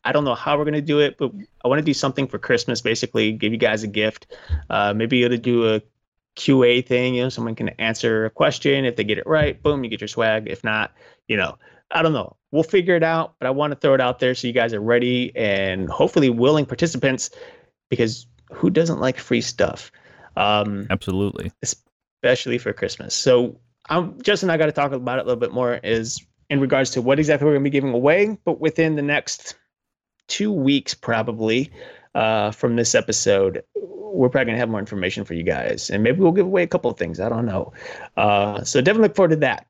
I 0.04 0.12
don't 0.12 0.22
know 0.22 0.36
how 0.36 0.56
we're 0.56 0.66
gonna 0.66 0.80
do 0.80 1.00
it, 1.00 1.18
but 1.18 1.32
I 1.64 1.66
want 1.68 1.80
to 1.80 1.84
do 1.84 1.92
something 1.92 2.28
for 2.28 2.38
Christmas. 2.38 2.80
Basically, 2.80 3.32
give 3.32 3.50
you 3.50 3.58
guys 3.58 3.82
a 3.82 3.88
gift. 3.88 4.36
Uh, 4.70 4.94
maybe 4.94 5.24
it'll 5.24 5.36
do 5.36 5.74
a 5.74 5.82
QA 6.36 6.86
thing. 6.86 7.14
You 7.14 7.24
know, 7.24 7.28
someone 7.28 7.54
can 7.54 7.70
answer 7.70 8.26
a 8.26 8.30
question. 8.30 8.84
If 8.84 8.96
they 8.96 9.04
get 9.04 9.18
it 9.18 9.26
right, 9.26 9.60
boom, 9.62 9.82
you 9.82 9.90
get 9.90 10.00
your 10.00 10.08
swag. 10.08 10.48
If 10.48 10.62
not, 10.62 10.92
you 11.28 11.36
know, 11.36 11.58
I 11.90 12.02
don't 12.02 12.12
know. 12.12 12.36
We'll 12.52 12.62
figure 12.62 12.94
it 12.94 13.02
out. 13.02 13.34
But 13.38 13.46
I 13.46 13.50
want 13.50 13.72
to 13.72 13.78
throw 13.78 13.94
it 13.94 14.00
out 14.00 14.18
there 14.18 14.34
so 14.34 14.46
you 14.46 14.52
guys 14.52 14.72
are 14.74 14.80
ready 14.80 15.34
and 15.34 15.88
hopefully 15.88 16.30
willing 16.30 16.66
participants, 16.66 17.30
because 17.90 18.26
who 18.52 18.70
doesn't 18.70 19.00
like 19.00 19.18
free 19.18 19.40
stuff? 19.40 19.90
Um, 20.36 20.86
Absolutely. 20.90 21.52
especially 21.62 22.58
for 22.58 22.72
Christmas. 22.72 23.14
So 23.14 23.58
I'm 23.88 24.20
Justin. 24.22 24.50
I 24.50 24.56
got 24.56 24.66
to 24.66 24.72
talk 24.72 24.92
about 24.92 25.18
it 25.18 25.22
a 25.22 25.24
little 25.24 25.40
bit 25.40 25.52
more. 25.52 25.80
Is 25.82 26.24
in 26.50 26.60
regards 26.60 26.90
to 26.92 27.02
what 27.02 27.18
exactly 27.18 27.46
we're 27.46 27.52
going 27.52 27.64
to 27.64 27.70
be 27.70 27.72
giving 27.72 27.92
away, 27.92 28.38
but 28.44 28.60
within 28.60 28.94
the 28.96 29.02
next 29.02 29.56
two 30.28 30.52
weeks, 30.52 30.94
probably 30.94 31.70
uh, 32.16 32.50
from 32.50 32.76
this 32.76 32.94
episode, 32.94 33.62
we're 33.74 34.30
probably 34.30 34.46
going 34.46 34.56
to 34.56 34.60
have 34.60 34.70
more 34.70 34.80
information 34.80 35.24
for 35.24 35.34
you 35.34 35.42
guys, 35.42 35.90
and 35.90 36.02
maybe 36.02 36.20
we'll 36.20 36.32
give 36.32 36.46
away 36.46 36.62
a 36.62 36.66
couple 36.66 36.90
of 36.90 36.96
things. 36.96 37.20
I 37.20 37.28
don't 37.28 37.44
know. 37.44 37.74
Uh, 38.16 38.64
so 38.64 38.80
definitely 38.80 39.08
look 39.08 39.16
forward 39.16 39.30
to 39.30 39.36
that. 39.36 39.66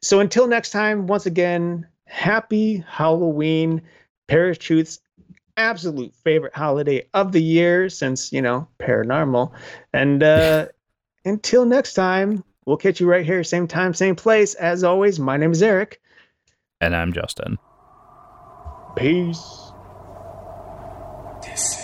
So 0.00 0.20
until 0.20 0.46
next 0.46 0.70
time, 0.70 1.08
once 1.08 1.26
again, 1.26 1.86
happy 2.06 2.84
Halloween, 2.88 3.82
Parachutes. 4.28 5.00
Absolute 5.56 6.14
favorite 6.24 6.54
holiday 6.54 7.08
of 7.14 7.30
the 7.30 7.42
year 7.42 7.88
since 7.88 8.32
you 8.32 8.42
know 8.42 8.66
paranormal, 8.80 9.52
and 9.92 10.22
uh, 10.22 10.66
until 11.24 11.64
next 11.64 11.94
time, 11.94 12.42
we'll 12.66 12.76
catch 12.76 13.00
you 13.00 13.08
right 13.08 13.24
here, 13.24 13.44
same 13.44 13.68
time, 13.68 13.94
same 13.94 14.16
place. 14.16 14.54
As 14.54 14.82
always, 14.82 15.20
my 15.20 15.36
name 15.36 15.52
is 15.52 15.62
Eric. 15.62 16.00
And 16.80 16.94
I'm 16.94 17.12
Justin. 17.12 17.56
Peace. 18.96 19.73
Yes. 21.54 21.83